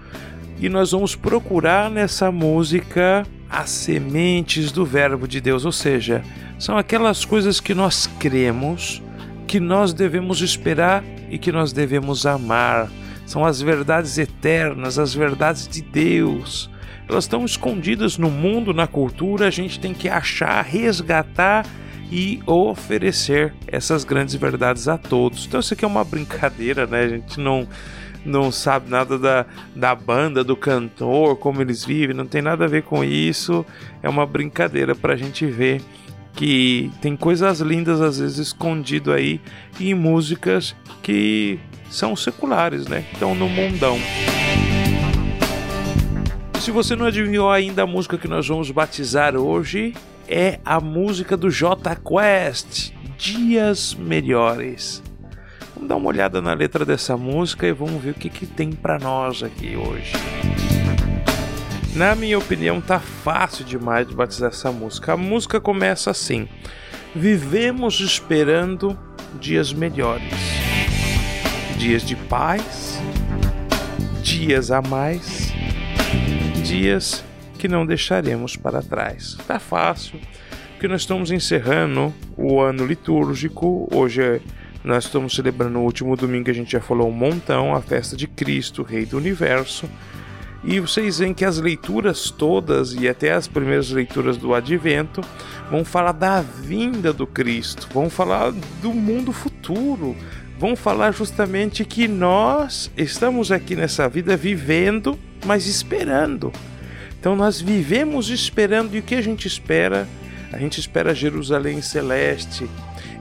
e 0.59 0.69
nós 0.69 0.91
vamos 0.91 1.15
procurar 1.15 1.91
nessa 1.91 2.31
música 2.31 3.23
as 3.47 3.69
sementes 3.69 4.71
do 4.71 4.83
Verbo 4.83 5.27
de 5.27 5.39
Deus, 5.39 5.63
ou 5.63 5.71
seja, 5.71 6.23
são 6.57 6.75
aquelas 6.75 7.23
coisas 7.23 7.59
que 7.59 7.75
nós 7.75 8.07
cremos, 8.19 8.99
que 9.45 9.59
nós 9.59 9.93
devemos 9.93 10.41
esperar 10.41 11.03
e 11.29 11.37
que 11.37 11.51
nós 11.51 11.71
devemos 11.71 12.25
amar. 12.25 12.89
São 13.25 13.45
as 13.45 13.61
verdades 13.61 14.17
eternas, 14.17 14.97
as 14.97 15.13
verdades 15.13 15.67
de 15.67 15.83
Deus. 15.83 16.67
Elas 17.07 17.25
estão 17.25 17.45
escondidas 17.45 18.17
no 18.17 18.29
mundo, 18.29 18.73
na 18.73 18.87
cultura, 18.87 19.47
a 19.47 19.51
gente 19.51 19.79
tem 19.79 19.93
que 19.93 20.09
achar, 20.09 20.63
resgatar 20.63 21.65
e 22.11 22.39
oferecer 22.45 23.53
essas 23.67 24.03
grandes 24.03 24.35
verdades 24.35 24.87
a 24.87 24.97
todos. 24.97 25.45
Então 25.45 25.59
isso 25.59 25.73
aqui 25.73 25.85
é 25.85 25.87
uma 25.87 26.03
brincadeira, 26.03 26.85
né? 26.85 27.01
A 27.01 27.09
gente 27.09 27.39
não 27.39 27.67
não 28.25 28.51
sabe 28.51 28.89
nada 28.89 29.19
da, 29.19 29.45
da 29.75 29.93
banda, 29.93 30.43
do 30.43 30.55
cantor, 30.55 31.37
como 31.37 31.61
eles 31.61 31.85
vivem, 31.85 32.15
não 32.15 32.25
tem 32.25 32.41
nada 32.41 32.65
a 32.65 32.67
ver 32.67 32.81
com 32.81 33.03
isso. 33.03 33.63
É 34.01 34.09
uma 34.09 34.25
brincadeira 34.25 34.95
para 34.95 35.13
a 35.13 35.15
gente 35.15 35.45
ver 35.45 35.79
que 36.33 36.91
tem 37.01 37.15
coisas 37.15 37.59
lindas 37.61 38.01
às 38.01 38.19
vezes 38.19 38.39
escondido 38.39 39.13
aí 39.13 39.39
em 39.79 39.93
músicas 39.93 40.75
que 41.01 41.59
são 41.89 42.15
seculares, 42.15 42.87
né? 42.87 43.05
Estão 43.13 43.35
no 43.35 43.47
mundão. 43.47 43.97
Se 46.65 46.71
você 46.71 46.95
não 46.95 47.05
adivinhou 47.05 47.51
ainda 47.51 47.83
a 47.83 47.85
música 47.85 48.17
que 48.17 48.27
nós 48.27 48.47
vamos 48.47 48.71
batizar 48.71 49.35
hoje, 49.35 49.93
é 50.27 50.59
a 50.65 50.79
música 50.81 51.37
do 51.37 51.47
J 51.47 51.95
Quest, 51.97 52.91
Dias 53.15 53.93
Melhores. 53.93 55.03
Vamos 55.75 55.87
dar 55.87 55.95
uma 55.95 56.07
olhada 56.07 56.41
na 56.41 56.53
letra 56.55 56.83
dessa 56.83 57.15
música 57.15 57.67
e 57.67 57.71
vamos 57.71 58.01
ver 58.01 58.09
o 58.09 58.13
que, 58.15 58.31
que 58.31 58.47
tem 58.47 58.71
para 58.71 58.97
nós 58.97 59.43
aqui 59.43 59.75
hoje. 59.75 60.13
Na 61.93 62.15
minha 62.15 62.39
opinião, 62.39 62.81
tá 62.81 62.99
fácil 62.99 63.63
demais 63.63 64.07
de 64.07 64.15
batizar 64.15 64.49
essa 64.49 64.71
música. 64.71 65.13
A 65.13 65.17
música 65.17 65.61
começa 65.61 66.09
assim: 66.09 66.47
Vivemos 67.13 67.99
esperando 67.99 68.97
dias 69.39 69.71
melhores, 69.71 70.33
dias 71.77 72.01
de 72.01 72.15
paz, 72.15 72.99
dias 74.23 74.71
a 74.71 74.81
mais, 74.81 75.44
dias 76.65 77.23
que 77.59 77.67
não 77.67 77.85
deixaremos 77.85 78.55
para 78.57 78.81
trás. 78.81 79.37
Tá 79.47 79.59
fácil, 79.59 80.19
porque 80.71 80.87
nós 80.87 81.01
estamos 81.01 81.29
encerrando 81.29 82.11
o 82.35 82.59
ano 82.59 82.85
litúrgico. 82.85 83.87
Hoje 83.93 84.21
é, 84.21 84.41
nós 84.83 85.05
estamos 85.05 85.35
celebrando 85.35 85.77
o 85.77 85.83
último 85.83 86.15
domingo, 86.15 86.49
a 86.49 86.53
gente 86.53 86.71
já 86.71 86.81
falou 86.81 87.07
um 87.07 87.11
montão, 87.11 87.75
a 87.75 87.81
festa 87.81 88.17
de 88.17 88.27
Cristo, 88.27 88.81
Rei 88.81 89.05
do 89.05 89.17
Universo. 89.17 89.87
E 90.63 90.79
vocês 90.79 91.19
veem 91.19 91.35
que 91.35 91.45
as 91.45 91.59
leituras 91.59 92.31
todas 92.31 92.93
e 92.93 93.07
até 93.07 93.31
as 93.33 93.47
primeiras 93.47 93.91
leituras 93.91 94.35
do 94.35 94.55
Advento 94.55 95.21
vão 95.69 95.85
falar 95.85 96.13
da 96.13 96.41
vinda 96.41 97.13
do 97.13 97.27
Cristo, 97.27 97.87
vão 97.93 98.09
falar 98.09 98.51
do 98.81 98.91
mundo 98.91 99.31
futuro, 99.31 100.15
vão 100.57 100.75
falar 100.75 101.11
justamente 101.11 101.83
que 101.83 102.07
nós 102.07 102.91
estamos 102.97 103.51
aqui 103.51 103.75
nessa 103.75 104.07
vida 104.07 104.37
vivendo, 104.37 105.19
mas 105.45 105.67
esperando. 105.67 106.51
Então 107.19 107.35
nós 107.35 107.59
vivemos 107.59 108.29
esperando, 108.29 108.95
e 108.95 108.99
o 108.99 109.03
que 109.03 109.15
a 109.15 109.21
gente 109.21 109.47
espera? 109.47 110.07
A 110.53 110.57
gente 110.57 110.79
espera 110.79 111.13
Jerusalém 111.13 111.81
celeste. 111.81 112.69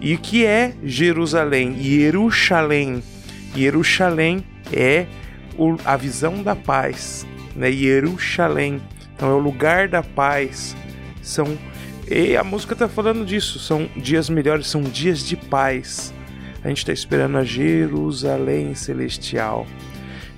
E 0.00 0.14
o 0.14 0.18
que 0.18 0.46
é 0.46 0.74
Jerusalém? 0.84 1.82
Jerusalém. 1.82 3.02
Jerusalém 3.56 4.44
é 4.72 5.06
a 5.84 5.96
visão 5.96 6.42
da 6.42 6.54
paz, 6.54 7.26
né? 7.56 7.72
Jerusalém. 7.72 8.80
Então 9.16 9.30
é 9.30 9.34
o 9.34 9.38
lugar 9.38 9.88
da 9.88 10.02
paz. 10.02 10.76
São 11.22 11.58
e 12.08 12.36
a 12.36 12.44
música 12.44 12.74
está 12.74 12.86
falando 12.86 13.24
disso. 13.24 13.58
São 13.58 13.88
dias 13.96 14.28
melhores, 14.28 14.68
são 14.68 14.82
dias 14.82 15.26
de 15.26 15.36
paz. 15.36 16.13
A 16.64 16.68
gente 16.68 16.78
está 16.78 16.92
esperando 16.94 17.36
a 17.36 17.44
Jerusalém 17.44 18.74
celestial. 18.74 19.66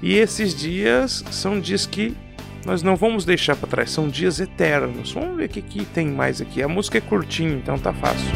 E 0.03 0.15
esses 0.17 0.55
dias 0.55 1.25
são 1.31 1.61
dias 1.61 1.87
que 1.87 2.17
nós 2.65 2.83
não 2.83 2.97
vamos 2.97 3.25
deixar 3.25 3.55
para 3.55 3.69
trás, 3.69 3.93
são 3.93 4.09
dias 4.09 4.41
eternos. 4.41 5.13
Vamos 5.13 5.37
ver 5.37 5.45
o 5.45 5.49
que, 5.49 5.63
que 5.63 5.85
tem 5.85 6.09
mais 6.09 6.41
aqui. 6.41 6.61
A 6.61 6.67
música 6.69 6.99
é 6.99 7.01
curtinha, 7.01 7.55
então 7.55 7.79
tá 7.79 7.93
fácil. 7.93 8.27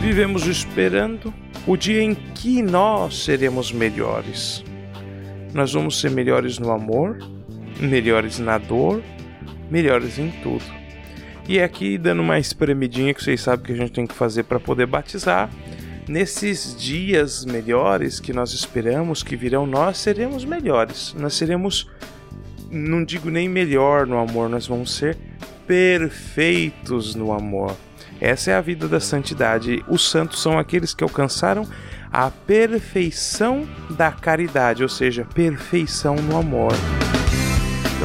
Vivemos 0.00 0.44
esperando 0.48 1.32
o 1.68 1.76
dia 1.76 2.02
em 2.02 2.14
que 2.14 2.60
nós 2.60 3.22
seremos 3.22 3.70
melhores. 3.70 4.64
Nós 5.54 5.72
vamos 5.72 6.00
ser 6.00 6.10
melhores 6.10 6.58
no 6.58 6.72
amor, 6.72 7.18
melhores 7.78 8.40
na 8.40 8.58
dor, 8.58 9.00
melhores 9.70 10.18
em 10.18 10.32
tudo. 10.42 10.81
E 11.48 11.60
aqui 11.60 11.98
dando 11.98 12.22
uma 12.22 12.38
espremidinha 12.38 13.12
que 13.12 13.22
vocês 13.22 13.40
sabem 13.40 13.66
que 13.66 13.72
a 13.72 13.76
gente 13.76 13.92
tem 13.92 14.06
que 14.06 14.14
fazer 14.14 14.44
para 14.44 14.60
poder 14.60 14.86
batizar. 14.86 15.50
Nesses 16.08 16.76
dias 16.76 17.44
melhores 17.44 18.20
que 18.20 18.32
nós 18.32 18.52
esperamos 18.52 19.22
que 19.22 19.36
virão, 19.36 19.66
nós 19.66 19.98
seremos 19.98 20.44
melhores. 20.44 21.14
Nós 21.18 21.34
seremos, 21.34 21.88
não 22.70 23.04
digo 23.04 23.30
nem 23.30 23.48
melhor 23.48 24.06
no 24.06 24.18
amor, 24.18 24.48
nós 24.48 24.66
vamos 24.66 24.94
ser 24.94 25.16
perfeitos 25.66 27.14
no 27.14 27.32
amor. 27.32 27.76
Essa 28.20 28.52
é 28.52 28.54
a 28.54 28.60
vida 28.60 28.86
da 28.86 29.00
santidade. 29.00 29.84
Os 29.88 30.08
santos 30.08 30.40
são 30.40 30.58
aqueles 30.58 30.94
que 30.94 31.02
alcançaram 31.02 31.66
a 32.12 32.30
perfeição 32.30 33.66
da 33.90 34.12
caridade, 34.12 34.82
ou 34.82 34.88
seja, 34.88 35.26
perfeição 35.34 36.16
no 36.16 36.36
amor. 36.36 36.72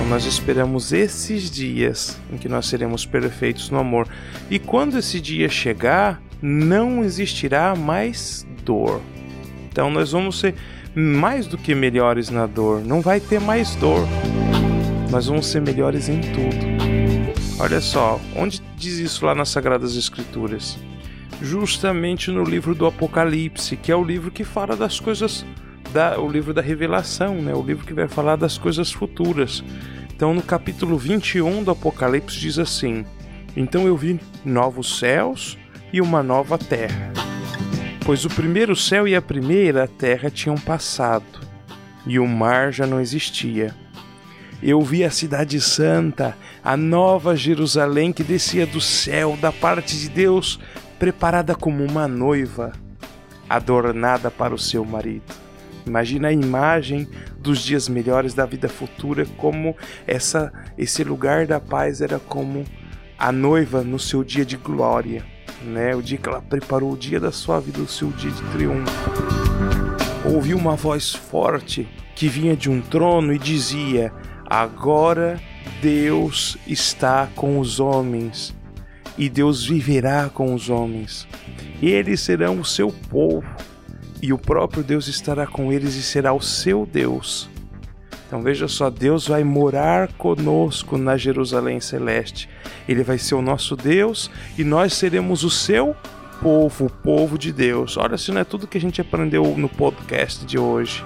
Nós 0.09 0.25
esperamos 0.25 0.93
esses 0.93 1.51
dias 1.51 2.17
em 2.31 2.37
que 2.37 2.47
nós 2.47 2.67
seremos 2.67 3.05
perfeitos 3.05 3.69
no 3.69 3.77
amor. 3.77 4.07
E 4.49 4.57
quando 4.57 4.97
esse 4.97 5.19
dia 5.19 5.49
chegar, 5.49 6.21
não 6.41 7.03
existirá 7.03 7.75
mais 7.75 8.47
dor. 8.63 9.01
Então 9.69 9.91
nós 9.91 10.11
vamos 10.11 10.39
ser 10.39 10.55
mais 10.95 11.45
do 11.45 11.57
que 11.57 11.75
melhores 11.75 12.29
na 12.29 12.45
dor, 12.45 12.81
não 12.83 13.01
vai 13.01 13.19
ter 13.19 13.39
mais 13.39 13.75
dor. 13.75 14.07
Nós 15.11 15.27
vamos 15.27 15.47
ser 15.47 15.61
melhores 15.61 16.09
em 16.09 16.21
tudo. 16.21 16.65
Olha 17.59 17.81
só, 17.81 18.19
onde 18.35 18.61
diz 18.75 18.97
isso 18.99 19.25
lá 19.25 19.35
nas 19.35 19.49
Sagradas 19.49 19.95
Escrituras? 19.95 20.77
Justamente 21.41 22.31
no 22.31 22.43
livro 22.43 22.73
do 22.73 22.85
Apocalipse, 22.85 23.75
que 23.75 23.91
é 23.91 23.95
o 23.95 24.03
livro 24.03 24.31
que 24.31 24.43
fala 24.43 24.75
das 24.75 24.99
coisas, 24.99 25.45
da, 25.93 26.19
o 26.19 26.29
livro 26.29 26.53
da 26.53 26.61
revelação, 26.61 27.35
né? 27.35 27.53
o 27.53 27.61
livro 27.61 27.85
que 27.85 27.93
vai 27.93 28.07
falar 28.07 28.35
das 28.35 28.57
coisas 28.57 28.91
futuras. 28.91 29.63
Então, 30.17 30.33
no 30.33 30.41
capítulo 30.41 30.97
21 30.97 31.63
do 31.63 31.69
Apocalipse, 31.69 32.39
diz 32.39 32.57
assim: 32.57 33.05
Então 33.55 33.85
eu 33.85 33.95
vi 33.95 34.19
novos 34.43 34.97
céus 34.97 35.57
e 35.93 36.01
uma 36.01 36.23
nova 36.23 36.57
terra. 36.57 37.13
Pois 38.03 38.25
o 38.25 38.29
primeiro 38.29 38.75
céu 38.75 39.07
e 39.07 39.15
a 39.15 39.21
primeira 39.21 39.87
terra 39.87 40.31
tinham 40.31 40.55
passado, 40.55 41.39
e 42.03 42.17
o 42.17 42.27
mar 42.27 42.73
já 42.73 42.87
não 42.87 42.99
existia 42.99 43.73
eu 44.61 44.81
vi 44.81 45.03
a 45.03 45.11
Cidade 45.11 45.61
Santa, 45.61 46.35
a 46.63 46.75
nova 46.75 47.35
Jerusalém 47.35 48.11
que 48.11 48.23
descia 48.23 48.65
do 48.65 48.81
céu, 48.81 49.37
da 49.39 49.51
parte 49.51 49.95
de 49.95 50.09
Deus, 50.09 50.59
preparada 50.97 51.53
como 51.53 51.83
uma 51.83 52.07
noiva, 52.07 52.73
adornada 53.47 54.31
para 54.31 54.55
o 54.55 54.59
seu 54.59 54.83
marido. 54.83 55.31
Imagina 55.85 56.29
a 56.29 56.33
imagem 56.33 57.07
dos 57.47 57.59
dias 57.59 57.87
melhores 57.87 58.33
da 58.33 58.45
vida 58.45 58.67
futura, 58.67 59.25
como 59.37 59.75
essa, 60.05 60.51
esse 60.77 61.01
lugar 61.01 61.47
da 61.47 61.61
paz 61.61 62.01
era 62.01 62.19
como 62.19 62.65
a 63.17 63.31
noiva 63.31 63.83
no 63.83 63.97
seu 63.97 64.21
dia 64.21 64.45
de 64.45 64.57
glória, 64.57 65.23
né? 65.63 65.95
O 65.95 66.01
dia 66.01 66.17
que 66.17 66.27
ela 66.27 66.41
preparou 66.41 66.91
o 66.91 66.97
dia 66.97 67.21
da 67.21 67.31
sua 67.31 67.61
vida, 67.61 67.79
o 67.79 67.87
seu 67.87 68.09
dia 68.09 68.31
de 68.31 68.41
triunfo. 68.51 68.91
Ouvi 70.25 70.53
uma 70.53 70.75
voz 70.75 71.13
forte 71.13 71.87
que 72.15 72.27
vinha 72.27 72.55
de 72.55 72.69
um 72.69 72.81
trono 72.81 73.33
e 73.33 73.39
dizia: 73.39 74.11
Agora 74.45 75.39
Deus 75.81 76.57
está 76.67 77.29
com 77.33 77.59
os 77.59 77.79
homens 77.79 78.53
e 79.17 79.29
Deus 79.29 79.65
viverá 79.65 80.29
com 80.29 80.53
os 80.53 80.69
homens. 80.69 81.25
Eles 81.81 82.19
serão 82.19 82.59
o 82.59 82.65
seu 82.65 82.91
povo 83.09 83.47
e 84.21 84.33
o 84.33 84.37
próprio 84.37 84.83
Deus 84.83 85.07
estará 85.07 85.45
com 85.45 85.71
eles 85.71 85.95
e 85.95 86.01
será 86.01 86.33
o 86.33 86.41
seu 86.41 86.85
Deus. 86.85 87.49
Então 88.27 88.41
veja 88.41 88.67
só, 88.67 88.89
Deus 88.89 89.27
vai 89.27 89.43
morar 89.43 90.11
conosco 90.13 90.97
na 90.97 91.15
Jerusalém 91.15 91.79
celeste. 91.79 92.49
Ele 92.87 93.03
vai 93.03 93.17
ser 93.17 93.35
o 93.35 93.41
nosso 93.41 93.75
Deus 93.75 94.29
e 94.57 94.63
nós 94.65 94.93
seremos 94.93 95.45
o 95.45 95.49
seu 95.49 95.95
povo, 96.41 96.85
o 96.85 96.89
povo 96.89 97.37
de 97.37 97.53
Deus. 97.53 97.95
Olha, 97.95 98.17
se 98.17 98.31
não 98.31 98.41
é 98.41 98.43
tudo 98.43 98.67
que 98.67 98.77
a 98.77 98.81
gente 98.81 98.99
aprendeu 98.99 99.43
no 99.57 99.69
podcast 99.69 100.45
de 100.45 100.59
hoje. 100.59 101.05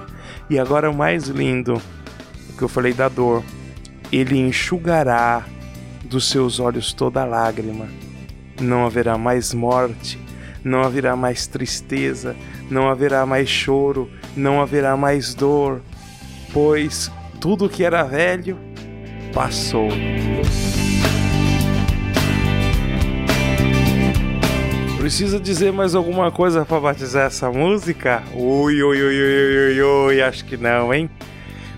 E 0.50 0.58
agora 0.58 0.90
o 0.90 0.94
mais 0.94 1.28
lindo, 1.28 1.80
que 2.58 2.62
eu 2.62 2.68
falei 2.68 2.92
da 2.92 3.08
dor, 3.08 3.44
ele 4.10 4.38
enxugará 4.38 5.46
dos 6.04 6.28
seus 6.28 6.58
olhos 6.58 6.92
toda 6.92 7.24
lágrima. 7.24 7.88
Não 8.60 8.84
haverá 8.84 9.16
mais 9.16 9.54
morte, 9.54 10.18
não 10.64 10.82
haverá 10.82 11.16
mais 11.16 11.46
tristeza, 11.46 12.36
não 12.70 12.88
haverá 12.88 13.26
mais 13.26 13.48
choro, 13.48 14.10
não 14.36 14.60
haverá 14.60 14.96
mais 14.96 15.34
dor, 15.34 15.80
pois 16.52 17.10
tudo 17.40 17.68
que 17.68 17.84
era 17.84 18.02
velho 18.04 18.58
passou. 19.32 19.88
Precisa 24.98 25.40
dizer 25.40 25.72
mais 25.72 25.96
alguma 25.96 26.30
coisa 26.30 26.64
para 26.64 26.78
batizar 26.78 27.26
essa 27.26 27.50
música? 27.50 28.22
Ui, 28.34 28.82
ui, 28.82 29.02
ui, 29.02 29.22
ui, 29.22 29.72
ui, 29.72 29.82
ui, 29.82 30.22
acho 30.22 30.44
que 30.44 30.56
não, 30.56 30.94
hein? 30.94 31.10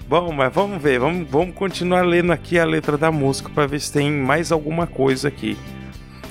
Bom, 0.07 0.31
mas 0.31 0.53
vamos 0.53 0.83
ver, 0.83 1.01
vamos, 1.01 1.27
vamos 1.31 1.55
continuar 1.55 2.03
lendo 2.03 2.31
aqui 2.31 2.59
a 2.59 2.65
letra 2.67 2.99
da 2.99 3.11
música 3.11 3.49
para 3.49 3.67
ver 3.67 3.81
se 3.81 3.91
tem 3.91 4.13
mais 4.13 4.53
alguma 4.53 4.87
coisa 4.87 5.29
aqui. 5.29 5.57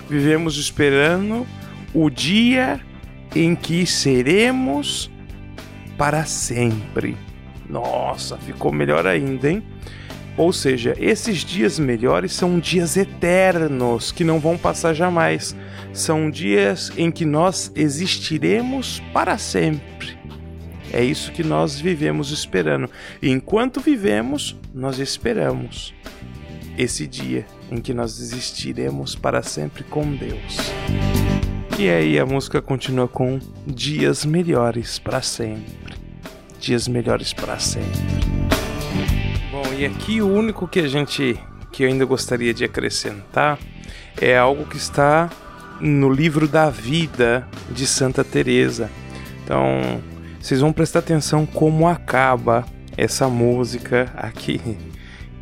Vivemos 0.08 0.58
esperando 0.58 1.48
o 1.94 2.10
dia 2.10 2.80
em 3.36 3.56
que 3.56 3.86
seremos 3.86 5.12
para 5.98 6.26
sempre. 6.26 7.18
Nossa, 7.70 8.38
ficou 8.38 8.72
melhor 8.72 9.08
ainda, 9.08 9.50
hein? 9.50 9.64
Ou 10.36 10.52
seja, 10.52 10.96
esses 11.00 11.40
dias 11.40 11.78
melhores 11.78 12.34
são 12.34 12.60
dias 12.60 12.98
eternos 12.98 14.12
que 14.12 14.24
não 14.24 14.40
vão 14.40 14.58
passar 14.58 14.94
jamais. 14.94 15.56
São 15.94 16.30
dias 16.30 16.92
em 16.98 17.12
que 17.12 17.24
nós 17.24 17.72
existiremos 17.76 19.02
para 19.14 19.38
sempre. 19.38 20.18
É 20.92 21.04
isso 21.04 21.32
que 21.32 21.44
nós 21.44 21.80
vivemos 21.80 22.32
esperando. 22.32 22.90
E 23.22 23.30
enquanto 23.30 23.80
vivemos, 23.80 24.56
nós 24.74 25.00
esperamos 25.00 25.94
esse 26.78 27.06
dia 27.06 27.46
em 27.72 27.78
que 27.78 27.94
nós 27.94 28.20
existiremos 28.20 29.16
para 29.16 29.44
sempre 29.44 29.84
com 29.84 30.16
Deus. 30.16 30.58
E 31.78 31.90
aí 31.90 32.20
a 32.20 32.26
música 32.26 32.62
continua 32.62 33.08
com 33.08 33.40
dias 33.66 34.26
melhores 34.26 35.00
para 35.00 35.22
sempre. 35.24 35.96
Dias 36.60 36.88
melhores 36.88 37.34
para 37.34 37.58
sempre. 37.58 37.90
Bom, 39.52 39.64
e 39.78 39.84
aqui 39.86 40.22
o 40.22 40.28
único 40.28 40.68
que 40.68 40.80
a 40.80 40.88
gente 40.88 41.38
que 41.72 41.84
eu 41.84 41.88
ainda 41.88 42.06
gostaria 42.06 42.54
de 42.54 42.64
acrescentar 42.64 43.58
é 44.22 44.38
algo 44.38 44.66
que 44.66 44.78
está 44.78 45.32
no 45.82 46.10
livro 46.10 46.48
da 46.48 46.70
vida 46.70 47.48
de 47.72 47.88
Santa 47.88 48.24
Teresa. 48.24 48.90
Então, 49.44 50.00
vocês 50.40 50.60
vão 50.60 50.72
prestar 50.72 51.00
atenção 51.00 51.46
como 51.46 51.88
acaba 51.88 52.66
essa 52.96 53.28
música 53.28 54.14
aqui. 54.16 54.62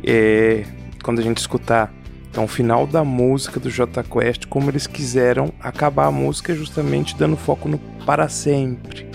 É, 0.02 0.64
quando 1.02 1.18
a 1.18 1.22
gente 1.22 1.38
escutar 1.38 1.92
então, 2.32 2.44
o 2.44 2.48
final 2.48 2.86
da 2.86 3.04
música 3.04 3.60
do 3.60 3.70
J 3.70 4.02
Quest, 4.04 4.46
como 4.46 4.70
eles 4.70 4.86
quiseram 4.86 5.52
acabar 5.60 6.06
a 6.06 6.10
música, 6.10 6.54
justamente 6.54 7.14
dando 7.14 7.36
foco 7.36 7.68
no 7.68 7.78
para 8.06 8.26
sempre. 8.26 9.06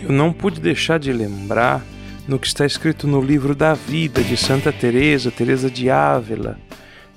Eu 0.00 0.12
não 0.12 0.32
pude 0.32 0.60
deixar 0.60 1.00
de 1.00 1.12
lembrar 1.12 1.84
no 2.28 2.38
que 2.38 2.46
está 2.46 2.64
escrito 2.64 3.08
no 3.08 3.20
livro 3.20 3.56
da 3.56 3.74
vida 3.74 4.22
de 4.22 4.36
Santa 4.36 4.72
Teresa, 4.72 5.32
Teresa 5.32 5.68
de 5.68 5.90
Ávila. 5.90 6.56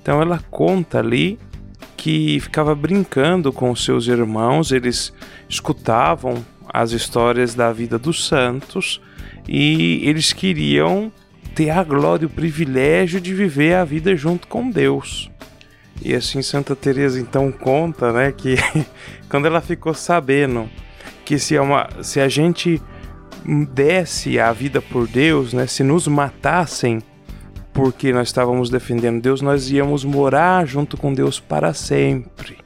Então 0.02 0.20
ela 0.20 0.40
conta 0.50 0.98
ali 0.98 1.38
que 1.96 2.40
ficava 2.40 2.74
brincando 2.74 3.52
com 3.52 3.74
seus 3.76 4.08
irmãos, 4.08 4.72
eles 4.72 5.12
escutavam 5.48 6.44
as 6.68 6.90
histórias 6.90 7.54
da 7.54 7.72
vida 7.72 7.96
dos 7.96 8.26
santos 8.26 9.00
e 9.46 10.00
eles 10.02 10.32
queriam 10.32 11.12
ter 11.58 11.70
a 11.70 11.82
glória, 11.82 12.24
o 12.24 12.30
privilégio 12.30 13.20
de 13.20 13.34
viver 13.34 13.74
a 13.74 13.84
vida 13.84 14.14
junto 14.14 14.46
com 14.46 14.70
Deus. 14.70 15.28
E 16.00 16.14
assim 16.14 16.40
Santa 16.40 16.76
Teresa 16.76 17.18
então 17.18 17.50
conta, 17.50 18.12
né, 18.12 18.30
que 18.30 18.54
quando 19.28 19.46
ela 19.46 19.60
ficou 19.60 19.92
sabendo 19.92 20.70
que 21.24 21.36
se, 21.36 21.56
é 21.56 21.60
uma, 21.60 21.88
se 22.00 22.20
a 22.20 22.28
gente 22.28 22.80
desse 23.74 24.38
a 24.38 24.52
vida 24.52 24.80
por 24.80 25.08
Deus, 25.08 25.52
né, 25.52 25.66
se 25.66 25.82
nos 25.82 26.06
matassem 26.06 27.00
porque 27.72 28.12
nós 28.12 28.28
estávamos 28.28 28.70
defendendo 28.70 29.20
Deus, 29.20 29.42
nós 29.42 29.68
íamos 29.68 30.04
morar 30.04 30.64
junto 30.64 30.96
com 30.96 31.12
Deus 31.12 31.40
para 31.40 31.74
sempre. 31.74 32.56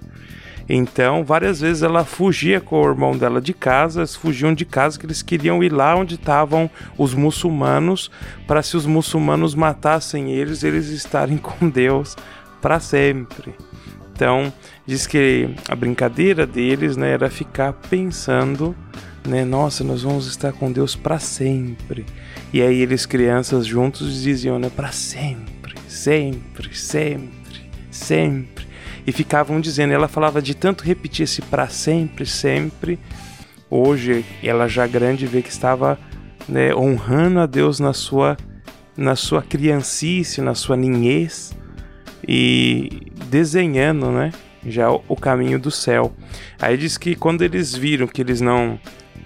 Então, 0.68 1.24
várias 1.24 1.60
vezes 1.60 1.82
ela 1.82 2.04
fugia 2.04 2.60
com 2.60 2.80
o 2.80 2.88
irmão 2.88 3.16
dela 3.16 3.40
de 3.40 3.52
casa, 3.52 4.00
eles 4.00 4.16
fugiam 4.16 4.54
de 4.54 4.64
casa 4.64 4.98
que 4.98 5.06
eles 5.06 5.22
queriam 5.22 5.62
ir 5.62 5.72
lá 5.72 5.94
onde 5.96 6.14
estavam 6.14 6.70
os 6.96 7.14
muçulmanos, 7.14 8.10
para 8.46 8.62
se 8.62 8.76
os 8.76 8.86
muçulmanos 8.86 9.54
matassem 9.54 10.32
eles, 10.32 10.62
eles 10.62 10.88
estarem 10.88 11.36
com 11.38 11.68
Deus 11.68 12.16
para 12.60 12.78
sempre. 12.78 13.54
Então, 14.14 14.52
diz 14.86 15.06
que 15.06 15.50
a 15.68 15.74
brincadeira 15.74 16.46
deles 16.46 16.96
né, 16.96 17.10
era 17.10 17.28
ficar 17.28 17.72
pensando, 17.72 18.76
né, 19.26 19.44
nossa, 19.44 19.82
nós 19.82 20.02
vamos 20.02 20.26
estar 20.26 20.52
com 20.52 20.70
Deus 20.70 20.94
para 20.94 21.18
sempre. 21.18 22.06
E 22.52 22.62
aí 22.62 22.80
eles 22.82 23.06
crianças 23.06 23.66
juntos 23.66 24.22
diziam, 24.22 24.58
né, 24.58 24.70
para 24.74 24.92
sempre, 24.92 25.74
sempre, 25.88 26.76
sempre, 26.76 27.70
sempre. 27.90 28.51
E 29.06 29.12
ficavam 29.12 29.60
dizendo. 29.60 29.92
Ela 29.92 30.08
falava 30.08 30.40
de 30.40 30.54
tanto 30.54 30.84
repetir 30.84 31.24
esse 31.24 31.42
para 31.42 31.68
sempre, 31.68 32.26
sempre. 32.26 32.98
Hoje, 33.70 34.24
ela 34.42 34.68
já 34.68 34.86
grande 34.86 35.26
vê 35.26 35.42
que 35.42 35.50
estava 35.50 35.98
né, 36.48 36.74
honrando 36.74 37.40
a 37.40 37.46
Deus 37.46 37.80
na 37.80 37.92
sua, 37.92 38.36
na 38.96 39.16
sua 39.16 39.42
criancice, 39.42 40.40
na 40.40 40.54
sua 40.54 40.76
ninhez 40.76 41.56
e 42.26 43.10
desenhando, 43.28 44.10
né? 44.10 44.32
Já 44.64 44.90
o 44.90 45.16
caminho 45.16 45.58
do 45.58 45.70
céu. 45.70 46.12
Aí 46.60 46.76
diz 46.76 46.96
que 46.96 47.16
quando 47.16 47.42
eles 47.42 47.74
viram 47.74 48.06
que 48.06 48.20
eles 48.20 48.40
não 48.40 48.78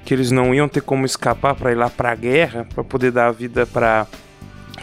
que 0.05 0.15
eles 0.15 0.31
não 0.31 0.55
iam 0.55 0.69
ter 0.69 0.83
como 0.83 1.05
escapar 1.05 1.57
para 1.57 1.73
ir 1.73 1.75
lá 1.75 1.91
para 1.91 2.13
a 2.13 2.15
guerra, 2.15 2.65
para 2.73 2.85
poder 2.85 3.11
dar 3.11 3.27
a 3.27 3.33
vida 3.33 3.67
para 3.67 4.07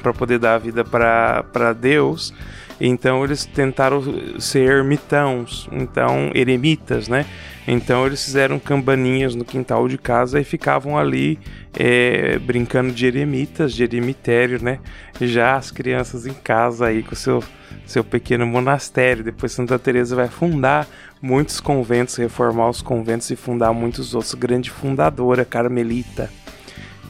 para 0.02 0.14
poder 0.14 0.38
dar 0.38 0.56
a 0.56 0.58
vida 0.58 0.84
para 0.84 1.74
Deus, 1.74 2.34
então 2.80 3.24
eles 3.24 3.46
tentaram 3.46 4.02
ser 4.40 4.70
ermitãos, 4.70 5.68
então 5.72 6.32
eremitas, 6.34 7.08
né? 7.08 7.26
Então 7.68 8.06
eles 8.06 8.24
fizeram 8.24 8.60
campaninhas 8.60 9.36
no 9.36 9.46
quintal 9.46 9.88
de 9.88 9.98
casa 9.98 10.40
e 10.40 10.44
ficavam 10.44 10.98
ali 10.98 11.40
é, 11.74 12.38
brincando 12.40 12.92
de 12.92 13.06
eremitas, 13.06 13.74
de 13.74 13.84
eremitério, 13.84 14.62
né? 14.62 14.80
Já 15.22 15.56
as 15.56 15.72
crianças 15.72 16.26
em 16.26 16.34
casa 16.34 16.88
aí 16.88 17.04
com 17.04 17.16
seu 17.16 17.42
seu 17.86 18.04
pequeno 18.04 18.46
monastério. 18.46 19.24
Depois 19.24 19.52
Santa 19.52 19.78
Teresa 19.80 20.16
vai 20.16 20.28
fundar 20.28 20.88
muitos 21.22 21.60
conventos, 21.60 22.16
reformar 22.16 22.70
os 22.70 22.82
conventos 22.82 23.30
e 23.30 23.36
fundar 23.36 23.74
muitos 23.74 24.14
outros. 24.14 24.34
Grande 24.34 24.70
fundadora, 24.70 25.46
carmelita. 25.46 26.30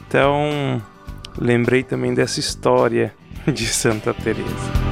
Então 0.06 0.80
lembrei 1.38 1.82
também 1.82 2.14
dessa 2.14 2.38
história 2.40 3.12
de 3.52 3.66
Santa 3.66 4.14
Teresa. 4.14 4.83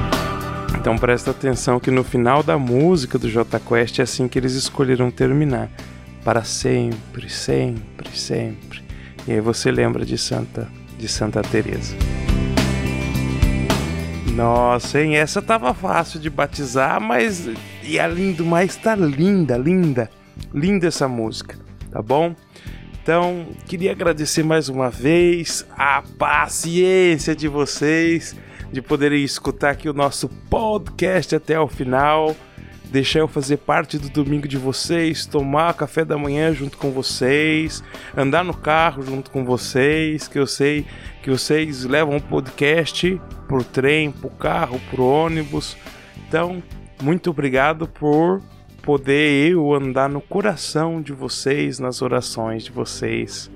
Então 0.83 0.97
presta 0.97 1.31
atenção 1.31 1.79
que 1.79 1.89
no 1.89 2.03
final 2.03 2.43
da 2.43 2.57
música 2.57 3.17
do 3.17 3.29
J 3.29 3.57
Quest 3.57 3.99
é 3.99 4.01
assim 4.01 4.27
que 4.27 4.37
eles 4.37 4.51
escolheram 4.51 5.09
terminar. 5.09 5.69
Para 6.25 6.43
sempre, 6.43 7.29
sempre, 7.29 8.09
sempre. 8.13 8.83
E 9.25 9.31
aí 9.31 9.39
você 9.39 9.71
lembra 9.71 10.05
de 10.05 10.17
Santa, 10.17 10.67
de 10.99 11.07
Santa 11.07 11.41
Teresa. 11.41 11.95
Nossa, 14.35 14.99
hein? 14.99 15.15
Essa 15.15 15.41
tava 15.41 15.73
fácil 15.73 16.19
de 16.19 16.29
batizar, 16.29 16.99
mas 16.99 17.47
e 17.81 17.97
a 17.97 18.05
lindo, 18.05 18.43
mas 18.43 18.75
tá 18.75 18.93
linda, 18.93 19.55
linda, 19.55 20.11
linda 20.53 20.87
essa 20.87 21.07
música, 21.07 21.57
tá 21.91 22.01
bom? 22.01 22.35
Então, 23.01 23.47
queria 23.67 23.93
agradecer 23.93 24.43
mais 24.43 24.67
uma 24.67 24.89
vez 24.89 25.65
a 25.77 26.03
paciência 26.19 27.33
de 27.33 27.47
vocês 27.47 28.35
de 28.73 28.81
poderem 28.81 29.23
escutar 29.23 29.69
aqui 29.69 29.87
o 29.87 29.93
nosso 29.93 30.27
podcast 30.27 31.35
até 31.35 31.59
o 31.59 31.67
final, 31.67 32.35
deixar 32.89 33.19
eu 33.19 33.27
fazer 33.27 33.57
parte 33.57 33.99
do 33.99 34.09
domingo 34.09 34.47
de 34.47 34.57
vocês, 34.57 35.27
tomar 35.27 35.75
café 35.75 36.03
da 36.03 36.17
manhã 36.17 36.51
junto 36.51 36.79
com 36.79 36.89
vocês, 36.89 37.83
andar 38.17 38.43
no 38.43 38.53
carro 38.53 39.03
junto 39.03 39.29
com 39.29 39.45
vocês, 39.45 40.27
que 40.27 40.39
eu 40.39 40.47
sei 40.47 40.87
que 41.21 41.29
vocês 41.29 41.85
levam 41.85 42.17
o 42.17 42.21
podcast 42.21 43.21
por 43.47 43.63
trem, 43.63 44.11
por 44.11 44.31
carro, 44.31 44.81
por 44.89 44.99
ônibus. 45.01 45.77
Então, 46.27 46.61
muito 46.99 47.29
obrigado 47.29 47.87
por 47.87 48.41
poder 48.81 49.51
eu 49.51 49.71
andar 49.71 50.09
no 50.09 50.19
coração 50.19 50.99
de 50.99 51.13
vocês, 51.13 51.77
nas 51.77 52.01
orações 52.01 52.63
de 52.63 52.71
vocês. 52.71 53.51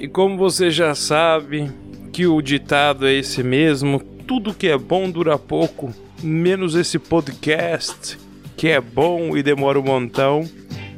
E 0.00 0.08
como 0.08 0.36
você 0.36 0.68
já 0.68 0.96
sabe, 0.96 1.70
que 2.12 2.26
o 2.26 2.40
ditado 2.40 3.06
é 3.06 3.12
esse 3.12 3.42
mesmo, 3.42 4.15
tudo 4.26 4.54
que 4.54 4.66
é 4.66 4.76
bom 4.76 5.08
dura 5.08 5.38
pouco, 5.38 5.94
menos 6.22 6.74
esse 6.74 6.98
podcast 6.98 8.18
que 8.56 8.68
é 8.68 8.80
bom 8.80 9.36
e 9.36 9.42
demora 9.42 9.78
um 9.78 9.82
montão. 9.82 10.48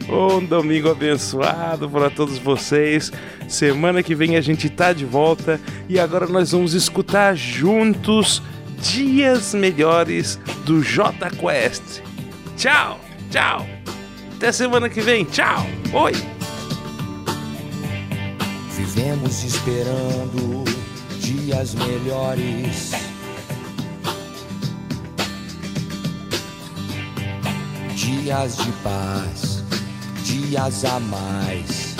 Um 0.09 0.43
domingo 0.43 0.91
abençoado 0.91 1.91
para 1.91 2.09
todos 2.09 2.39
vocês. 2.39 3.13
Semana 3.47 4.03
que 4.03 4.15
vem 4.15 4.37
a 4.37 4.41
gente 4.41 4.71
tá 4.71 4.93
de 4.93 5.05
volta 5.05 5.61
e 5.89 5.99
agora 5.99 6.27
nós 6.27 6.53
vamos 6.53 6.73
escutar 6.73 7.37
juntos 7.37 8.41
dias 8.81 9.53
melhores 9.53 10.39
do 10.65 10.83
J 10.83 11.13
Quest. 11.31 12.01
Tchau, 12.57 12.99
tchau. 13.31 13.67
Até 14.37 14.53
semana 14.53 14.89
que 14.89 15.01
vem. 15.01 15.25
Tchau. 15.25 15.67
Oi. 15.93 16.13
Vivemos 18.77 19.43
esperando 19.45 20.65
dias 21.21 21.75
melhores 21.75 23.18
dias 28.09 28.57
de 28.57 28.73
paz, 28.83 29.63
dias 30.25 30.85
a 30.87 30.99
mais, 30.99 31.95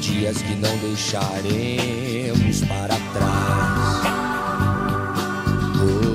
dias 0.00 0.40
que 0.40 0.54
não 0.54 0.74
deixaremos 0.78 2.62
para 2.62 2.96
trás. 3.12 4.06
Oh. 5.82 6.08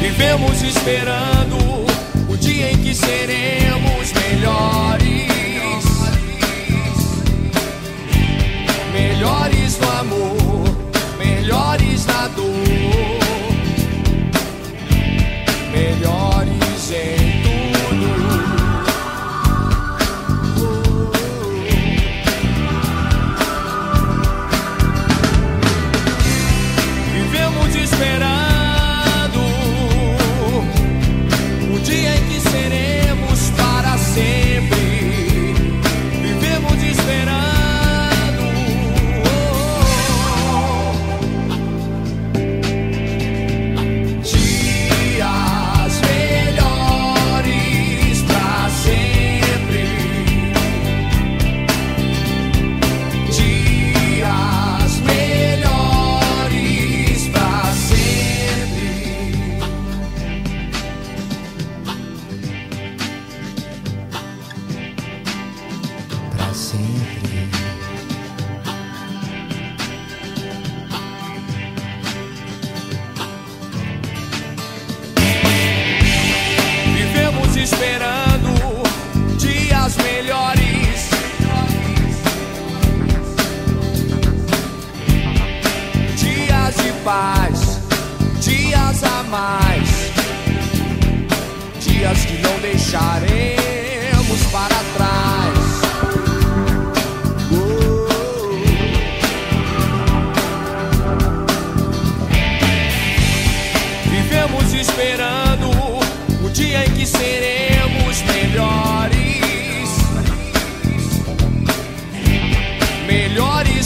Vivemos 0.00 0.62
esperando 0.62 1.58
o 2.30 2.36
dia 2.38 2.72
em 2.72 2.78
que 2.78 2.94
seremos 2.94 4.12
melhores. 4.12 5.35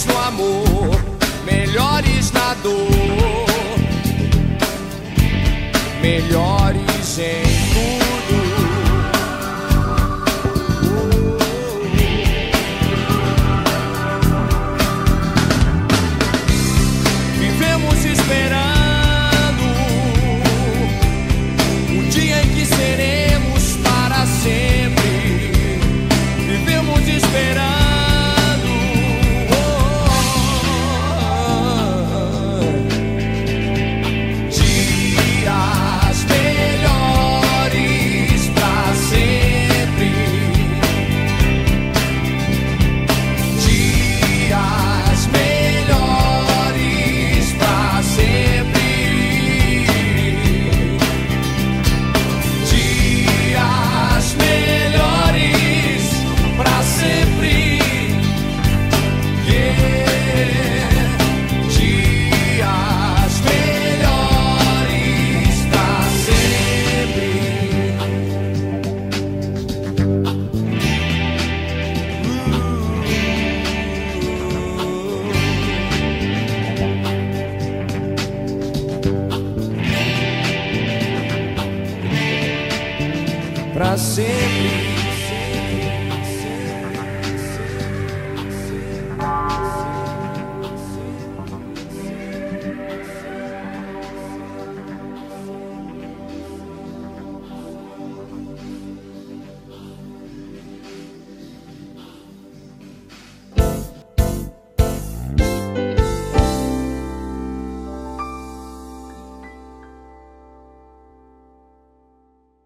Melhores 0.01 0.07
no 0.07 0.19
amor, 0.19 1.05
melhores 1.45 2.33
na 2.33 2.55
dor, 2.55 3.47
melhores 6.01 7.19
em 7.19 7.50